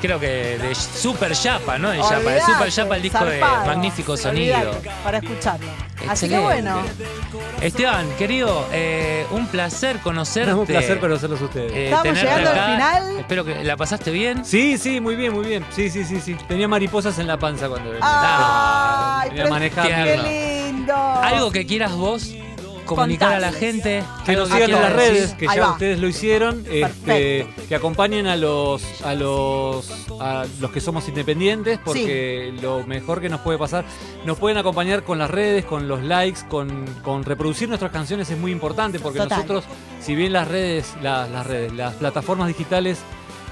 [0.00, 1.90] Creo que de Super Yapa, ¿no?
[1.90, 3.60] De Yapa, de Super Yapa, el disco zarpado.
[3.62, 4.56] de Magnífico Sonido.
[4.58, 5.66] Olvidate, Para escucharlo.
[6.08, 6.82] Así que bueno.
[7.60, 10.50] Esteban, querido, eh, un placer conocerte.
[10.50, 11.72] Es un placer conocerlos a ustedes.
[11.72, 12.66] eh, Estamos llegando al acá.
[12.72, 13.18] final.
[13.20, 14.44] Espero que la pasaste bien.
[14.44, 15.64] Sí, sí, muy bien, muy bien.
[15.74, 16.36] Sí, sí, sí, sí.
[16.46, 18.06] Tenía mariposas en la panza cuando venía.
[18.06, 19.90] Ay, manejando.
[20.04, 20.94] qué lindo.
[20.94, 22.30] Algo que quieras vos
[22.86, 24.02] comunicar a la gente.
[24.24, 25.72] Que nos sigan en las redes, que Ahí ya va.
[25.72, 26.80] ustedes lo hicieron, este,
[27.44, 27.62] Perfecto.
[27.68, 33.28] que acompañen a los a los a los que somos independientes, porque lo mejor que
[33.28, 33.84] nos puede pasar,
[34.24, 38.38] nos pueden acompañar con las redes, con los likes, con, con reproducir nuestras canciones es
[38.38, 39.38] muy importante, porque Total.
[39.38, 39.64] nosotros,
[40.00, 42.98] si bien las redes, la- las redes, las plataformas digitales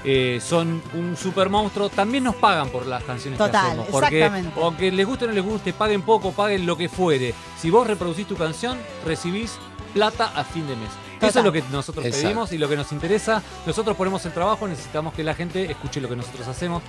[0.05, 3.87] eh, son un super monstruo, también nos pagan por las canciones Total, que hacemos.
[3.89, 4.59] Porque exactamente.
[4.61, 7.33] aunque les guste o no les guste, paguen poco, paguen lo que fuere.
[7.57, 9.57] Si vos reproducís tu canción, recibís
[9.93, 10.89] plata a fin de mes.
[11.21, 12.27] Eso es lo que nosotros Exacto.
[12.27, 13.41] pedimos y lo que nos interesa.
[13.65, 16.83] Nosotros ponemos el trabajo, necesitamos que la gente escuche lo que nosotros hacemos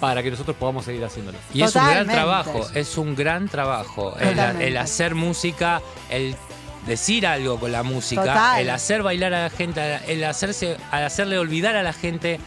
[0.00, 1.38] para que nosotros podamos seguir haciéndolo.
[1.52, 4.16] Y es un gran trabajo, es un gran trabajo.
[4.18, 6.36] El, el hacer música, el
[6.88, 8.60] decir algo con la música, Total.
[8.62, 12.40] el hacer bailar a la gente, el hacerse, al hacerle olvidar a la gente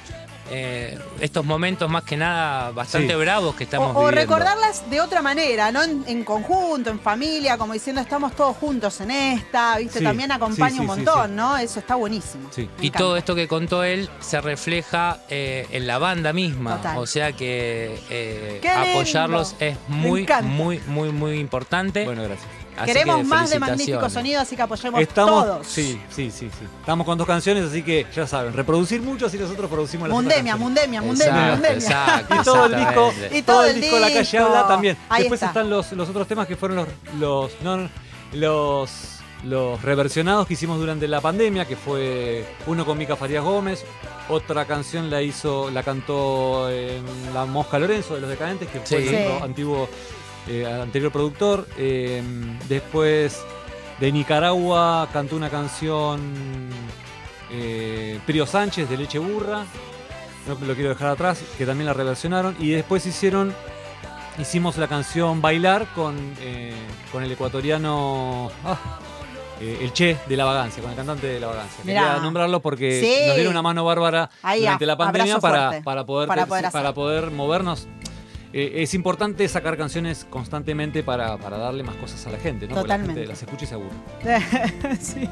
[0.53, 3.19] eh, estos momentos más que nada bastante Sí.
[3.19, 4.19] bravos que estamos o, o viviendo.
[4.35, 8.99] recordarlas de otra manera, no en, en conjunto, en familia, como diciendo estamos todos juntos
[8.99, 9.99] en esta, ¿viste?
[9.99, 11.35] Sí, También acompaña sí, un montón, sí.
[11.37, 11.57] ¿no?
[11.57, 12.49] Eso está buenísimo.
[12.57, 12.97] Y encanta.
[12.97, 16.77] todo esto que contó él se refleja eh, en la banda misma.
[16.77, 16.97] Total.
[16.97, 18.61] O sea que eh,
[18.93, 22.03] apoyarlos es muy, muy, muy, muy importante.
[22.03, 22.49] Bueno, gracias.
[22.77, 23.59] Así Queremos que más de.
[23.59, 25.67] Magnífico Sonido, así que apoyemos Estamos, todos.
[25.67, 26.65] sí, sí, sí, sí.
[26.79, 30.55] Estamos con dos canciones, así que ya saben, reproducir mucho así nosotros producimos las Mundemia,
[30.55, 31.75] mundemia, mundemia, Exacto, mundemia.
[31.77, 33.13] exacto, Y todo el disco.
[33.31, 34.45] Y todo, todo el el disco La calle disco.
[34.45, 34.97] habla también.
[35.09, 35.47] Ahí Después está.
[35.47, 36.87] están los, los otros temas que fueron los
[37.19, 37.89] los no,
[38.33, 38.89] los
[39.43, 43.83] los reversionados que hicimos durante la pandemia, que fue uno con Mica Farías Gómez,
[44.29, 47.03] otra canción la hizo, la cantó en
[47.33, 49.09] La Mosca Lorenzo de los Decadentes, que fue Sí.
[49.11, 49.43] nuestro Sí.
[49.43, 49.89] antiguo
[50.47, 51.67] eh, anterior productor.
[51.77, 52.21] Eh,
[52.67, 53.39] después
[53.99, 56.69] de Nicaragua cantó una canción
[57.51, 59.65] eh, Prio Sánchez de Leche Burra.
[60.47, 62.55] No lo quiero dejar atrás, que también la reversionaron.
[62.59, 63.53] Y después hicieron.
[64.39, 66.73] Hicimos la canción Bailar con, eh,
[67.11, 68.49] con el ecuatoriano.
[68.65, 68.77] ah,
[69.59, 71.83] eh, el Che de La Vagancia, con el cantante de La Vagancia.
[71.83, 72.01] Mirá.
[72.01, 73.27] Quería nombrarlo porque Sí.
[73.27, 76.79] nos dieron una mano bárbara Ahí, durante la pandemia para, para, poder, Para poder hacer.
[76.81, 77.87] para poder movernos.
[78.53, 82.75] Eh, es importante sacar canciones constantemente para, para darle más cosas a la gente, ¿no?
[82.75, 83.13] Porque la Totalmente.
[83.21, 84.97] gente las escucha y se aburre.
[84.99, 85.29] sí.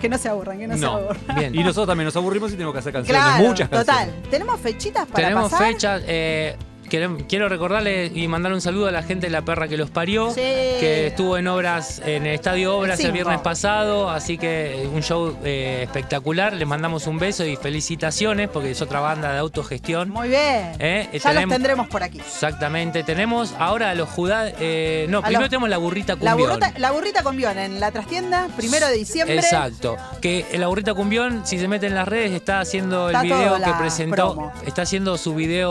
[0.00, 1.36] Que no se aburran, que no, se aburran.
[1.36, 1.54] Bien.
[1.54, 4.06] Y nosotros también nos aburrimos y tenemos que hacer canciones, Claro, muchas canciones.
[4.14, 4.30] total.
[4.30, 5.68] ¿Tenemos fechitas para Tenemos pasar?
[5.68, 6.02] fechas.
[6.06, 6.56] eh,
[6.88, 10.30] quiero recordarle y mandar un saludo a la gente de La Perra que los parió.
[10.30, 10.40] Sí.
[10.40, 14.10] Que estuvo en obras, en el Estadio Obras el, viernes pasado.
[14.10, 16.52] Así que eh, un show eh, espectacular.
[16.54, 20.10] Les mandamos un beso y felicitaciones porque es otra banda de autogestión.
[20.10, 20.72] Muy bien.
[20.78, 22.18] Eh, ya tenemos- los tendremos por aquí.
[22.18, 23.02] Exactamente.
[23.02, 24.50] Tenemos ahora a los Judá.
[24.60, 26.50] eh, no, A primero los- tenemos la burrita La cumbión.
[26.58, 29.36] burrita, la burrita con Bion en la trastienda, primero de diciembre.
[29.36, 29.96] Exacto.
[30.20, 33.70] Que la burrita cumbión, si se mete en las redes, está haciendo el video que
[33.78, 34.34] presentó.
[34.34, 34.52] promo.
[34.66, 35.70] Está haciendo su video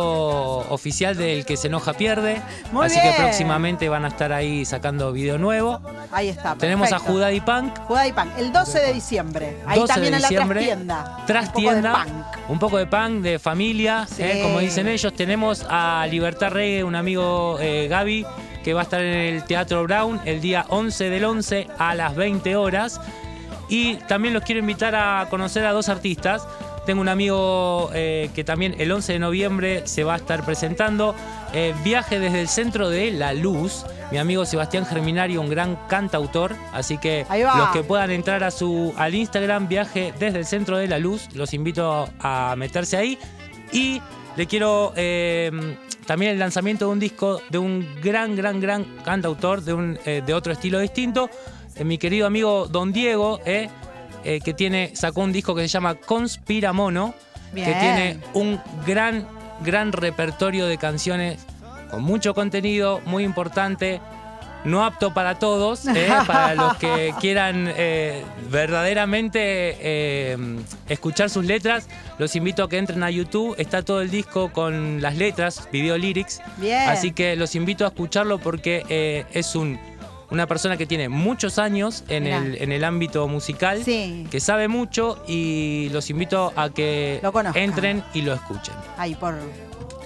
[0.69, 2.41] oficial del que se enoja pierde.
[2.71, 3.13] Muy Así bien.
[3.13, 5.79] que próximamente van a estar ahí sacando video nuevo.
[6.11, 6.55] Ahí está.
[6.55, 6.99] Tenemos a.
[6.99, 7.77] Judá y Punk.
[7.87, 9.57] Judá y Punk, el 12 de diciembre.
[9.67, 11.23] Ahí 12 también de en la diciembre, trastienda.
[11.27, 12.49] Trastienda, Un poco de punk.
[12.49, 14.23] un poco de punk, de familia, Sí.
[14.23, 15.13] eh, como dicen ellos.
[15.13, 18.25] Tenemos a Libertad Reggae, un amigo eh, Gaby,
[18.63, 22.15] que va a estar en el Teatro Brown el día 11 del 11 a las
[22.15, 22.99] 20 horas.
[23.67, 26.47] Y también los quiero invitar a conocer a dos artistas.
[26.85, 31.15] Tengo un amigo eh, que también el 11 de noviembre se va a estar presentando.
[31.53, 33.85] eh, Viaje desde el centro de La Luz.
[34.11, 36.55] Mi amigo Sebastián Germinario, un gran cantautor.
[36.73, 37.25] Así que
[37.57, 41.27] los que puedan entrar a su, al Instagram Viaje desde el centro de La Luz,
[41.33, 43.17] los invito a meterse ahí.
[43.71, 43.99] Y
[44.37, 45.49] le quiero eh,
[46.05, 50.21] también el lanzamiento de un disco de un gran, gran, gran cantautor de, un, eh,
[50.23, 51.29] de otro estilo distinto.
[51.75, 53.39] Eh, mi querido amigo Don Diego,
[54.25, 57.13] eh, que tiene, sacó un disco que se llama Conspira Mono,
[57.53, 57.79] que Bien.
[57.79, 59.27] tiene un gran,
[59.61, 61.45] gran repertorio de canciones
[61.91, 64.01] con mucho contenido, muy importante.
[64.63, 70.35] No apto para todos, eh, para los que quieran eh, verdaderamente
[70.89, 73.53] escuchar sus letras, los invito a que entren a YouTube.
[73.59, 76.41] Está todo el disco con las letras, video lyrics.
[76.57, 76.89] Bien.
[76.89, 79.77] Así que los invito a escucharlo porque es un
[80.31, 84.25] una persona que tiene muchos años en el, en el ámbito musical, Sí.
[84.31, 87.21] que sabe mucho y los invito a que
[87.53, 88.73] entren y lo escuchen.
[88.97, 89.35] Ahí por,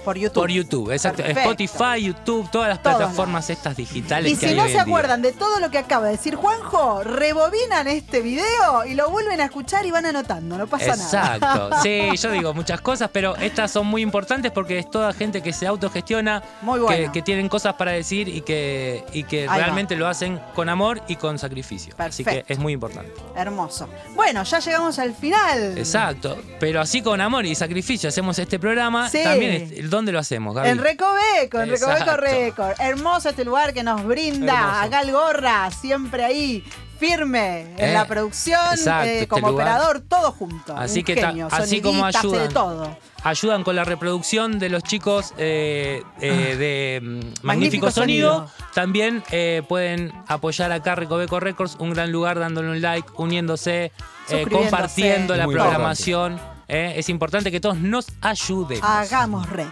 [0.00, 0.34] por YouTube.
[0.42, 1.22] Por YouTube, exacto.
[1.22, 1.50] Perfecto.
[1.50, 4.78] Spotify, YouTube, todas las Todos plataformas estas digitales Y que si hay no hoy se
[4.78, 4.92] en día.
[4.94, 9.40] acuerdan de todo lo que acaba de decir Juanjo, rebobinan este video y lo vuelven
[9.40, 11.34] a escuchar y van anotando, no pasa nada.
[11.36, 11.70] Exacto.
[11.82, 15.52] Sí, yo digo muchas cosas, pero estas son muy importantes porque es toda gente que
[15.52, 17.12] se autogestiona, Muy que, bueno.
[17.12, 21.16] que tienen cosas para decir y que, y que realmente lo hacen con amor y
[21.16, 21.94] con sacrificio.
[21.98, 22.52] Así que Perfecto.
[22.52, 23.12] es muy importante.
[23.36, 23.88] Hermoso.
[24.14, 25.78] Bueno, ya llegamos al final.
[25.78, 26.38] Exacto.
[26.58, 29.08] Pero así con amor y sacrificio hacemos este programa.
[29.08, 29.22] Sí.
[29.22, 30.68] También, ¿dónde lo hacemos, Gaby?
[30.68, 32.16] En Recoveco, en Recoveco.
[32.16, 32.80] Record.
[32.80, 34.82] Hermoso este lugar que nos brinda.
[34.82, 36.64] Acá el Gorra, siempre ahí,
[36.98, 40.76] firme en Eh, la producción, exacto, eh, este como operador, todo junto.
[40.76, 42.48] Así Un que genio, así como ayudan.
[42.52, 42.96] todo.
[43.22, 48.32] Ayudan con la reproducción de los chicos eh, eh, de mm, Magnífico, Magnífico Sonido.
[48.34, 48.52] Sonido.
[48.74, 53.92] También eh, pueden apoyar acá Recoveco Records, un gran lugar dándole un like, uniéndose,
[54.30, 56.40] eh, compartiendo la programación.
[56.70, 56.92] Eh.
[56.96, 58.88] es importante que todos nos ayudemos.
[58.88, 59.68] Hagamos red.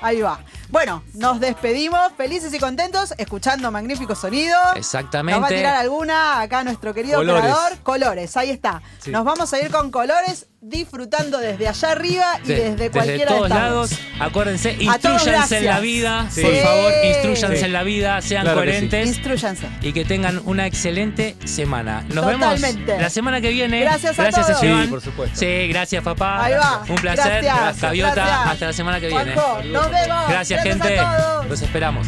[0.00, 0.40] Ahí va.
[0.68, 4.56] Bueno, nos despedimos felices y contentos escuchando magnífico sonido.
[4.74, 5.40] Exactamente.
[5.40, 7.42] Nos va a tirar alguna acá nuestro querido Colores.
[7.42, 7.78] operador.
[7.82, 8.82] Colores, ahí está.
[8.98, 9.10] Sí.
[9.10, 13.42] Nos vamos a ir con colores disfrutando desde allá arriba y De- desde cualquiera todos
[13.48, 16.42] de lados, acuérdense, todos instruyanse en la vida, Sí.
[16.42, 17.64] por favor, instruyanse Sí.
[17.64, 18.72] en la vida, sean Claro que sí.
[18.72, 19.68] coherentes Instruyanse.
[19.80, 22.04] y que tengan una excelente semana.
[22.12, 23.80] Nos vemos la semana que viene.
[23.80, 24.62] Gracias a gracias todos.
[24.62, 24.82] Esteban.
[24.84, 25.38] Sí, por supuesto.
[25.38, 26.44] Sí, gracias papá.
[26.44, 26.82] Ahí va.
[26.88, 27.44] Un placer.
[27.44, 27.80] Gracias.
[27.80, 28.46] Gaviota, Gracias.
[28.46, 29.32] hasta la semana que viene.
[29.34, 30.28] Juanjo, nos vemos.
[30.28, 30.98] Gracias, gente.
[30.98, 31.46] a todos.
[31.48, 32.06] Los esperamos.